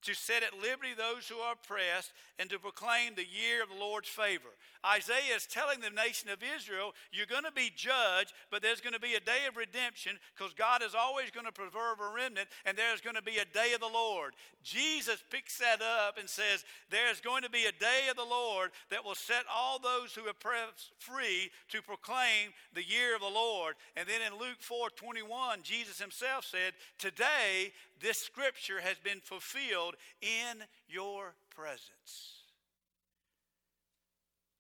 to 0.03 0.14
set 0.14 0.42
at 0.42 0.61
liberty 0.61 0.94
those 0.96 1.28
who 1.28 1.36
are 1.36 1.53
oppressed, 1.53 2.12
and 2.38 2.48
to 2.48 2.59
proclaim 2.59 3.14
the 3.14 3.26
year 3.26 3.62
of 3.62 3.68
the 3.68 3.78
Lord's 3.78 4.09
favor. 4.09 4.48
Isaiah 4.84 5.36
is 5.36 5.46
telling 5.46 5.80
the 5.80 5.90
nation 5.90 6.30
of 6.30 6.38
Israel, 6.57 6.92
you're 7.12 7.26
going 7.26 7.44
to 7.44 7.53
be 7.53 7.70
judged, 7.76 8.32
but 8.51 8.62
there's 8.62 8.80
going 8.80 8.94
to 8.94 9.01
be 9.01 9.14
a 9.14 9.20
day 9.20 9.44
of 9.46 9.57
redemption 9.57 10.18
because 10.34 10.55
God 10.55 10.82
is 10.82 10.94
always 10.94 11.30
going 11.30 11.44
to 11.44 11.53
preserve 11.53 12.01
a 12.01 12.14
remnant, 12.14 12.48
and 12.64 12.78
there's 12.78 13.03
going 13.03 13.16
to 13.16 13.22
be 13.22 13.36
a 13.36 13.53
day 13.53 13.72
of 13.74 13.80
the 13.80 13.92
Lord. 13.92 14.32
Jesus 14.62 15.22
picks 15.30 15.59
that 15.59 15.82
up 15.82 16.16
and 16.18 16.28
says, 16.28 16.64
There's 16.90 17.20
going 17.20 17.42
to 17.42 17.51
be 17.51 17.66
a 17.66 17.72
day 17.72 18.09
of 18.11 18.16
the 18.16 18.24
Lord 18.24 18.70
that 18.90 19.05
will 19.05 19.14
set 19.14 19.44
all 19.53 19.78
those 19.78 20.14
who 20.14 20.26
are 20.26 20.30
oppressed 20.30 20.92
free 20.98 21.51
to 21.68 21.82
proclaim 21.82 22.53
the 22.74 22.84
year 22.84 23.14
of 23.14 23.20
the 23.20 23.26
Lord. 23.26 23.74
And 23.96 24.09
then 24.09 24.20
in 24.26 24.38
Luke 24.38 24.61
4 24.61 24.90
21, 24.90 25.61
Jesus 25.62 26.01
himself 26.01 26.44
said, 26.44 26.72
Today 26.98 27.72
this 28.01 28.18
scripture 28.18 28.80
has 28.80 28.96
been 28.98 29.20
fulfilled 29.20 29.96
in 30.20 30.64
your 30.88 31.34
presence. 31.55 32.44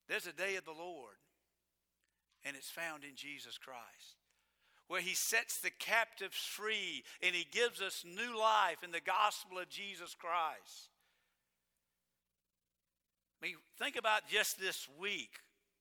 There's 0.08 0.26
a 0.26 0.32
day 0.32 0.56
of 0.56 0.64
the 0.64 0.72
Lord, 0.72 1.16
and 2.44 2.56
it's 2.56 2.70
found 2.70 3.04
in 3.04 3.14
Jesus 3.14 3.58
Christ, 3.58 4.16
where 4.88 5.00
He 5.00 5.14
sets 5.14 5.58
the 5.60 5.70
captives 5.70 6.36
free 6.36 7.04
and 7.22 7.34
He 7.34 7.46
gives 7.50 7.80
us 7.80 8.04
new 8.04 8.38
life 8.38 8.82
in 8.82 8.90
the 8.90 9.00
gospel 9.00 9.58
of 9.58 9.68
Jesus 9.68 10.14
Christ. 10.18 10.90
I 13.40 13.46
mean, 13.46 13.56
think 13.78 13.96
about 13.96 14.28
just 14.28 14.60
this 14.60 14.88
week 15.00 15.38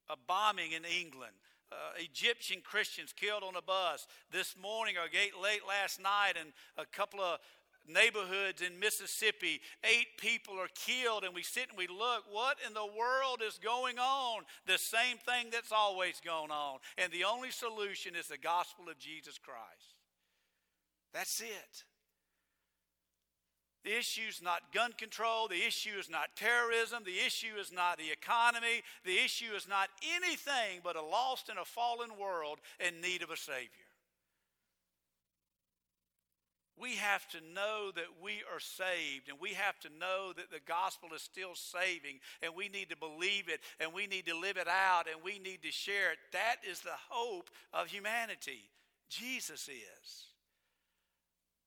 a 0.10 0.16
bombing 0.28 0.72
in 0.72 0.84
England. 0.86 1.34
Uh, 1.72 1.76
Egyptian 1.98 2.62
Christians 2.64 3.14
killed 3.14 3.44
on 3.44 3.56
a 3.56 3.62
bus 3.62 4.08
this 4.32 4.56
morning 4.60 4.96
or 4.98 5.06
late 5.42 5.62
last 5.68 6.02
night, 6.02 6.34
and 6.40 6.52
a 6.78 6.86
couple 6.86 7.22
of 7.22 7.40
neighborhoods 7.88 8.62
in 8.62 8.80
Mississippi, 8.80 9.62
eight 9.84 10.18
people 10.18 10.56
are 10.56 10.70
killed, 10.76 11.24
and 11.24 11.34
we 11.34 11.44
sit 11.44 11.70
and 11.70 11.78
we 11.78 11.88
look, 11.88 12.24
what 12.32 12.58
in 12.66 12.74
the 12.74 12.86
world 12.86 13.42
is 13.46 13.60
going 13.64 13.98
on? 13.98 14.44
The 14.66 14.78
same 14.78 15.18
thing 15.18 15.50
that's 15.52 15.72
always 15.72 16.22
gone 16.24 16.52
on. 16.52 16.80
And 16.98 17.12
the 17.12 17.24
only 17.24 17.52
solution 17.52 18.16
is 18.16 18.28
the 18.28 18.38
gospel 18.38 18.90
of 18.90 19.00
Jesus 19.00 19.38
Christ. 19.38 19.96
That's 21.14 21.42
it. 21.42 21.84
The 23.84 23.98
issue 23.98 24.28
is 24.28 24.42
not 24.42 24.74
gun 24.74 24.92
control. 24.92 25.48
The 25.48 25.66
issue 25.66 25.98
is 25.98 26.10
not 26.10 26.36
terrorism. 26.36 27.04
The 27.06 27.26
issue 27.26 27.56
is 27.60 27.72
not 27.72 27.98
the 27.98 28.12
economy. 28.12 28.84
The 29.06 29.18
issue 29.24 29.54
is 29.56 29.68
not 29.68 29.90
anything 30.16 30.82
but 30.84 30.98
a 30.98 31.02
lost 31.02 31.50
and 31.50 31.58
a 31.58 31.66
fallen 31.66 32.10
world 32.20 32.60
in 32.86 33.02
need 33.02 33.24
of 33.24 33.30
a 33.30 33.38
Savior. 33.38 33.88
We 36.80 36.96
have 36.96 37.28
to 37.30 37.40
know 37.54 37.92
that 37.94 38.06
we 38.24 38.42
are 38.54 38.60
saved, 38.60 39.28
and 39.28 39.38
we 39.42 39.50
have 39.50 39.78
to 39.82 39.90
know 40.00 40.32
that 40.38 40.50
the 40.50 40.62
gospel 40.66 41.10
is 41.14 41.22
still 41.22 41.54
saving, 41.54 42.20
and 42.42 42.56
we 42.56 42.70
need 42.70 42.90
to 42.90 42.96
believe 42.96 43.50
it, 43.50 43.60
and 43.82 43.94
we 43.94 44.08
need 44.08 44.26
to 44.28 44.40
live 44.40 44.56
it 44.56 44.70
out, 44.70 45.04
and 45.12 45.22
we 45.22 45.40
need 45.40 45.62
to 45.64 45.72
share 45.72 46.14
it. 46.14 46.20
That 46.32 46.58
is 46.70 46.80
the 46.80 46.96
hope 47.10 47.50
of 47.74 47.88
humanity. 47.88 48.70
Jesus 49.10 49.68
is. 49.68 50.26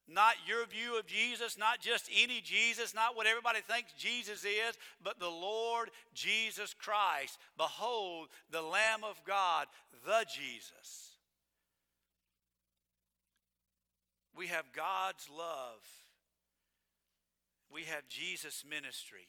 Not 0.08 0.34
your 0.46 0.66
view 0.66 0.98
of 0.98 1.06
Jesus, 1.06 1.56
not 1.56 1.80
just 1.80 2.10
any 2.14 2.40
Jesus, 2.40 2.94
not 2.94 3.16
what 3.16 3.26
everybody 3.26 3.60
thinks 3.60 3.92
Jesus 3.96 4.44
is, 4.44 4.76
but 5.02 5.18
the 5.18 5.28
Lord 5.28 5.90
Jesus 6.12 6.74
Christ. 6.74 7.38
Behold, 7.56 8.28
the 8.50 8.62
Lamb 8.62 9.04
of 9.08 9.20
God, 9.24 9.66
the 10.04 10.24
Jesus. 10.28 11.16
We 14.36 14.48
have 14.48 14.72
God's 14.74 15.28
love. 15.30 15.82
We 17.72 17.82
have 17.84 18.08
Jesus' 18.08 18.64
ministry. 18.68 19.28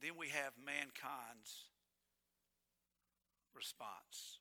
Then 0.00 0.12
we 0.18 0.28
have 0.28 0.52
mankind's 0.64 1.66
response. 3.54 4.39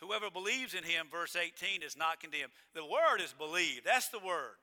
Whoever 0.00 0.30
believes 0.30 0.74
in 0.74 0.84
him, 0.84 1.06
verse 1.10 1.36
18, 1.36 1.82
is 1.82 1.96
not 1.96 2.20
condemned. 2.20 2.52
The 2.74 2.84
word 2.84 3.20
is 3.22 3.32
believe. 3.32 3.82
That's 3.84 4.08
the 4.08 4.20
word. 4.20 4.58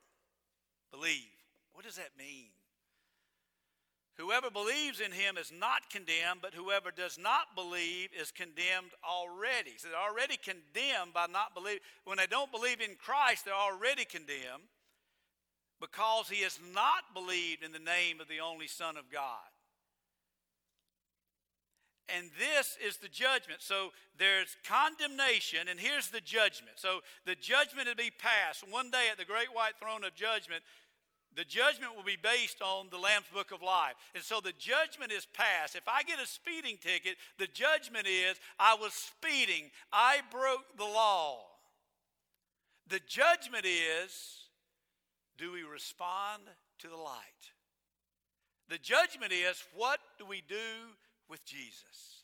Believe. 0.91 1.36
What 1.73 1.86
does 1.86 1.97
that 1.97 2.17
mean? 2.17 2.49
Whoever 4.17 4.49
believes 4.49 5.01
in 5.01 5.11
him 5.11 5.38
is 5.38 5.51
not 5.51 5.89
condemned, 5.89 6.39
but 6.41 6.53
whoever 6.53 6.89
does 6.89 7.17
not 7.17 7.53
believe 7.53 8.09
is 8.17 8.31
condemned 8.31 8.91
already. 9.03 9.73
So 9.77 9.89
they're 9.89 9.99
already 9.99 10.38
condemned 10.38 11.13
by 11.13 11.25
not 11.27 11.53
believing. 11.53 11.81
When 12.05 12.17
they 12.17 12.27
don't 12.27 12.51
believe 12.51 12.79
in 12.79 12.95
Christ, 12.95 13.43
they're 13.43 13.53
already 13.53 14.05
condemned 14.05 14.71
because 15.81 16.29
he 16.29 16.43
has 16.43 16.59
not 16.73 17.13
believed 17.13 17.61
in 17.61 17.73
the 17.73 17.79
name 17.79 18.21
of 18.21 18.29
the 18.29 18.39
only 18.39 18.67
Son 18.67 18.95
of 18.95 19.11
God. 19.11 19.51
And 22.07 22.29
this 22.37 22.77
is 22.85 22.97
the 22.97 23.07
judgment. 23.07 23.61
So 23.61 23.89
there's 24.19 24.55
condemnation, 24.63 25.67
and 25.69 25.79
here's 25.79 26.09
the 26.09 26.21
judgment. 26.21 26.77
So 26.77 26.99
the 27.25 27.35
judgment 27.35 27.87
will 27.87 27.95
be 27.95 28.11
passed 28.11 28.63
one 28.69 28.91
day 28.91 29.07
at 29.11 29.17
the 29.17 29.25
great 29.25 29.53
white 29.53 29.73
throne 29.79 30.03
of 30.03 30.13
judgment 30.13 30.63
the 31.35 31.43
judgment 31.43 31.95
will 31.95 32.03
be 32.03 32.17
based 32.21 32.61
on 32.61 32.87
the 32.89 32.97
Lamb's 32.97 33.27
Book 33.33 33.51
of 33.51 33.61
Life. 33.61 33.95
And 34.13 34.23
so 34.23 34.39
the 34.39 34.53
judgment 34.57 35.11
is 35.11 35.27
passed. 35.33 35.75
If 35.75 35.87
I 35.87 36.03
get 36.03 36.19
a 36.19 36.25
speeding 36.25 36.77
ticket, 36.77 37.17
the 37.37 37.47
judgment 37.47 38.07
is 38.07 38.37
I 38.57 38.75
was 38.75 38.93
speeding, 38.93 39.69
I 39.91 40.19
broke 40.31 40.77
the 40.77 40.85
law. 40.85 41.39
The 42.87 43.01
judgment 43.07 43.65
is 43.65 44.47
do 45.37 45.51
we 45.51 45.63
respond 45.63 46.43
to 46.79 46.87
the 46.87 46.95
light? 46.95 47.51
The 48.69 48.77
judgment 48.77 49.33
is 49.33 49.61
what 49.75 49.99
do 50.17 50.25
we 50.25 50.41
do 50.47 50.55
with 51.30 51.45
Jesus? 51.45 52.23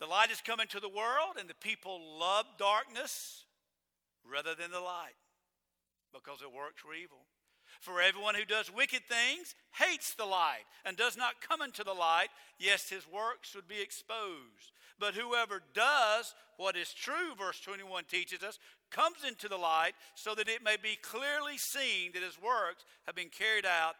The 0.00 0.06
light 0.06 0.30
is 0.30 0.40
coming 0.40 0.68
to 0.68 0.80
the 0.80 0.88
world, 0.88 1.36
and 1.38 1.48
the 1.48 1.54
people 1.54 2.00
love 2.18 2.46
darkness 2.58 3.44
rather 4.24 4.54
than 4.54 4.70
the 4.70 4.80
light 4.80 5.16
because 6.12 6.40
it 6.42 6.52
works 6.52 6.82
for 6.82 6.94
evil. 6.94 7.26
For 7.80 8.00
everyone 8.00 8.34
who 8.34 8.44
does 8.44 8.72
wicked 8.72 9.02
things 9.08 9.54
hates 9.72 10.14
the 10.14 10.24
light 10.24 10.64
and 10.84 10.96
does 10.96 11.16
not 11.16 11.40
come 11.40 11.62
into 11.62 11.84
the 11.84 11.92
light, 11.92 12.28
yes, 12.58 12.88
his 12.88 13.06
works 13.10 13.54
would 13.54 13.68
be 13.68 13.80
exposed. 13.80 14.72
But 14.98 15.14
whoever 15.14 15.62
does 15.74 16.34
what 16.56 16.76
is 16.76 16.92
true, 16.92 17.34
verse 17.38 17.60
21 17.60 18.04
teaches 18.04 18.42
us, 18.42 18.58
comes 18.90 19.18
into 19.26 19.48
the 19.48 19.56
light 19.56 19.92
so 20.14 20.34
that 20.34 20.48
it 20.48 20.64
may 20.64 20.76
be 20.76 20.98
clearly 21.00 21.56
seen 21.56 22.12
that 22.14 22.22
his 22.22 22.40
works 22.40 22.84
have 23.06 23.14
been 23.14 23.28
carried 23.28 23.66
out 23.66 23.94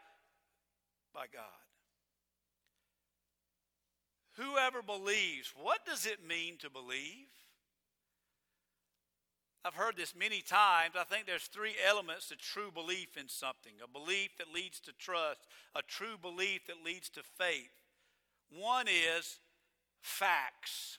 by 1.14 1.26
God. 1.32 1.67
Whoever 4.39 4.82
believes, 4.82 5.53
what 5.61 5.84
does 5.84 6.07
it 6.07 6.26
mean 6.26 6.59
to 6.59 6.70
believe? 6.70 7.26
I've 9.64 9.74
heard 9.74 9.97
this 9.97 10.14
many 10.16 10.41
times. 10.41 10.95
I 10.99 11.03
think 11.03 11.26
there's 11.26 11.43
three 11.43 11.74
elements 11.86 12.28
to 12.28 12.36
true 12.36 12.70
belief 12.72 13.16
in 13.18 13.28
something 13.28 13.72
a 13.82 13.89
belief 13.89 14.30
that 14.39 14.55
leads 14.55 14.78
to 14.80 14.93
trust, 14.99 15.41
a 15.74 15.82
true 15.82 16.16
belief 16.20 16.66
that 16.68 16.84
leads 16.84 17.09
to 17.11 17.22
faith. 17.22 17.72
One 18.51 18.86
is 18.86 19.41
facts. 20.01 20.99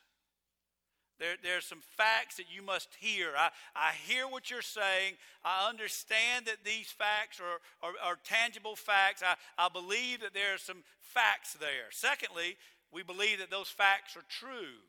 There, 1.18 1.36
there's 1.42 1.66
some 1.66 1.82
facts 1.98 2.38
that 2.38 2.46
you 2.54 2.62
must 2.62 2.90
hear. 3.00 3.32
I, 3.38 3.50
I 3.76 3.92
hear 4.06 4.28
what 4.28 4.52
you're 4.52 4.62
saying. 4.62 5.16
I 5.44 5.68
understand 5.70 6.46
that 6.46 6.64
these 6.64 6.92
facts 6.92 7.40
are, 7.40 7.60
are, 7.88 7.94
are 8.04 8.18
tangible 8.24 8.76
facts. 8.76 9.24
I, 9.26 9.36
I 9.58 9.70
believe 9.70 10.22
that 10.22 10.34
there 10.34 10.54
are 10.54 10.60
some 10.60 10.84
facts 11.00 11.54
there. 11.54 11.92
Secondly, 11.92 12.56
we 12.92 13.04
believe 13.04 13.40
that 13.40 13.52
those 13.52 13.70
facts 13.70 14.16
are 14.16 14.26
true. 14.28 14.80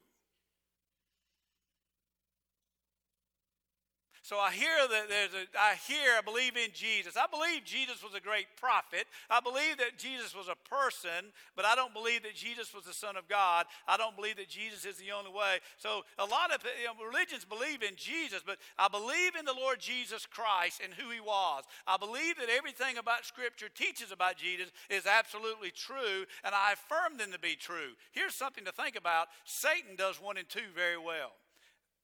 So 4.31 4.39
I 4.39 4.53
hear 4.53 4.87
that 4.89 5.09
there's 5.09 5.35
a, 5.35 5.43
I 5.59 5.74
hear, 5.91 6.14
I 6.16 6.22
believe 6.22 6.55
in 6.55 6.70
Jesus. 6.72 7.16
I 7.16 7.26
believe 7.26 7.64
Jesus 7.64 8.01
was 8.01 8.14
a 8.14 8.20
great 8.20 8.47
prophet. 8.55 9.11
I 9.28 9.41
believe 9.41 9.78
that 9.78 9.99
Jesus 9.99 10.37
was 10.37 10.47
a 10.47 10.55
person, 10.70 11.35
but 11.57 11.64
I 11.64 11.74
don't 11.74 11.93
believe 11.93 12.22
that 12.22 12.37
Jesus 12.37 12.72
was 12.72 12.85
the 12.85 12.95
Son 12.95 13.16
of 13.16 13.26
God. 13.26 13.66
I 13.89 13.97
don't 13.97 14.14
believe 14.14 14.37
that 14.37 14.49
Jesus 14.49 14.85
is 14.85 14.99
the 14.99 15.11
only 15.11 15.33
way. 15.33 15.59
So 15.78 16.03
a 16.16 16.24
lot 16.24 16.55
of 16.55 16.62
you 16.62 16.87
know, 16.87 16.95
religions 17.05 17.45
believe 17.45 17.83
in 17.83 17.97
Jesus, 17.97 18.41
but 18.47 18.59
I 18.78 18.87
believe 18.87 19.35
in 19.35 19.47
the 19.47 19.53
Lord 19.53 19.81
Jesus 19.81 20.26
Christ 20.26 20.81
and 20.81 20.95
who 20.95 21.11
he 21.11 21.18
was. 21.18 21.64
I 21.89 21.97
believe 21.97 22.39
that 22.39 22.55
everything 22.55 22.99
about 22.99 23.26
Scripture 23.26 23.68
teaches 23.68 24.12
about 24.12 24.37
Jesus 24.37 24.70
is 24.89 25.07
absolutely 25.07 25.72
true, 25.72 26.22
and 26.45 26.55
I 26.55 26.78
affirm 26.78 27.18
them 27.18 27.33
to 27.33 27.41
be 27.41 27.57
true. 27.59 27.99
Here's 28.12 28.37
something 28.37 28.64
to 28.64 28.70
think 28.70 28.95
about 28.95 29.26
Satan 29.45 29.99
does 29.99 30.22
one 30.22 30.37
and 30.37 30.49
two 30.49 30.70
very 30.72 30.99
well. 30.99 31.35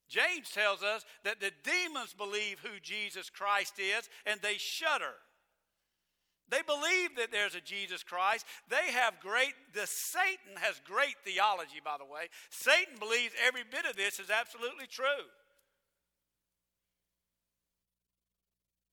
James 0.08 0.50
tells 0.50 0.82
us 0.82 1.04
that 1.24 1.40
the 1.40 1.52
demons 1.64 2.14
believe 2.16 2.60
who 2.60 2.80
Jesus 2.80 3.30
Christ 3.30 3.74
is 3.78 4.08
and 4.24 4.40
they 4.40 4.54
shudder. 4.56 5.14
They 6.48 6.62
believe 6.62 7.16
that 7.16 7.32
there's 7.32 7.56
a 7.56 7.60
Jesus 7.60 8.04
Christ. 8.04 8.46
They 8.68 8.92
have 8.92 9.18
great, 9.20 9.54
the 9.74 9.86
Satan 9.86 10.54
has 10.60 10.80
great 10.84 11.16
theology, 11.24 11.80
by 11.84 11.96
the 11.98 12.04
way. 12.04 12.28
Satan 12.50 12.94
believes 13.00 13.34
every 13.44 13.62
bit 13.68 13.84
of 13.84 13.96
this 13.96 14.20
is 14.20 14.30
absolutely 14.30 14.86
true. 14.86 15.26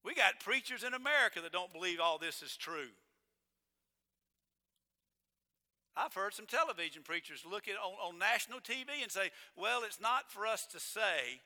We 0.03 0.16
got 0.16 0.39
preachers 0.39 0.84
in 0.84 0.93
America 0.93 1.41
that 1.41 1.51
don't 1.51 1.72
believe 1.72 1.99
all 1.99 2.18
this 2.18 2.41
is 2.41 2.57
true. 2.57 2.89
I've 5.95 6.13
heard 6.13 6.33
some 6.33 6.45
television 6.45 7.03
preachers 7.03 7.45
look 7.49 7.67
at 7.67 7.75
on, 7.77 7.93
on 8.01 8.19
national 8.19 8.59
TV 8.59 9.01
and 9.01 9.11
say, 9.11 9.29
well, 9.55 9.83
it's 9.85 10.01
not 10.01 10.31
for 10.31 10.47
us 10.47 10.65
to 10.73 10.79
say. 10.79 11.41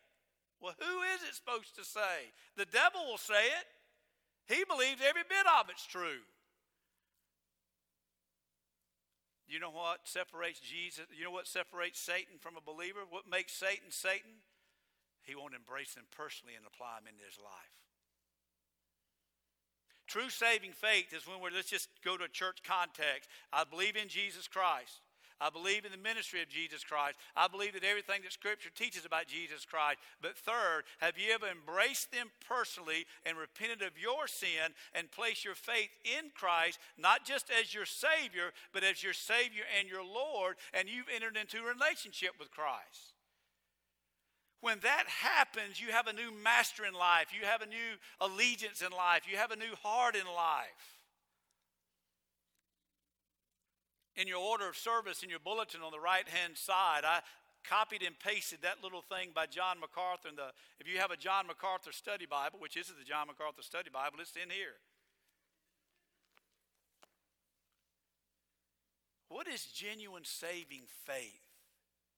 Well, 0.61 0.73
who 0.79 1.01
is 1.15 1.21
it 1.27 1.35
supposed 1.35 1.75
to 1.75 1.83
say? 1.83 2.31
The 2.55 2.65
devil 2.65 3.01
will 3.05 3.19
say 3.19 3.45
it. 3.59 3.67
He 4.47 4.63
believes 4.63 5.01
every 5.03 5.27
bit 5.27 5.45
of 5.59 5.69
it's 5.69 5.85
true. 5.85 6.23
You 9.47 9.59
know 9.59 9.71
what 9.71 10.03
separates 10.03 10.59
Jesus? 10.59 11.07
You 11.15 11.23
know 11.23 11.31
what 11.31 11.47
separates 11.47 11.99
Satan 11.99 12.39
from 12.39 12.55
a 12.57 12.63
believer? 12.63 13.07
What 13.09 13.29
makes 13.29 13.53
Satan 13.53 13.91
Satan? 13.91 14.43
He 15.23 15.35
won't 15.35 15.55
embrace 15.55 15.95
them 15.95 16.07
personally 16.11 16.55
and 16.55 16.67
apply 16.67 16.99
them 16.99 17.07
into 17.07 17.23
his 17.23 17.39
life. 17.39 17.86
True 20.08 20.30
saving 20.30 20.72
faith 20.72 21.14
is 21.14 21.28
when 21.28 21.41
we're, 21.41 21.51
let's 21.51 21.70
just 21.70 21.89
go 22.03 22.18
to 22.18 22.24
a 22.24 22.30
church 22.30 22.60
context. 22.64 23.30
I 23.51 23.64
believe 23.64 23.95
in 23.95 24.08
Jesus 24.08 24.47
Christ. 24.47 25.01
I 25.39 25.49
believe 25.51 25.86
in 25.86 25.91
the 25.91 26.01
ministry 26.01 26.41
of 26.41 26.49
Jesus 26.49 26.84
Christ. 26.84 27.18
I 27.36 27.47
believe 27.47 27.74
that 27.74 27.84
everything 27.84 28.22
that 28.24 28.34
Scripture 28.34 28.72
teaches 28.74 29.05
about 29.05 29.28
Jesus 29.28 29.66
Christ. 29.66 29.99
But 30.22 30.36
third, 30.36 30.84
have 30.97 31.18
you 31.18 31.32
ever 31.32 31.45
embraced 31.45 32.12
them 32.12 32.32
personally 32.47 33.05
and 33.26 33.38
repented 33.38 33.84
of 33.84 33.99
your 34.01 34.28
sin 34.28 34.74
and 34.95 35.12
placed 35.12 35.45
your 35.45 35.55
faith 35.55 35.89
in 36.03 36.32
Christ, 36.34 36.80
not 36.97 37.26
just 37.26 37.51
as 37.51 37.74
your 37.74 37.86
Savior, 37.86 38.51
but 38.74 38.84
as 38.84 39.03
your 39.03 39.14
Savior 39.14 39.64
and 39.78 39.88
your 39.88 40.03
Lord, 40.03 40.55
and 40.74 40.89
you've 40.89 41.12
entered 41.14 41.38
into 41.38 41.60
a 41.60 41.74
relationship 41.74 42.32
with 42.39 42.49
Christ? 42.49 43.16
When 44.62 44.80
that 44.82 45.05
happens, 45.08 45.80
you 45.80 45.91
have 45.91 46.08
a 46.08 46.14
new 46.14 46.32
master 46.43 46.86
in 46.86 46.93
life. 46.93 47.28
You 47.38 47.45
have 47.45 47.62
a 47.62 47.68
new 47.68 47.97
allegiance 48.20 48.82
in 48.82 48.91
life. 48.91 49.24
You 49.30 49.38
have 49.38 49.51
a 49.51 49.55
new 49.55 49.76
heart 49.84 50.16
in 50.16 50.26
life. 50.26 50.97
In 54.16 54.28
your 54.28 54.39
order 54.39 54.68
of 54.68 54.76
service 54.76 55.22
in 55.22 55.30
your 55.30 55.39
bulletin 55.39 55.82
on 55.84 55.91
the 55.91 55.99
right 55.99 56.28
hand 56.28 56.58
side, 56.58 57.05
I 57.05 57.22
copied 57.64 58.01
and 58.01 58.18
pasted 58.18 58.60
that 58.64 58.82
little 58.82 59.01
thing 59.01 59.30
by 59.36 59.45
John 59.45 59.80
MacArthur. 59.80 60.30
The, 60.36 60.49
if 60.80 60.91
you 60.91 60.97
have 60.99 61.12
a 61.12 61.18
John 61.18 61.45
MacArthur 61.45 61.91
study 61.91 62.26
Bible, 62.26 62.58
which 62.60 62.78
isn't 62.78 62.97
the 62.97 63.05
John 63.05 63.28
MacArthur 63.28 63.62
study 63.62 63.91
Bible, 63.93 64.18
it's 64.20 64.34
in 64.36 64.49
here. 64.49 64.82
What 69.30 69.47
is 69.47 69.66
genuine 69.66 70.24
saving 70.24 70.84
faith? 71.05 71.46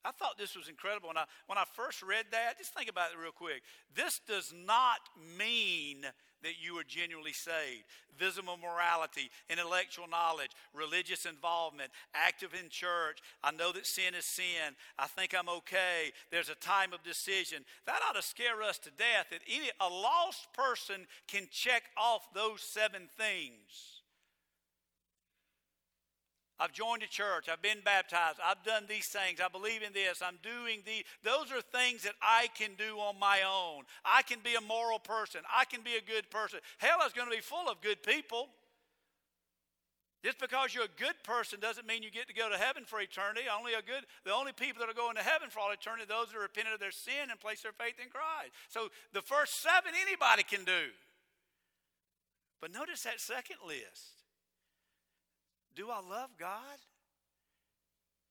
I 0.06 0.12
thought 0.12 0.38
this 0.38 0.56
was 0.56 0.70
incredible. 0.70 1.10
When 1.10 1.18
I, 1.18 1.26
when 1.48 1.58
I 1.58 1.66
first 1.74 2.02
read 2.02 2.26
that, 2.32 2.58
just 2.58 2.74
think 2.74 2.90
about 2.90 3.12
it 3.12 3.20
real 3.22 3.32
quick. 3.32 3.64
This 3.96 4.22
does 4.28 4.54
not 4.66 5.00
mean 5.38 6.06
that 6.42 6.54
you 6.62 6.76
are 6.78 6.84
genuinely 6.84 7.34
saved. 7.34 7.84
Visible 8.18 8.58
morality, 8.58 9.30
intellectual 9.50 10.08
knowledge, 10.08 10.52
religious 10.74 11.26
involvement, 11.26 11.92
active 12.14 12.54
in 12.54 12.70
church. 12.70 13.20
I 13.44 13.52
know 13.52 13.72
that 13.74 13.86
sin 13.86 14.16
is 14.16 14.26
sin. 14.26 14.76
I 14.98 15.08
think 15.08 15.36
I'm 15.38 15.50
okay. 15.50 16.12
There's 16.32 16.50
a 16.50 16.56
time 16.56 16.94
of 16.94 17.04
decision. 17.04 17.66
That 17.86 18.00
ought 18.08 18.16
to 18.16 18.22
scare 18.22 18.62
us 18.62 18.78
to 18.80 18.92
death 18.92 19.28
that 19.32 19.42
any, 19.48 19.70
a 19.80 19.90
lost 19.90 20.48
person 20.54 21.08
can 21.28 21.48
check 21.52 21.84
off 21.98 22.34
those 22.34 22.62
seven 22.62 23.10
things. 23.18 23.99
I've 26.60 26.74
joined 26.74 27.04
a 27.04 27.08
church. 27.08 27.48
I've 27.48 27.62
been 27.62 27.80
baptized. 27.86 28.40
I've 28.44 28.64
done 28.64 28.84
these 28.90 29.08
things. 29.08 29.40
I 29.40 29.48
believe 29.48 29.82
in 29.82 29.94
this. 29.94 30.22
I'm 30.22 30.38
doing 30.44 30.82
these. 30.86 31.04
Those 31.24 31.52
are 31.52 31.62
things 31.62 32.04
that 32.04 32.16
I 32.22 32.48
can 32.54 32.72
do 32.78 33.00
on 33.00 33.18
my 33.18 33.40
own. 33.48 33.84
I 34.04 34.24
can 34.24 34.40
be 34.44 34.56
a 34.56 34.62
moral 34.62 35.00
person. 35.00 35.42
I 35.48 35.64
can 35.64 35.82
be 35.82 35.96
a 35.96 36.02
good 36.02 36.30
person. 36.30 36.60
Hell 36.78 37.00
is 37.08 37.14
going 37.14 37.30
to 37.30 37.36
be 37.36 37.42
full 37.42 37.70
of 37.70 37.80
good 37.82 38.04
people. 38.04 38.50
Just 40.20 40.38
because 40.38 40.76
you're 40.76 40.84
a 40.84 41.00
good 41.00 41.16
person 41.24 41.62
doesn't 41.62 41.88
mean 41.88 42.04
you 42.04 42.12
get 42.12 42.28
to 42.28 42.34
go 42.34 42.50
to 42.50 42.58
heaven 42.58 42.84
for 42.84 43.00
eternity. 43.00 43.48
Only 43.48 43.74
a 43.74 43.82
good, 43.82 44.04
the 44.26 44.36
only 44.36 44.52
people 44.52 44.82
that 44.84 44.92
are 44.92 44.98
going 44.98 45.16
to 45.16 45.24
heaven 45.24 45.48
for 45.50 45.62
all 45.62 45.72
eternity 45.72 46.04
those 46.10 46.28
that 46.28 46.38
are 46.38 46.44
repentant 46.44 46.74
of 46.74 46.82
their 46.82 46.92
sin 46.92 47.32
and 47.32 47.40
place 47.40 47.64
their 47.64 47.72
faith 47.72 47.96
in 48.04 48.12
Christ. 48.12 48.52
So 48.68 48.90
the 49.14 49.22
first 49.22 49.64
seven 49.64 49.96
anybody 49.96 50.44
can 50.44 50.66
do. 50.66 50.92
But 52.60 52.74
notice 52.74 53.04
that 53.04 53.22
second 53.22 53.64
list. 53.66 54.19
Do 55.80 55.88
I 55.88 56.04
love 56.04 56.36
God? 56.38 56.76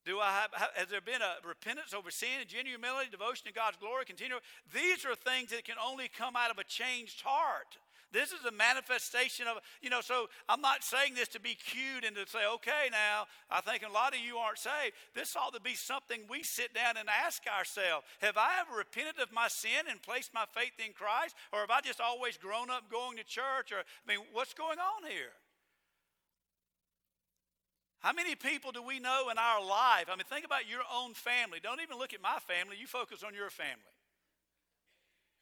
Do 0.05 0.20
I 0.20 0.32
have, 0.36 0.53
has 0.76 0.88
there 0.88 1.01
been 1.01 1.24
a 1.24 1.40
repentance 1.49 1.94
over 1.96 2.11
sin, 2.11 2.44
and 2.44 2.46
genuine 2.46 2.76
humility, 2.76 3.09
devotion 3.09 3.46
to 3.46 3.55
God's 3.57 3.78
glory, 3.80 4.05
continual? 4.05 4.44
These 4.68 5.09
are 5.09 5.16
things 5.16 5.49
that 5.57 5.64
can 5.64 5.80
only 5.80 6.12
come 6.12 6.36
out 6.36 6.51
of 6.51 6.59
a 6.59 6.64
changed 6.64 7.22
heart. 7.24 7.80
This 8.12 8.32
is 8.32 8.44
a 8.44 8.53
manifestation 8.53 9.46
of, 9.49 9.64
you 9.80 9.88
know, 9.88 10.03
so 10.03 10.28
I'm 10.46 10.61
not 10.61 10.84
saying 10.84 11.14
this 11.14 11.28
to 11.28 11.40
be 11.40 11.57
cued 11.57 12.05
and 12.05 12.14
to 12.16 12.28
say, 12.28 12.44
okay, 12.61 12.92
now, 12.92 13.24
I 13.49 13.62
think 13.62 13.80
a 13.80 13.90
lot 13.90 14.12
of 14.12 14.20
you 14.20 14.36
aren't 14.36 14.61
saved. 14.61 14.92
This 15.14 15.34
ought 15.34 15.55
to 15.55 15.61
be 15.61 15.72
something 15.72 16.28
we 16.28 16.42
sit 16.42 16.74
down 16.74 17.01
and 17.01 17.09
ask 17.09 17.49
ourselves 17.49 18.05
Have 18.20 18.36
I 18.36 18.61
ever 18.61 18.76
repented 18.76 19.24
of 19.24 19.32
my 19.32 19.49
sin 19.49 19.88
and 19.88 20.03
placed 20.03 20.34
my 20.34 20.44
faith 20.53 20.76
in 20.76 20.92
Christ? 20.92 21.34
Or 21.55 21.61
have 21.61 21.72
I 21.72 21.80
just 21.80 22.01
always 22.01 22.36
grown 22.36 22.68
up 22.68 22.92
going 22.92 23.16
to 23.16 23.24
church? 23.24 23.72
Or, 23.72 23.80
I 23.80 24.05
mean, 24.05 24.20
what's 24.36 24.53
going 24.53 24.78
on 24.78 25.09
here? 25.09 25.32
How 28.01 28.12
many 28.12 28.34
people 28.34 28.70
do 28.70 28.82
we 28.82 29.01
know 29.01 29.28
in 29.30 29.38
our 29.38 29.61
life? 29.64 30.07
I 30.09 30.14
mean, 30.14 30.24
think 30.28 30.44
about 30.44 30.68
your 30.68 30.82
own 30.92 31.14
family. 31.14 31.59
Don't 31.61 31.80
even 31.80 31.99
look 31.99 32.14
at 32.14 32.22
my 32.22 32.38
family, 32.38 32.76
you 32.80 32.86
focus 32.86 33.22
on 33.26 33.34
your 33.34 33.51
family. 33.51 33.94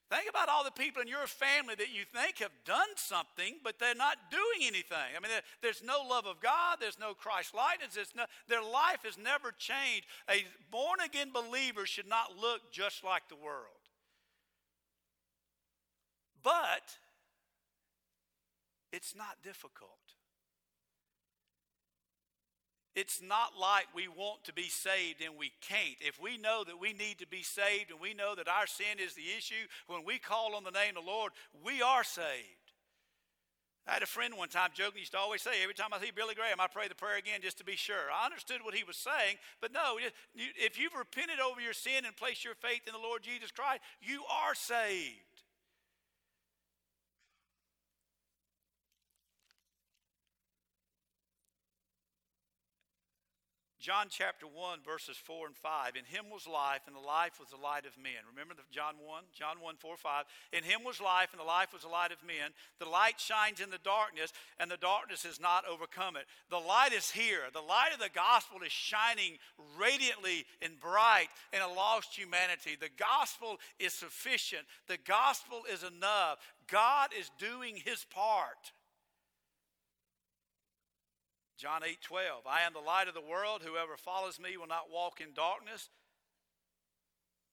Think 0.08 0.30
about 0.30 0.48
all 0.48 0.62
the 0.62 0.70
people 0.70 1.02
in 1.02 1.08
your 1.08 1.26
family 1.26 1.74
that 1.74 1.92
you 1.92 2.04
think 2.04 2.38
have 2.38 2.52
done 2.64 2.94
something, 2.94 3.56
but 3.64 3.80
they're 3.80 3.94
not 3.94 4.30
doing 4.30 4.62
anything. 4.62 5.16
I 5.16 5.20
mean, 5.20 5.32
there's 5.62 5.82
no 5.82 6.00
love 6.08 6.26
of 6.26 6.40
God, 6.40 6.78
there's 6.80 6.98
no 6.98 7.12
Christ 7.12 7.54
likeness, 7.54 8.12
no, 8.14 8.24
their 8.48 8.62
life 8.62 9.00
has 9.04 9.18
never 9.18 9.50
changed. 9.58 10.06
A 10.30 10.46
born 10.70 11.00
again 11.04 11.32
believer 11.34 11.86
should 11.86 12.08
not 12.08 12.38
look 12.40 12.72
just 12.72 13.02
like 13.02 13.28
the 13.28 13.34
world. 13.34 13.82
But 16.44 16.98
it's 18.92 19.16
not 19.16 19.42
difficult. 19.42 19.90
It's 22.96 23.20
not 23.20 23.52
like 23.60 23.86
we 23.94 24.08
want 24.08 24.42
to 24.44 24.54
be 24.54 24.70
saved 24.70 25.22
and 25.22 25.36
we 25.38 25.52
can't. 25.60 26.00
If 26.00 26.18
we 26.18 26.38
know 26.38 26.64
that 26.64 26.80
we 26.80 26.94
need 26.94 27.18
to 27.18 27.26
be 27.26 27.42
saved 27.42 27.90
and 27.90 28.00
we 28.00 28.14
know 28.14 28.34
that 28.34 28.48
our 28.48 28.66
sin 28.66 28.98
is 28.98 29.12
the 29.12 29.36
issue, 29.36 29.68
when 29.86 30.02
we 30.02 30.18
call 30.18 30.56
on 30.56 30.64
the 30.64 30.70
name 30.70 30.96
of 30.96 31.04
the 31.04 31.10
Lord, 31.10 31.32
we 31.62 31.82
are 31.82 32.02
saved. 32.02 32.56
I 33.86 33.92
had 33.92 34.02
a 34.02 34.06
friend 34.06 34.34
one 34.34 34.48
time 34.48 34.70
joking, 34.72 34.94
he 34.94 35.00
used 35.00 35.12
to 35.12 35.18
always 35.18 35.42
say, 35.42 35.62
every 35.62 35.74
time 35.74 35.90
I 35.92 36.00
see 36.00 36.10
Billy 36.10 36.34
Graham, 36.34 36.58
I 36.58 36.66
pray 36.66 36.88
the 36.88 36.96
prayer 36.96 37.18
again 37.18 37.40
just 37.42 37.58
to 37.58 37.64
be 37.64 37.76
sure. 37.76 38.10
I 38.10 38.24
understood 38.24 38.64
what 38.64 38.74
he 38.74 38.82
was 38.82 38.96
saying, 38.96 39.36
but 39.60 39.72
no, 39.72 39.98
if 40.34 40.80
you've 40.80 40.94
repented 40.94 41.38
over 41.38 41.60
your 41.60 41.74
sin 41.74 42.04
and 42.06 42.16
placed 42.16 42.44
your 42.44 42.56
faith 42.56 42.80
in 42.86 42.94
the 42.94 42.98
Lord 42.98 43.22
Jesus 43.22 43.52
Christ, 43.52 43.82
you 44.00 44.22
are 44.24 44.54
saved. 44.54 45.35
John 53.86 54.08
chapter 54.10 54.48
1, 54.50 54.80
verses 54.84 55.16
4 55.16 55.46
and 55.46 55.54
5. 55.54 55.94
In 55.94 56.02
him 56.10 56.26
was 56.26 56.48
life, 56.48 56.80
and 56.88 56.96
the 56.96 57.06
life 57.06 57.38
was 57.38 57.50
the 57.50 57.62
light 57.62 57.86
of 57.86 57.94
men. 57.94 58.18
Remember 58.28 58.52
the 58.52 58.66
John 58.72 58.98
1? 58.98 59.22
John 59.30 59.62
1, 59.62 59.76
4, 59.78 59.96
5. 59.96 60.24
In 60.52 60.64
him 60.64 60.82
was 60.82 61.00
life, 61.00 61.28
and 61.30 61.38
the 61.38 61.46
life 61.46 61.72
was 61.72 61.82
the 61.82 61.94
light 61.94 62.10
of 62.10 62.18
men. 62.26 62.50
The 62.80 62.90
light 62.90 63.20
shines 63.20 63.60
in 63.60 63.70
the 63.70 63.78
darkness, 63.78 64.32
and 64.58 64.68
the 64.68 64.76
darkness 64.76 65.22
has 65.22 65.38
not 65.38 65.62
overcome 65.70 66.16
it. 66.16 66.26
The 66.50 66.58
light 66.58 66.90
is 66.92 67.12
here. 67.12 67.46
The 67.54 67.62
light 67.62 67.94
of 67.94 68.00
the 68.00 68.10
gospel 68.10 68.58
is 68.66 68.72
shining 68.72 69.38
radiantly 69.78 70.46
and 70.60 70.80
bright 70.80 71.30
in 71.52 71.62
a 71.62 71.70
lost 71.70 72.18
humanity. 72.18 72.74
The 72.74 72.90
gospel 72.98 73.58
is 73.78 73.94
sufficient, 73.94 74.66
the 74.88 74.98
gospel 74.98 75.62
is 75.72 75.84
enough. 75.84 76.42
God 76.66 77.10
is 77.16 77.30
doing 77.38 77.76
his 77.76 78.04
part. 78.10 78.74
John 81.56 81.82
8 81.82 82.00
12. 82.02 82.42
I 82.46 82.62
am 82.62 82.74
the 82.74 82.80
light 82.80 83.08
of 83.08 83.14
the 83.14 83.20
world. 83.20 83.62
Whoever 83.64 83.96
follows 83.96 84.38
me 84.38 84.56
will 84.56 84.66
not 84.66 84.90
walk 84.92 85.20
in 85.20 85.32
darkness, 85.32 85.88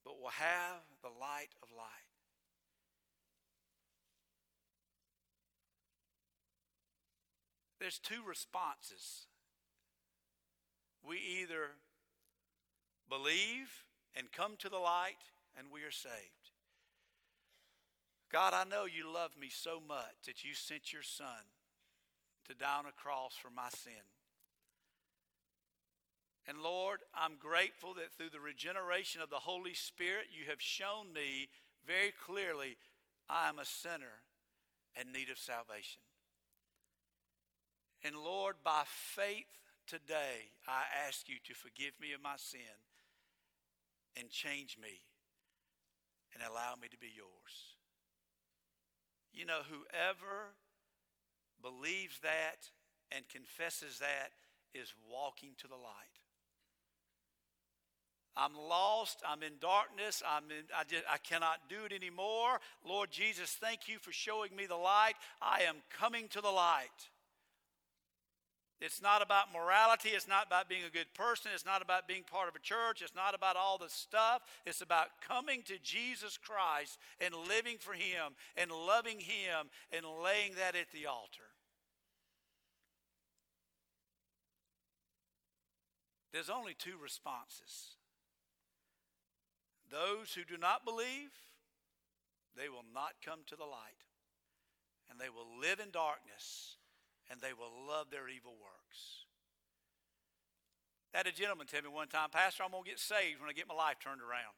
but 0.04 0.20
will 0.20 0.30
have 0.30 0.82
the 1.02 1.08
light 1.08 1.54
of 1.62 1.70
light. 1.74 1.88
There's 7.80 7.98
two 7.98 8.22
responses. 8.26 9.26
We 11.06 11.18
either 11.42 11.72
believe 13.08 13.84
and 14.14 14.32
come 14.32 14.56
to 14.58 14.68
the 14.68 14.78
light, 14.78 15.32
and 15.58 15.68
we 15.72 15.82
are 15.82 15.90
saved. 15.90 16.52
God, 18.32 18.54
I 18.54 18.64
know 18.64 18.84
you 18.84 19.12
love 19.12 19.32
me 19.38 19.48
so 19.50 19.80
much 19.86 20.24
that 20.26 20.44
you 20.44 20.54
sent 20.54 20.92
your 20.92 21.02
son 21.02 21.44
to 22.48 22.54
die 22.54 22.78
on 22.78 22.86
a 22.86 22.92
cross 22.92 23.34
for 23.40 23.50
my 23.50 23.68
sin. 23.70 24.04
And 26.46 26.58
Lord, 26.58 27.00
I'm 27.14 27.36
grateful 27.38 27.94
that 27.94 28.12
through 28.12 28.30
the 28.30 28.40
regeneration 28.40 29.22
of 29.22 29.30
the 29.30 29.36
Holy 29.36 29.72
Spirit, 29.72 30.26
you 30.30 30.50
have 30.50 30.60
shown 30.60 31.12
me 31.12 31.48
very 31.86 32.12
clearly 32.26 32.76
I 33.28 33.48
am 33.48 33.58
a 33.58 33.64
sinner 33.64 34.20
and 34.94 35.12
need 35.12 35.30
of 35.30 35.38
salvation. 35.38 36.02
And 38.04 38.16
Lord, 38.16 38.56
by 38.62 38.82
faith 38.86 39.48
today, 39.86 40.52
I 40.68 40.82
ask 41.08 41.28
you 41.28 41.36
to 41.44 41.54
forgive 41.54 41.98
me 41.98 42.12
of 42.12 42.22
my 42.22 42.36
sin 42.36 42.76
and 44.16 44.28
change 44.28 44.76
me 44.80 45.00
and 46.34 46.42
allow 46.42 46.74
me 46.80 46.88
to 46.88 46.98
be 46.98 47.08
yours. 47.14 47.78
You 49.32 49.46
know, 49.46 49.60
whoever 49.66 50.54
believes 51.62 52.18
that 52.22 52.70
and 53.12 53.28
confesses 53.28 53.98
that 53.98 54.30
is 54.74 54.92
walking 55.10 55.50
to 55.58 55.68
the 55.68 55.74
light. 55.74 56.14
I'm 58.36 58.54
lost. 58.56 59.22
I'm 59.26 59.42
in 59.42 59.52
darkness. 59.60 60.22
I'm 60.28 60.44
in, 60.50 60.64
I, 60.76 60.84
just, 60.84 61.04
I 61.10 61.18
cannot 61.18 61.68
do 61.68 61.84
it 61.84 61.92
anymore. 61.92 62.60
Lord 62.84 63.10
Jesus, 63.10 63.56
thank 63.60 63.86
you 63.86 63.98
for 64.00 64.12
showing 64.12 64.54
me 64.56 64.66
the 64.66 64.76
light. 64.76 65.14
I 65.40 65.62
am 65.68 65.76
coming 65.96 66.26
to 66.28 66.40
the 66.40 66.50
light. 66.50 66.88
It's 68.80 69.00
not 69.00 69.22
about 69.22 69.52
morality. 69.52 70.10
It's 70.10 70.28
not 70.28 70.46
about 70.46 70.68
being 70.68 70.84
a 70.84 70.90
good 70.90 71.12
person. 71.14 71.52
It's 71.54 71.64
not 71.64 71.80
about 71.80 72.08
being 72.08 72.22
part 72.22 72.48
of 72.48 72.56
a 72.56 72.58
church. 72.58 73.02
It's 73.02 73.14
not 73.14 73.34
about 73.34 73.56
all 73.56 73.78
the 73.78 73.88
stuff. 73.88 74.42
It's 74.66 74.82
about 74.82 75.20
coming 75.26 75.62
to 75.66 75.78
Jesus 75.82 76.36
Christ 76.36 76.98
and 77.20 77.34
living 77.48 77.76
for 77.78 77.92
Him 77.94 78.34
and 78.56 78.70
loving 78.70 79.20
Him 79.20 79.70
and 79.92 80.04
laying 80.22 80.54
that 80.56 80.76
at 80.76 80.90
the 80.92 81.06
altar. 81.06 81.54
There's 86.32 86.50
only 86.50 86.74
two 86.74 86.96
responses. 87.00 87.94
Those 89.88 90.34
who 90.34 90.44
do 90.44 90.60
not 90.60 90.84
believe, 90.84 91.30
they 92.56 92.68
will 92.68 92.84
not 92.92 93.12
come 93.24 93.40
to 93.46 93.54
the 93.54 93.64
light, 93.64 94.02
and 95.08 95.20
they 95.20 95.28
will 95.28 95.60
live 95.60 95.78
in 95.78 95.92
darkness, 95.92 96.76
and 97.30 97.40
they 97.40 97.52
will 97.52 97.72
love 97.88 98.10
their 98.10 98.28
evil 98.28 98.54
works. 98.60 99.24
I 101.14 101.18
had 101.18 101.26
a 101.26 101.32
gentleman 101.32 101.66
tell 101.66 101.82
me 101.82 101.88
one 101.88 102.08
time, 102.08 102.30
Pastor, 102.30 102.64
I'm 102.64 102.72
going 102.72 102.84
to 102.84 102.90
get 102.90 102.98
saved 102.98 103.40
when 103.40 103.48
I 103.48 103.52
get 103.52 103.68
my 103.68 103.74
life 103.74 103.96
turned 104.02 104.20
around. 104.20 104.54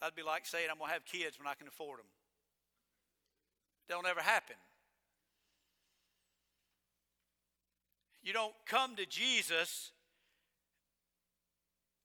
That'd 0.00 0.16
be 0.16 0.22
like 0.22 0.44
saying 0.44 0.68
I'm 0.70 0.78
going 0.78 0.88
to 0.88 0.94
have 0.94 1.04
kids 1.06 1.38
when 1.38 1.46
I 1.46 1.54
can 1.54 1.66
afford 1.66 2.00
them. 2.00 2.10
Don't 3.88 4.06
ever 4.06 4.20
happen. 4.20 4.56
You 8.22 8.32
don't 8.32 8.54
come 8.66 8.96
to 8.96 9.06
Jesus 9.06 9.92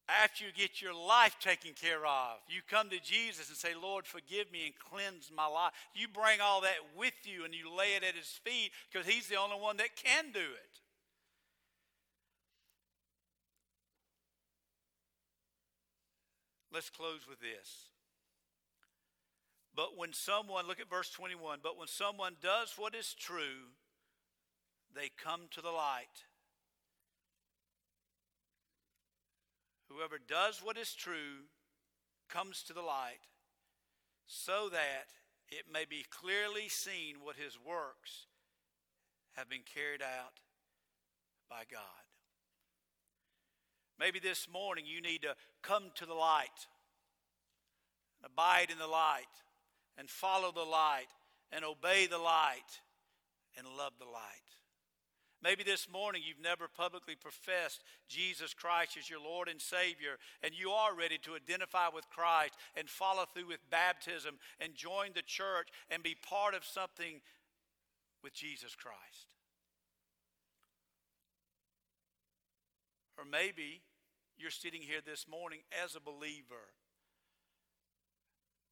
after 0.08 0.45
you 0.45 0.51
get 0.55 0.82
your 0.82 0.93
life 0.93 1.36
taken 1.39 1.72
care 1.74 2.05
of. 2.05 2.38
You 2.47 2.62
come 2.70 2.89
to 2.89 2.99
Jesus 3.01 3.49
and 3.49 3.58
say, 3.58 3.74
Lord, 3.80 4.05
forgive 4.05 4.51
me 4.51 4.66
and 4.66 4.74
cleanse 4.78 5.32
my 5.36 5.47
life. 5.47 5.74
You 5.93 6.08
bring 6.08 6.39
all 6.41 6.62
that 6.62 6.78
with 6.97 7.14
you 7.24 7.43
and 7.43 7.53
you 7.53 7.76
lay 7.76 7.95
it 7.95 8.03
at 8.03 8.16
his 8.16 8.39
feet 8.43 8.72
because 8.91 9.08
he's 9.08 9.28
the 9.28 9.36
only 9.36 9.58
one 9.58 9.78
that 9.78 9.95
can 9.95 10.32
do 10.34 10.39
it. 10.39 10.80
Let's 16.74 16.89
close 16.89 17.22
with 17.28 17.39
this. 17.39 17.89
But 19.76 19.97
when 19.97 20.14
someone, 20.14 20.68
look 20.68 20.80
at 20.80 20.89
verse 20.89 21.10
21, 21.12 21.60
but 21.62 21.78
when 21.78 21.88
someone 21.88 22.36
does 22.41 22.74
what 22.78 22.95
is 22.95 23.14
true, 23.14 23.74
they 24.95 25.10
come 25.24 25.41
to 25.51 25.62
the 25.62 25.70
light 25.70 26.26
Whoever 29.90 30.18
does 30.18 30.62
what 30.64 30.78
is 30.78 30.94
true 30.94 31.48
comes 32.30 32.64
to 32.64 32.74
the 32.74 32.82
light, 32.82 33.26
so 34.28 34.70
that 34.70 35.08
it 35.50 35.66
may 35.72 35.86
be 35.86 36.06
clearly 36.10 36.68
seen 36.68 37.18
what 37.24 37.38
his 37.38 37.58
works 37.58 38.28
have 39.36 39.50
been 39.50 39.62
carried 39.74 40.02
out 40.02 40.42
by 41.50 41.64
God. 41.72 41.82
Maybe 44.00 44.20
this 44.20 44.48
morning 44.52 44.86
you 44.86 45.02
need 45.02 45.22
to 45.24 45.36
come 45.64 45.86
to 45.96 46.06
the 46.06 46.14
light, 46.14 46.68
abide 48.24 48.70
in 48.72 48.78
the 48.78 48.88
light, 48.88 49.24
and 49.98 50.10
follow 50.10 50.52
the 50.52 50.70
light, 50.70 51.08
and 51.52 51.64
obey 51.64 52.08
the 52.08 52.18
light, 52.18 52.82
and 53.58 53.66
love 53.78 53.94
the 53.98 54.06
light. 54.06 54.22
Maybe 55.44 55.64
this 55.64 55.88
morning 55.92 56.24
you've 56.26 56.42
never 56.42 56.68
publicly 56.68 57.16
professed 57.16 57.84
Jesus 58.08 58.54
Christ 58.56 58.98
as 58.98 59.10
your 59.10 59.22
Lord 59.22 59.48
and 59.48 59.62
Savior, 59.62 60.18
and 60.42 60.52
you 60.54 60.72
are 60.72 60.96
ready 60.96 61.20
to 61.20 61.36
identify 61.36 61.90
with 61.94 62.10
Christ 62.10 62.56
and 62.76 62.90
follow 62.90 63.26
through 63.26 63.48
with 63.48 63.70
baptism 63.70 64.40
and 64.60 64.74
join 64.74 65.12
the 65.14 65.22
church 65.22 65.70
and 65.92 66.02
be 66.02 66.16
part 66.28 66.56
of 66.56 66.66
something 66.66 67.22
with 68.24 68.34
Jesus 68.34 68.76
Christ. 68.76 69.28
Or 73.16 73.24
maybe 73.24 73.82
you're 74.40 74.50
sitting 74.50 74.82
here 74.82 75.02
this 75.06 75.28
morning 75.30 75.60
as 75.84 75.96
a 75.96 76.00
believer, 76.00 76.74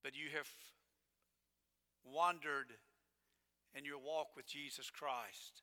but 0.04 0.16
you 0.16 0.30
have 0.36 0.50
wandered 2.04 2.74
in 3.76 3.86
your 3.86 4.00
walk 4.00 4.36
with 4.36 4.48
Jesus 4.48 4.90
Christ 4.90 5.62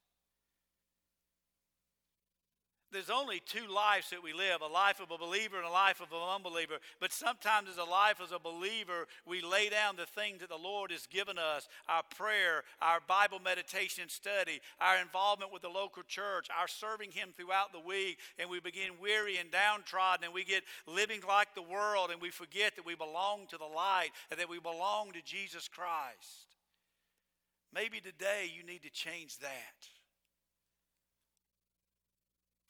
there's 2.92 3.10
only 3.10 3.40
two 3.40 3.66
lives 3.72 4.10
that 4.10 4.22
we 4.22 4.32
live 4.32 4.60
a 4.60 4.66
life 4.66 5.00
of 5.00 5.10
a 5.10 5.18
believer 5.18 5.56
and 5.56 5.66
a 5.66 5.70
life 5.70 6.00
of 6.00 6.12
an 6.12 6.18
unbeliever. 6.18 6.78
But 7.00 7.12
sometimes, 7.12 7.68
as 7.68 7.78
a 7.78 7.84
life 7.84 8.20
as 8.22 8.32
a 8.32 8.38
believer, 8.38 9.06
we 9.26 9.40
lay 9.40 9.68
down 9.68 9.96
the 9.96 10.06
things 10.06 10.40
that 10.40 10.48
the 10.48 10.56
Lord 10.56 10.90
has 10.90 11.06
given 11.06 11.38
us 11.38 11.68
our 11.88 12.02
prayer, 12.16 12.64
our 12.80 13.00
Bible 13.06 13.40
meditation 13.40 14.08
study, 14.08 14.60
our 14.80 15.00
involvement 15.00 15.52
with 15.52 15.62
the 15.62 15.68
local 15.68 16.02
church, 16.02 16.48
our 16.58 16.68
serving 16.68 17.10
Him 17.12 17.30
throughout 17.36 17.72
the 17.72 17.80
week, 17.80 18.18
and 18.38 18.48
we 18.50 18.60
begin 18.60 19.00
weary 19.00 19.38
and 19.38 19.50
downtrodden, 19.50 20.24
and 20.24 20.34
we 20.34 20.44
get 20.44 20.62
living 20.86 21.20
like 21.26 21.54
the 21.54 21.62
world, 21.62 22.10
and 22.10 22.20
we 22.20 22.30
forget 22.30 22.76
that 22.76 22.86
we 22.86 22.94
belong 22.94 23.46
to 23.48 23.58
the 23.58 23.64
light 23.64 24.10
and 24.30 24.38
that 24.38 24.48
we 24.48 24.60
belong 24.60 25.12
to 25.12 25.22
Jesus 25.22 25.68
Christ. 25.68 26.52
Maybe 27.74 28.00
today 28.00 28.50
you 28.54 28.62
need 28.64 28.82
to 28.82 28.90
change 28.90 29.38
that. 29.38 30.01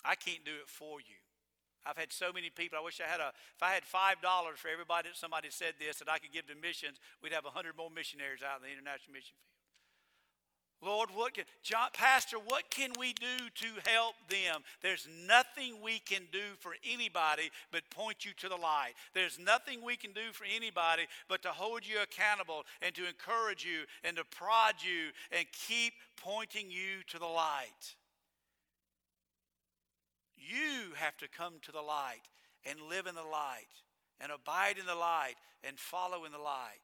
I 0.05 0.15
can't 0.15 0.45
do 0.45 0.53
it 0.53 0.69
for 0.69 1.01
you. 1.01 1.19
I've 1.85 1.99
had 1.99 2.13
so 2.13 2.33
many 2.33 2.51
people. 2.51 2.79
I 2.79 2.85
wish 2.85 3.01
I 3.01 3.11
had 3.11 3.21
a. 3.21 3.35
If 3.57 3.63
I 3.63 3.73
had 3.73 3.85
five 3.85 4.23
dollars 4.23 4.59
for 4.59 4.69
everybody 4.69 5.09
that 5.09 5.17
somebody 5.17 5.51
said 5.51 5.75
this 5.79 5.99
that 5.99 6.09
I 6.09 6.19
could 6.19 6.33
give 6.33 6.47
to 6.47 6.55
missions, 6.55 6.99
we'd 7.23 7.33
have 7.33 7.45
a 7.45 7.51
hundred 7.51 7.77
more 7.77 7.91
missionaries 7.91 8.43
out 8.43 8.63
in 8.63 8.67
the 8.67 8.73
international 8.73 9.13
mission 9.13 9.35
field. 9.35 9.53
Lord, 10.83 11.11
what 11.15 11.35
can 11.35 11.45
John, 11.63 11.89
Pastor? 11.93 12.39
What 12.39 12.69
can 12.71 12.91
we 12.99 13.13
do 13.13 13.37
to 13.55 13.91
help 13.91 14.15
them? 14.29 14.63
There's 14.83 15.07
nothing 15.27 15.77
we 15.83 16.01
can 16.01 16.23
do 16.33 16.43
for 16.59 16.75
anybody 16.85 17.51
but 17.71 17.89
point 17.91 18.25
you 18.25 18.33
to 18.39 18.49
the 18.49 18.57
light. 18.57 18.95
There's 19.15 19.39
nothing 19.39 19.83
we 19.83 19.97
can 19.97 20.13
do 20.13 20.33
for 20.33 20.45
anybody 20.45 21.03
but 21.29 21.43
to 21.43 21.51
hold 21.51 21.87
you 21.87 22.03
accountable 22.03 22.65
and 22.81 22.95
to 22.97 23.07
encourage 23.07 23.65
you 23.65 23.87
and 24.03 24.17
to 24.17 24.25
prod 24.25 24.75
you 24.83 25.11
and 25.37 25.47
keep 25.53 25.95
pointing 26.17 26.69
you 26.69 27.03
to 27.11 27.19
the 27.19 27.27
light. 27.27 27.95
You 30.43 30.95
have 30.97 31.17
to 31.19 31.29
come 31.29 31.55
to 31.63 31.73
the 31.73 31.83
light 31.83 32.27
and 32.67 32.91
live 32.91 33.07
in 33.07 33.15
the 33.15 33.23
light 33.23 33.71
and 34.21 34.33
abide 34.33 34.79
in 34.79 34.87
the 34.87 34.95
light 34.95 35.35
and 35.63 35.79
follow 35.79 36.25
in 36.25 36.33
the 36.33 36.39
light. 36.39 36.83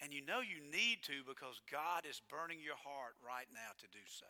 And 0.00 0.12
you 0.12 0.24
know 0.24 0.40
you 0.40 0.62
need 0.62 1.02
to 1.06 1.26
because 1.26 1.60
God 1.70 2.02
is 2.08 2.22
burning 2.30 2.58
your 2.62 2.78
heart 2.78 3.14
right 3.24 3.46
now 3.52 3.74
to 3.78 3.86
do 3.90 4.02
so. 4.06 4.26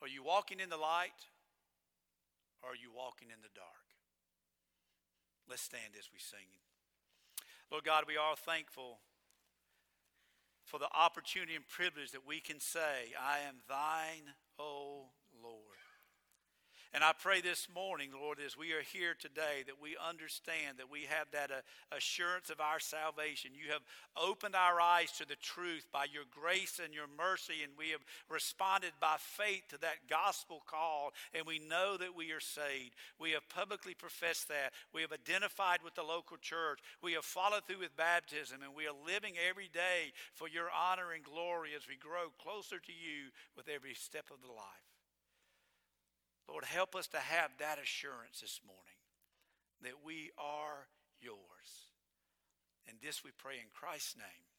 Are 0.00 0.08
you 0.08 0.22
walking 0.22 0.58
in 0.58 0.68
the 0.68 0.76
light 0.76 1.30
or 2.62 2.70
are 2.70 2.78
you 2.78 2.90
walking 2.94 3.28
in 3.30 3.42
the 3.42 3.54
dark? 3.54 3.86
Let's 5.48 5.62
stand 5.62 5.94
as 5.98 6.10
we 6.12 6.18
sing. 6.18 6.46
Lord 7.70 7.84
God, 7.84 8.04
we 8.06 8.16
are 8.16 8.36
thankful 8.36 8.98
for 10.64 10.78
the 10.78 10.88
opportunity 10.94 11.54
and 11.54 11.66
privilege 11.68 12.12
that 12.12 12.26
we 12.26 12.40
can 12.40 12.60
say, 12.60 13.12
I 13.20 13.40
am 13.48 13.56
thine, 13.68 14.34
O. 14.58 15.06
And 16.94 17.02
I 17.02 17.12
pray 17.16 17.40
this 17.40 17.68
morning, 17.74 18.10
Lord, 18.12 18.36
as 18.44 18.54
we 18.54 18.72
are 18.76 18.84
here 18.92 19.16
today, 19.18 19.64
that 19.64 19.80
we 19.80 19.96
understand 19.96 20.76
that 20.76 20.92
we 20.92 21.08
have 21.08 21.24
that 21.32 21.50
uh, 21.50 21.96
assurance 21.96 22.50
of 22.50 22.60
our 22.60 22.80
salvation. 22.80 23.52
You 23.56 23.72
have 23.72 23.80
opened 24.14 24.54
our 24.54 24.78
eyes 24.78 25.10
to 25.12 25.26
the 25.26 25.40
truth 25.40 25.88
by 25.90 26.04
your 26.12 26.28
grace 26.28 26.82
and 26.84 26.92
your 26.92 27.08
mercy, 27.16 27.64
and 27.64 27.72
we 27.78 27.96
have 27.96 28.04
responded 28.28 28.92
by 29.00 29.16
faith 29.18 29.64
to 29.70 29.80
that 29.80 30.04
gospel 30.10 30.60
call, 30.68 31.14
and 31.32 31.46
we 31.46 31.64
know 31.64 31.96
that 31.96 32.14
we 32.14 32.30
are 32.30 32.44
saved. 32.44 32.92
We 33.18 33.30
have 33.32 33.48
publicly 33.48 33.94
professed 33.94 34.48
that. 34.48 34.76
We 34.92 35.00
have 35.00 35.16
identified 35.16 35.80
with 35.82 35.94
the 35.94 36.04
local 36.04 36.36
church. 36.36 36.80
We 37.00 37.14
have 37.14 37.24
followed 37.24 37.64
through 37.64 37.80
with 37.80 37.96
baptism, 37.96 38.60
and 38.60 38.76
we 38.76 38.84
are 38.84 39.06
living 39.08 39.40
every 39.40 39.72
day 39.72 40.12
for 40.34 40.46
your 40.46 40.68
honor 40.68 41.16
and 41.16 41.24
glory 41.24 41.70
as 41.74 41.88
we 41.88 41.96
grow 41.96 42.28
closer 42.36 42.76
to 42.76 42.92
you 42.92 43.32
with 43.56 43.72
every 43.72 43.94
step 43.94 44.28
of 44.28 44.44
the 44.44 44.52
life. 44.52 44.91
Lord, 46.48 46.64
help 46.64 46.94
us 46.94 47.06
to 47.08 47.18
have 47.18 47.50
that 47.58 47.78
assurance 47.78 48.40
this 48.40 48.60
morning 48.66 48.82
that 49.82 50.04
we 50.04 50.30
are 50.38 50.88
yours. 51.20 51.92
And 52.88 52.98
this 53.02 53.24
we 53.24 53.30
pray 53.36 53.54
in 53.54 53.70
Christ's 53.72 54.16
name. 54.16 54.51